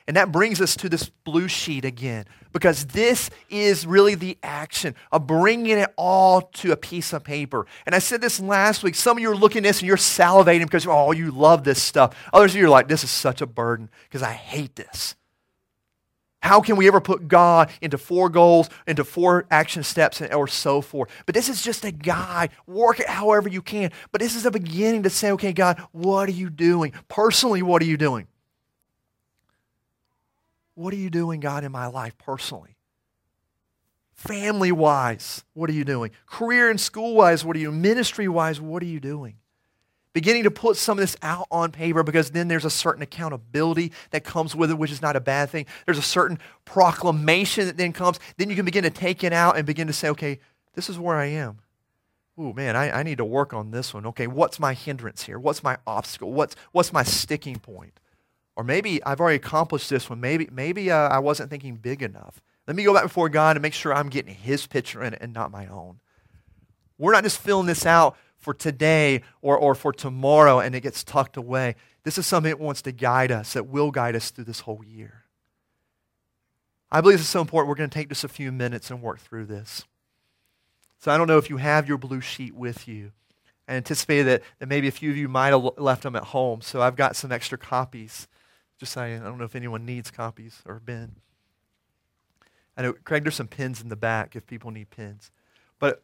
And 0.09 0.17
that 0.17 0.33
brings 0.33 0.61
us 0.61 0.75
to 0.77 0.89
this 0.89 1.09
blue 1.25 1.47
sheet 1.47 1.85
again, 1.85 2.25
because 2.53 2.87
this 2.87 3.31
is 3.49 3.87
really 3.87 4.17
the 4.17 4.37
action 4.43 4.97
of 5.13 5.29
bringing 5.29 5.79
it 5.79 5.93
all 5.97 6.43
to 6.43 6.73
a 6.73 6.77
piece 6.77 7.13
of 7.13 7.23
paper. 7.23 7.67
And 7.87 7.95
I 7.95 8.01
said 8.01 8.21
this 8.21 8.41
last 8.41 8.83
week. 8.83 8.97
Some 8.97 9.17
of 9.17 9.23
you 9.23 9.31
are 9.31 9.37
looking 9.37 9.59
at 9.59 9.69
this 9.69 9.79
and 9.79 9.87
you're 9.87 9.97
salivating 9.97 10.65
because, 10.65 10.87
oh, 10.89 11.13
you 11.13 11.31
love 11.31 11.63
this 11.63 11.81
stuff. 11.81 12.17
Others 12.33 12.53
of 12.53 12.61
you 12.61 12.67
are 12.67 12.71
like, 12.71 12.89
this 12.89 13.05
is 13.05 13.11
such 13.11 13.41
a 13.41 13.47
burden 13.47 13.91
because 14.05 14.23
I 14.23 14.33
hate 14.33 14.75
this. 14.75 15.15
How 16.43 16.61
can 16.61 16.75
we 16.75 16.89
ever 16.89 17.01
put 17.01 17.29
God 17.29 17.71
into 17.81 17.97
four 17.97 18.29
goals, 18.29 18.69
into 18.87 19.05
four 19.05 19.47
action 19.51 19.85
steps, 19.85 20.21
or 20.21 20.49
so 20.49 20.81
forth? 20.81 21.09
But 21.25 21.37
this 21.37 21.49
is 21.49 21.63
just 21.63 21.85
a 21.85 21.93
guide. 21.93 22.51
Work 22.67 22.99
it 22.99 23.09
however 23.09 23.49
you 23.49 23.63
can. 23.63 23.93
But 24.11 24.21
this 24.21 24.35
is 24.35 24.45
a 24.45 24.51
beginning 24.51 25.05
to 25.05 25.11
say, 25.11 25.31
okay, 25.33 25.53
God, 25.53 25.81
what 25.93 26.29
are 26.29 26.33
you 26.33 26.51
doing? 26.51 26.93
Personally, 27.09 27.63
what 27.63 27.81
are 27.81 27.87
you 27.87 27.97
doing? 27.97 28.27
What 30.75 30.93
are 30.93 30.99
you 30.99 31.11
doing, 31.11 31.39
God, 31.39 31.63
in 31.63 31.71
my 31.71 31.87
life 31.87 32.19
personally? 32.19 32.77
Family 34.15 34.73
wise, 34.73 35.45
what 35.55 35.71
are 35.71 35.75
you 35.75 35.85
doing? 35.85 36.11
Career 36.27 36.71
and 36.71 36.81
school 36.81 37.15
wise, 37.15 37.45
what 37.45 37.57
are 37.57 37.61
you? 37.61 37.71
Ministry 37.71 38.27
wise, 38.27 38.61
what 38.61 38.83
are 38.83 38.87
you 38.87 39.01
doing? 39.01 39.37
Beginning 40.13 40.43
to 40.43 40.51
put 40.51 40.77
some 40.77 40.99
of 40.99 41.03
this 41.03 41.17
out 41.23 41.47
on 41.51 41.73
paper 41.73 42.03
because 42.03 42.31
then 42.31 42.49
there's 42.49 42.67
a 42.67 42.71
certain 42.71 43.03
accountability 43.03 43.93
that 44.11 44.25
comes 44.25 44.55
with 44.55 44.71
it, 44.71 44.77
which 44.77 44.91
is 44.91 45.01
not 45.01 45.17
a 45.17 45.21
bad 45.21 45.49
thing. 45.49 45.65
There's 45.87 45.99
a 45.99 46.03
certain 46.03 46.39
proclamation 46.67 47.67
that 47.67 47.79
then 47.79 47.95
comes. 47.95 48.21
Then 48.37 48.51
you 48.51 48.57
can 48.57 48.67
begin 48.67 48.85
to 48.85 48.91
take 48.91 49.25
it 49.25 49.33
out 49.33 49.57
and 49.57 49.67
begin 49.67 49.87
to 49.87 49.93
say, 49.93 50.11
okay, 50.11 50.39
this 50.75 50.91
is 50.91 50.99
where 50.99 51.17
I 51.17 51.27
am. 51.27 51.61
Oh 52.37 52.53
man, 52.53 52.77
I, 52.77 53.01
I 53.01 53.03
need 53.03 53.19
to 53.19 53.25
work 53.25 53.55
on 53.55 53.71
this 53.71 53.95
one. 53.95 54.07
Okay, 54.07 54.27
what's 54.27 54.59
my 54.59 54.75
hindrance 54.75 55.23
here? 55.23 55.39
What's 55.39 55.63
my 55.63 55.79
obstacle? 55.87 56.33
What's, 56.33 56.57
what's 56.73 56.93
my 56.93 57.03
sticking 57.03 57.59
point? 57.59 57.99
Or 58.55 58.65
maybe 58.65 59.03
I've 59.05 59.21
already 59.21 59.37
accomplished 59.37 59.89
this 59.89 60.11
one. 60.11 60.21
Maybe, 60.21 60.49
maybe 60.53 60.91
uh, 60.91 61.09
I 61.09 61.21
wasn't 61.21 61.49
thinking 61.49 61.77
big 61.77 62.03
enough. 62.03 62.43
Let 62.67 62.77
me 62.77 62.85
go 62.85 62.93
back 62.93 63.03
before 63.05 63.29
God 63.29 63.57
and 63.57 63.63
make 63.63 63.75
sure 63.75 63.95
I'm 63.95 64.09
getting 64.11 64.35
His 64.35 64.67
picture 64.67 65.03
in 65.03 65.15
it 65.15 65.21
and 65.23 65.33
not 65.33 65.51
my 65.51 65.67
own. 65.67 66.01
We're 66.99 67.13
not 67.13 67.25
just 67.25 67.39
filling 67.39 67.67
this 67.67 67.87
out 67.87 68.17
for 68.43 68.53
today 68.53 69.23
or, 69.41 69.57
or 69.57 69.75
for 69.75 69.93
tomorrow 69.93 70.61
and 70.61 70.75
it 70.75 70.81
gets 70.81 71.03
tucked 71.03 71.39
away. 71.39 71.77
This 72.03 72.19
is 72.19 72.27
something 72.27 72.51
that 72.51 72.61
wants 72.61 72.83
to 72.83 72.93
guide 72.93 73.33
us, 73.33 73.55
that 73.55 73.69
will 73.69 73.91
guide 73.91 74.17
us 74.17 74.31
through 74.31 74.45
this 74.45 74.61
whole 74.61 74.83
year. 74.85 75.25
I 76.91 77.01
believe 77.01 77.19
this 77.19 77.27
is 77.27 77.31
so 77.31 77.41
important. 77.41 77.69
We're 77.69 77.77
going 77.77 77.89
to 77.89 77.95
take 77.95 78.11
just 78.11 78.25
a 78.25 78.29
few 78.29 78.53
minutes 78.53 78.91
and 78.91 79.01
work 79.01 79.21
through 79.21 79.47
this. 79.47 79.85
So 80.99 81.11
I 81.11 81.17
don't 81.17 81.29
know 81.29 81.39
if 81.39 81.49
you 81.49 81.57
have 81.57 81.89
your 81.89 81.97
blue 81.97 82.21
sheet 82.21 82.55
with 82.55 82.87
you. 82.87 83.13
I 83.67 83.75
anticipated 83.75 84.27
that, 84.27 84.43
that 84.59 84.69
maybe 84.69 84.89
a 84.89 84.93
few 84.93 85.11
of 85.11 85.17
you 85.17 85.29
might 85.29 85.49
have 85.49 85.79
left 85.79 86.03
them 86.03 86.17
at 86.17 86.25
home. 86.25 86.61
So 86.61 86.83
I've 86.83 86.97
got 86.97 87.17
some 87.17 87.33
extra 87.33 87.57
copies 87.57 88.29
just 88.79 88.93
saying, 88.93 89.23
I 89.23 89.25
don't 89.25 89.39
know 89.39 89.45
if 89.45 89.55
anyone 89.55 89.87
needs 89.87 90.11
copies 90.11 90.61
or 90.67 90.81
Ben. 90.81 91.17
I 92.77 92.83
know, 92.83 92.93
Craig, 93.05 93.23
there's 93.23 93.37
some 93.37 93.49
pins 93.49 93.81
in 93.81 93.89
the 93.89 93.97
back 93.97 94.35
if 94.35 94.47
people 94.47 94.71
need 94.71 94.91
pins. 94.91 95.31
But, 95.79 96.03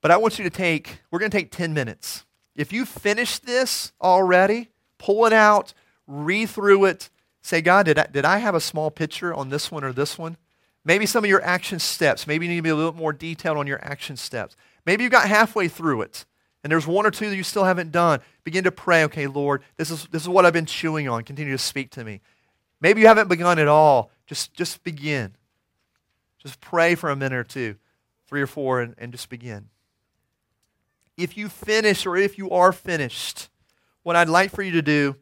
but 0.00 0.10
I 0.10 0.16
want 0.16 0.38
you 0.38 0.44
to 0.44 0.50
take, 0.50 1.00
we're 1.10 1.18
going 1.18 1.30
to 1.30 1.36
take 1.36 1.50
10 1.50 1.74
minutes. 1.74 2.24
If 2.54 2.72
you 2.72 2.84
finish 2.84 3.38
this 3.38 3.92
already, 4.00 4.68
pull 4.98 5.26
it 5.26 5.32
out, 5.32 5.74
read 6.06 6.50
through 6.50 6.86
it, 6.86 7.10
say, 7.42 7.60
God, 7.60 7.86
did 7.86 7.98
I, 7.98 8.06
did 8.06 8.24
I 8.24 8.38
have 8.38 8.54
a 8.54 8.60
small 8.60 8.90
picture 8.90 9.32
on 9.32 9.48
this 9.48 9.70
one 9.70 9.84
or 9.84 9.92
this 9.92 10.18
one? 10.18 10.36
Maybe 10.84 11.06
some 11.06 11.24
of 11.24 11.30
your 11.30 11.42
action 11.42 11.78
steps. 11.78 12.26
Maybe 12.26 12.46
you 12.46 12.50
need 12.50 12.58
to 12.58 12.62
be 12.62 12.68
a 12.70 12.76
little 12.76 12.94
more 12.94 13.12
detailed 13.12 13.58
on 13.58 13.66
your 13.66 13.82
action 13.84 14.16
steps. 14.16 14.56
Maybe 14.86 15.04
you 15.04 15.10
got 15.10 15.28
halfway 15.28 15.68
through 15.68 16.02
it 16.02 16.24
and 16.64 16.72
there's 16.72 16.86
one 16.86 17.06
or 17.06 17.10
two 17.10 17.30
that 17.30 17.36
you 17.36 17.44
still 17.44 17.64
haven't 17.64 17.92
done, 17.92 18.20
begin 18.44 18.64
to 18.64 18.72
pray, 18.72 19.04
okay, 19.04 19.26
Lord, 19.26 19.62
this 19.76 19.90
is, 19.90 20.06
this 20.10 20.22
is 20.22 20.28
what 20.28 20.44
I've 20.44 20.52
been 20.52 20.66
chewing 20.66 21.08
on. 21.08 21.22
Continue 21.22 21.52
to 21.52 21.58
speak 21.58 21.90
to 21.92 22.04
me. 22.04 22.20
Maybe 22.80 23.00
you 23.00 23.06
haven't 23.06 23.28
begun 23.28 23.58
at 23.58 23.68
all. 23.68 24.10
Just, 24.26 24.54
just 24.54 24.82
begin. 24.82 25.34
Just 26.38 26.60
pray 26.60 26.94
for 26.94 27.10
a 27.10 27.16
minute 27.16 27.36
or 27.36 27.44
two, 27.44 27.76
three 28.26 28.42
or 28.42 28.46
four, 28.46 28.80
and, 28.80 28.94
and 28.98 29.12
just 29.12 29.28
begin. 29.28 29.68
If 31.18 31.36
you 31.36 31.48
finish 31.48 32.06
or 32.06 32.16
if 32.16 32.38
you 32.38 32.48
are 32.50 32.72
finished, 32.72 33.50
what 34.04 34.16
I'd 34.16 34.28
like 34.28 34.52
for 34.52 34.62
you 34.62 34.70
to 34.72 34.82
do 34.82 35.16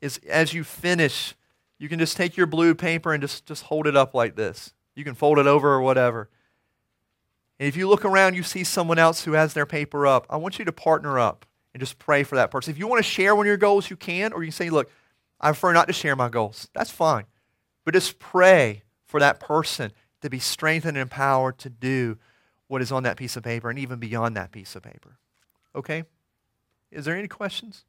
is 0.00 0.18
as 0.28 0.52
you 0.52 0.64
finish, 0.64 1.34
you 1.78 1.88
can 1.88 2.00
just 2.00 2.16
take 2.16 2.36
your 2.36 2.46
blue 2.46 2.74
paper 2.74 3.14
and 3.14 3.22
just, 3.22 3.46
just 3.46 3.62
hold 3.62 3.86
it 3.86 3.96
up 3.96 4.14
like 4.14 4.34
this. 4.34 4.74
You 4.96 5.04
can 5.04 5.14
fold 5.14 5.38
it 5.38 5.46
over 5.46 5.72
or 5.72 5.80
whatever. 5.80 6.28
And 7.60 7.68
if 7.68 7.76
you 7.76 7.88
look 7.88 8.04
around, 8.04 8.34
you 8.34 8.42
see 8.42 8.64
someone 8.64 8.98
else 8.98 9.24
who 9.24 9.32
has 9.32 9.54
their 9.54 9.64
paper 9.64 10.06
up. 10.06 10.26
I 10.28 10.36
want 10.36 10.58
you 10.58 10.64
to 10.64 10.72
partner 10.72 11.20
up 11.20 11.46
and 11.72 11.80
just 11.80 11.98
pray 12.00 12.24
for 12.24 12.34
that 12.34 12.50
person. 12.50 12.72
If 12.72 12.78
you 12.78 12.88
want 12.88 12.98
to 12.98 13.08
share 13.08 13.36
one 13.36 13.46
of 13.46 13.48
your 13.48 13.56
goals, 13.56 13.90
you 13.90 13.96
can, 13.96 14.32
or 14.32 14.42
you 14.42 14.48
can 14.48 14.56
say, 14.56 14.70
look, 14.70 14.90
I 15.40 15.50
prefer 15.50 15.72
not 15.72 15.86
to 15.86 15.92
share 15.92 16.16
my 16.16 16.28
goals. 16.28 16.68
That's 16.74 16.90
fine. 16.90 17.26
But 17.84 17.94
just 17.94 18.18
pray 18.18 18.82
for 19.06 19.20
that 19.20 19.38
person 19.38 19.92
to 20.20 20.28
be 20.28 20.40
strengthened 20.40 20.96
and 20.96 21.02
empowered 21.02 21.58
to 21.58 21.70
do 21.70 22.18
what 22.66 22.82
is 22.82 22.92
on 22.92 23.04
that 23.04 23.16
piece 23.16 23.36
of 23.36 23.44
paper 23.44 23.70
and 23.70 23.78
even 23.78 23.98
beyond 23.98 24.36
that 24.36 24.50
piece 24.50 24.74
of 24.76 24.82
paper. 24.82 25.18
Okay? 25.74 26.04
Is 26.90 27.04
there 27.04 27.16
any 27.16 27.28
questions? 27.28 27.84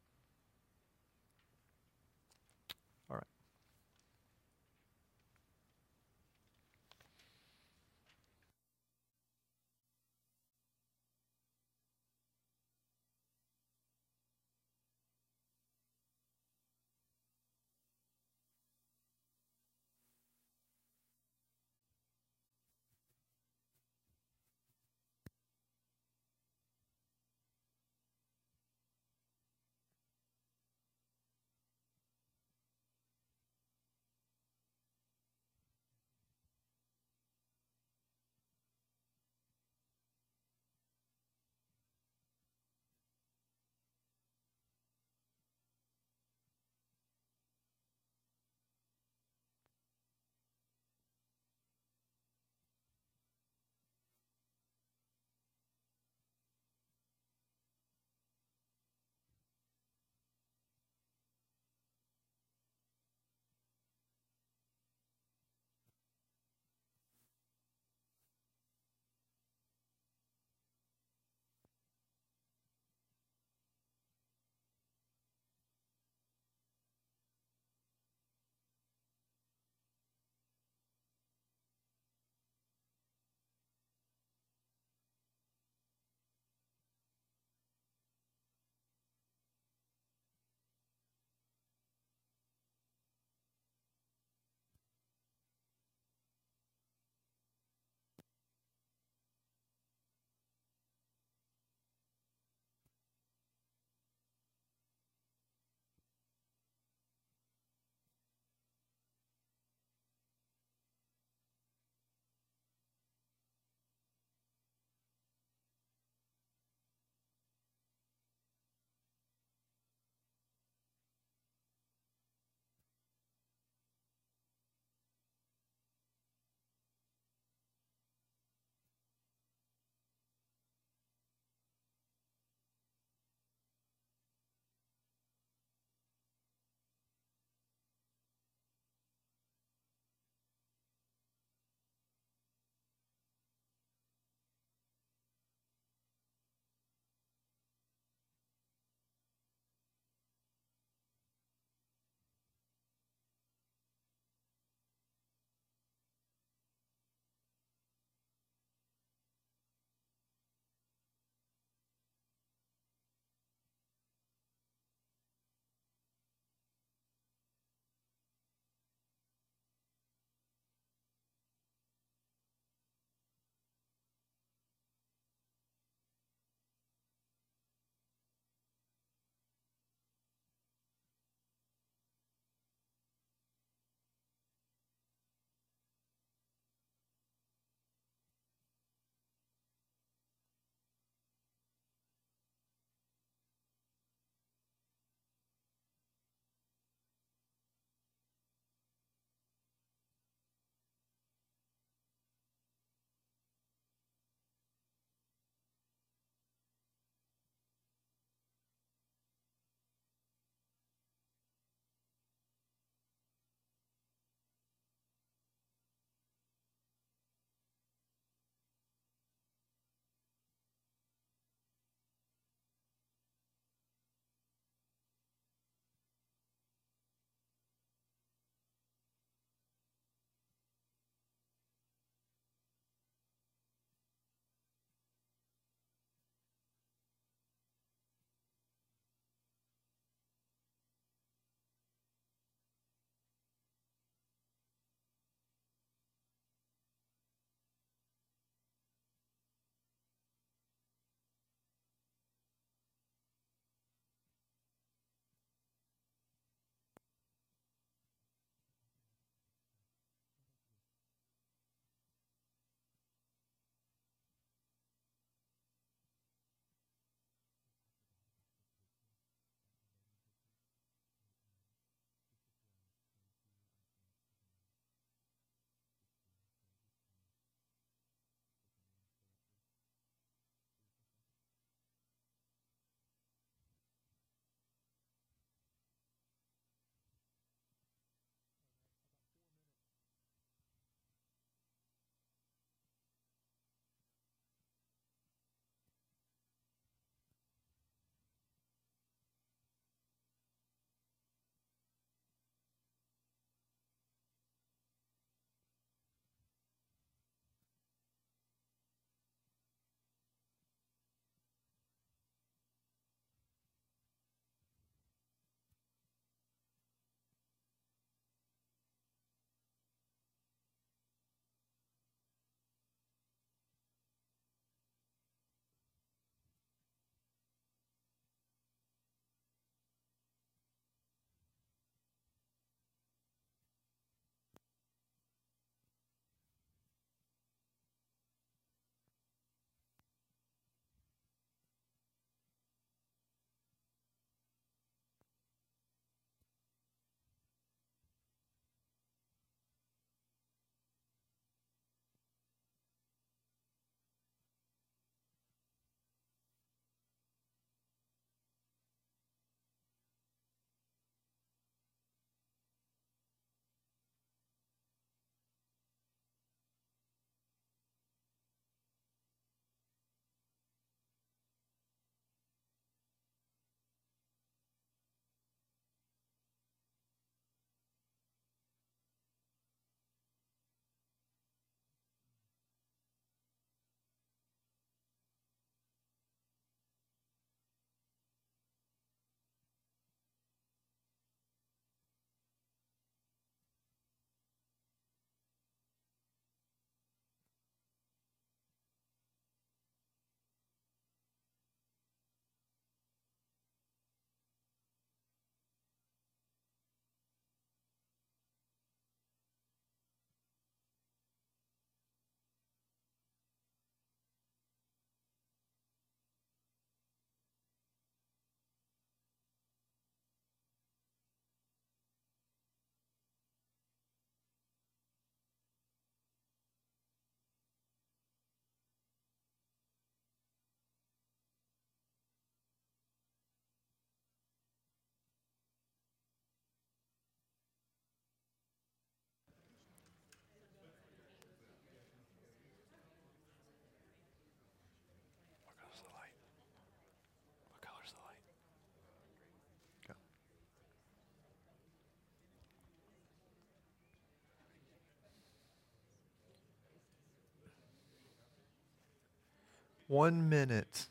One 460.09 460.49
minute. 460.49 461.05